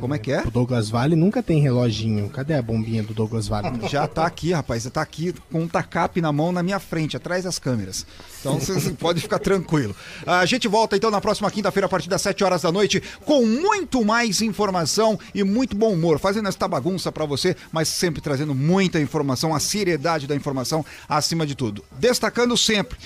Como 0.00 0.14
é 0.14 0.18
que 0.18 0.32
é? 0.32 0.42
O 0.42 0.50
Douglas 0.50 0.88
Vale 0.88 1.14
nunca 1.14 1.42
tem 1.42 1.60
reloginho. 1.60 2.28
Cadê 2.30 2.54
a 2.54 2.62
bombinha 2.62 3.02
do 3.02 3.12
Douglas 3.12 3.46
Vale? 3.46 3.68
Já 3.88 4.06
tá 4.08 4.24
aqui, 4.24 4.52
rapaz. 4.52 4.82
Você 4.82 4.90
tá 4.90 5.02
aqui 5.02 5.34
com 5.52 5.60
um 5.60 5.68
tacap 5.68 6.20
na 6.20 6.32
mão 6.32 6.50
na 6.50 6.62
minha 6.62 6.80
frente, 6.80 7.16
atrás 7.16 7.44
das 7.44 7.58
câmeras. 7.58 8.06
Então 8.40 8.58
você 8.60 8.90
pode 8.92 9.20
ficar 9.20 9.38
tranquilo. 9.38 9.94
A 10.26 10.44
gente 10.46 10.66
volta 10.66 10.96
então 10.96 11.10
na 11.10 11.20
próxima 11.20 11.50
quinta-feira, 11.50 11.86
a 11.86 11.88
partir 11.88 12.08
das 12.08 12.22
7 12.22 12.42
horas 12.42 12.62
da 12.62 12.72
noite, 12.72 13.02
com 13.24 13.44
muito 13.46 14.04
mais 14.04 14.42
informação 14.42 15.18
e 15.34 15.44
muito 15.44 15.76
bom 15.76 15.92
humor. 15.92 16.18
Fazendo 16.18 16.48
esta 16.48 16.66
bagunça 16.66 17.12
pra 17.12 17.24
você, 17.24 17.56
mas 17.72 17.88
sempre 17.88 18.20
trazendo 18.20 18.54
muita 18.54 19.00
informação, 19.00 19.54
a 19.54 19.60
seriedade 19.60 20.26
da 20.26 20.34
informação 20.34 20.84
acima 21.08 21.46
de 21.46 21.54
tudo. 21.54 21.84
Destacando 21.98 22.56
sempre. 22.56 22.98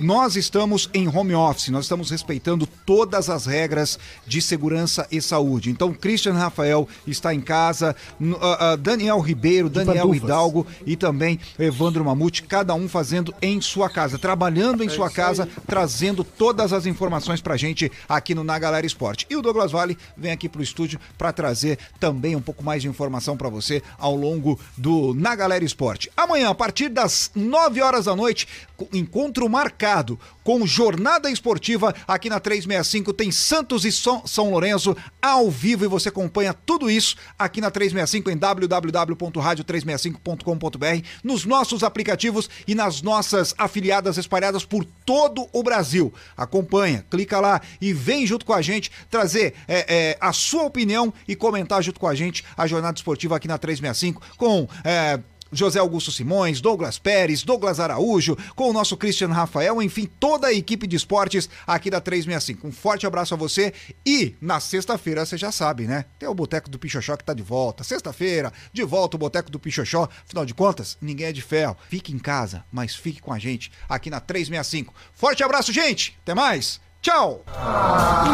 Nós 0.00 0.36
estamos 0.36 0.88
em 0.94 1.08
home 1.08 1.34
office, 1.34 1.70
nós 1.70 1.86
estamos 1.86 2.10
respeitando 2.10 2.68
todas 2.86 3.28
as 3.28 3.46
regras 3.46 3.98
de 4.24 4.40
segurança 4.40 5.06
e 5.10 5.20
saúde. 5.20 5.70
Então, 5.70 5.92
Christian 5.92 6.34
Rafael 6.34 6.88
está 7.04 7.34
em 7.34 7.40
casa, 7.40 7.96
ah, 8.40 8.72
ah, 8.72 8.76
Daniel 8.76 9.18
Ribeiro, 9.18 9.68
Daniel. 9.68 10.14
Hidalgo 10.14 10.66
e 10.86 10.94
também 10.94 11.40
Evandro 11.58 12.04
Mamute, 12.04 12.44
cada 12.44 12.74
um 12.74 12.88
fazendo 12.88 13.34
em 13.42 13.60
sua 13.60 13.90
casa, 13.90 14.18
trabalhando 14.18 14.77
em 14.84 14.88
sua 14.88 15.10
casa, 15.10 15.48
trazendo 15.66 16.22
todas 16.24 16.72
as 16.72 16.86
informações 16.86 17.40
pra 17.40 17.56
gente 17.56 17.90
aqui 18.08 18.34
no 18.34 18.44
Na 18.44 18.58
Galera 18.58 18.86
Esporte. 18.86 19.26
E 19.28 19.36
o 19.36 19.42
Douglas 19.42 19.72
Vale 19.72 19.96
vem 20.16 20.32
aqui 20.32 20.48
pro 20.48 20.62
estúdio 20.62 21.00
para 21.16 21.32
trazer 21.32 21.78
também 22.00 22.36
um 22.36 22.40
pouco 22.40 22.62
mais 22.64 22.82
de 22.82 22.88
informação 22.88 23.36
pra 23.36 23.48
você 23.48 23.82
ao 23.98 24.14
longo 24.14 24.58
do 24.76 25.14
Na 25.14 25.34
Galera 25.34 25.64
Esporte. 25.64 26.10
Amanhã, 26.16 26.50
a 26.50 26.54
partir 26.54 26.88
das 26.88 27.30
9 27.34 27.80
horas 27.80 28.04
da 28.06 28.16
noite, 28.16 28.46
encontro 28.92 29.48
marcado 29.48 30.20
com 30.44 30.66
jornada 30.66 31.30
esportiva 31.30 31.94
aqui 32.06 32.28
na 32.28 32.38
365. 32.40 33.12
Tem 33.12 33.30
Santos 33.30 33.84
e 33.84 33.92
São, 33.92 34.50
Lourenço 34.50 34.96
ao 35.20 35.50
vivo 35.50 35.84
e 35.84 35.88
você 35.88 36.08
acompanha 36.08 36.54
tudo 36.54 36.90
isso 36.90 37.16
aqui 37.38 37.60
na 37.60 37.70
365 37.70 38.30
em 38.30 38.36
www.radio365.com.br, 38.36 41.06
nos 41.22 41.44
nossos 41.44 41.82
aplicativos 41.82 42.48
e 42.66 42.74
nas 42.74 43.02
nossas 43.02 43.54
afiliadas 43.58 44.16
espalhadas 44.16 44.64
por 44.64 44.86
todo 45.04 45.46
o 45.52 45.62
Brasil. 45.62 46.10
Acompanha, 46.36 47.04
clica 47.10 47.38
lá 47.40 47.60
e 47.80 47.92
vem 47.92 48.26
junto 48.26 48.46
com 48.46 48.52
a 48.52 48.62
gente 48.62 48.90
trazer 49.10 49.54
é, 49.66 49.84
é, 49.88 50.16
a 50.20 50.32
sua 50.32 50.62
opinião 50.64 51.12
e 51.26 51.34
comentar 51.36 51.82
junto 51.82 51.98
com 52.00 52.06
a 52.06 52.14
gente 52.14 52.44
a 52.56 52.66
jornada 52.66 52.96
esportiva 52.96 53.36
aqui 53.36 53.48
na 53.48 53.58
365 53.58 54.22
com. 54.36 54.68
é, 54.84 55.18
José 55.52 55.78
Augusto 55.78 56.12
Simões, 56.12 56.60
Douglas 56.60 56.98
Pérez, 56.98 57.42
Douglas 57.42 57.80
Araújo, 57.80 58.36
com 58.54 58.70
o 58.70 58.72
nosso 58.72 58.96
Christian 58.96 59.28
Rafael, 59.28 59.80
enfim, 59.82 60.08
toda 60.18 60.48
a 60.48 60.52
equipe 60.52 60.86
de 60.86 60.96
esportes 60.96 61.48
aqui 61.66 61.90
da 61.90 62.00
365. 62.00 62.66
Um 62.66 62.72
forte 62.72 63.06
abraço 63.06 63.34
a 63.34 63.36
você 63.36 63.72
e 64.04 64.34
na 64.40 64.60
sexta-feira, 64.60 65.24
você 65.24 65.36
já 65.36 65.52
sabe, 65.52 65.86
né? 65.86 66.04
Tem 66.18 66.28
o 66.28 66.34
Boteco 66.34 66.68
do 66.68 66.78
Pichochó 66.78 67.16
que 67.16 67.24
tá 67.24 67.34
de 67.34 67.42
volta. 67.42 67.84
Sexta-feira, 67.84 68.52
de 68.72 68.84
volta 68.84 69.16
o 69.16 69.18
Boteco 69.18 69.50
do 69.50 69.58
Pichochó. 69.58 70.08
Afinal 70.24 70.44
de 70.44 70.54
contas, 70.54 70.96
ninguém 71.00 71.26
é 71.26 71.32
de 71.32 71.42
ferro. 71.42 71.76
Fique 71.88 72.12
em 72.12 72.18
casa, 72.18 72.64
mas 72.72 72.94
fique 72.94 73.20
com 73.20 73.32
a 73.32 73.38
gente 73.38 73.70
aqui 73.88 74.10
na 74.10 74.20
365. 74.20 74.94
Forte 75.12 75.42
abraço, 75.42 75.72
gente! 75.72 76.16
Até 76.22 76.34
mais! 76.34 76.80
Tchau! 77.00 77.44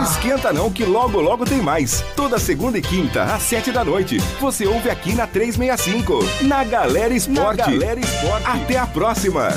Esquenta 0.02 0.52
não 0.52 0.72
que 0.72 0.84
logo 0.84 1.20
logo 1.20 1.44
tem 1.44 1.60
mais. 1.60 2.02
Toda 2.16 2.38
segunda 2.38 2.78
e 2.78 2.82
quinta, 2.82 3.24
às 3.24 3.42
sete 3.42 3.70
da 3.70 3.84
noite. 3.84 4.18
Você 4.40 4.66
ouve 4.66 4.88
aqui 4.88 5.14
na 5.14 5.26
365. 5.26 6.18
Na 6.44 6.64
Galera 6.64 7.12
Esporte. 7.12 7.58
Na 7.58 7.66
Galera 7.66 8.00
Esporte. 8.00 8.46
Até 8.46 8.78
a 8.78 8.86
próxima. 8.86 9.50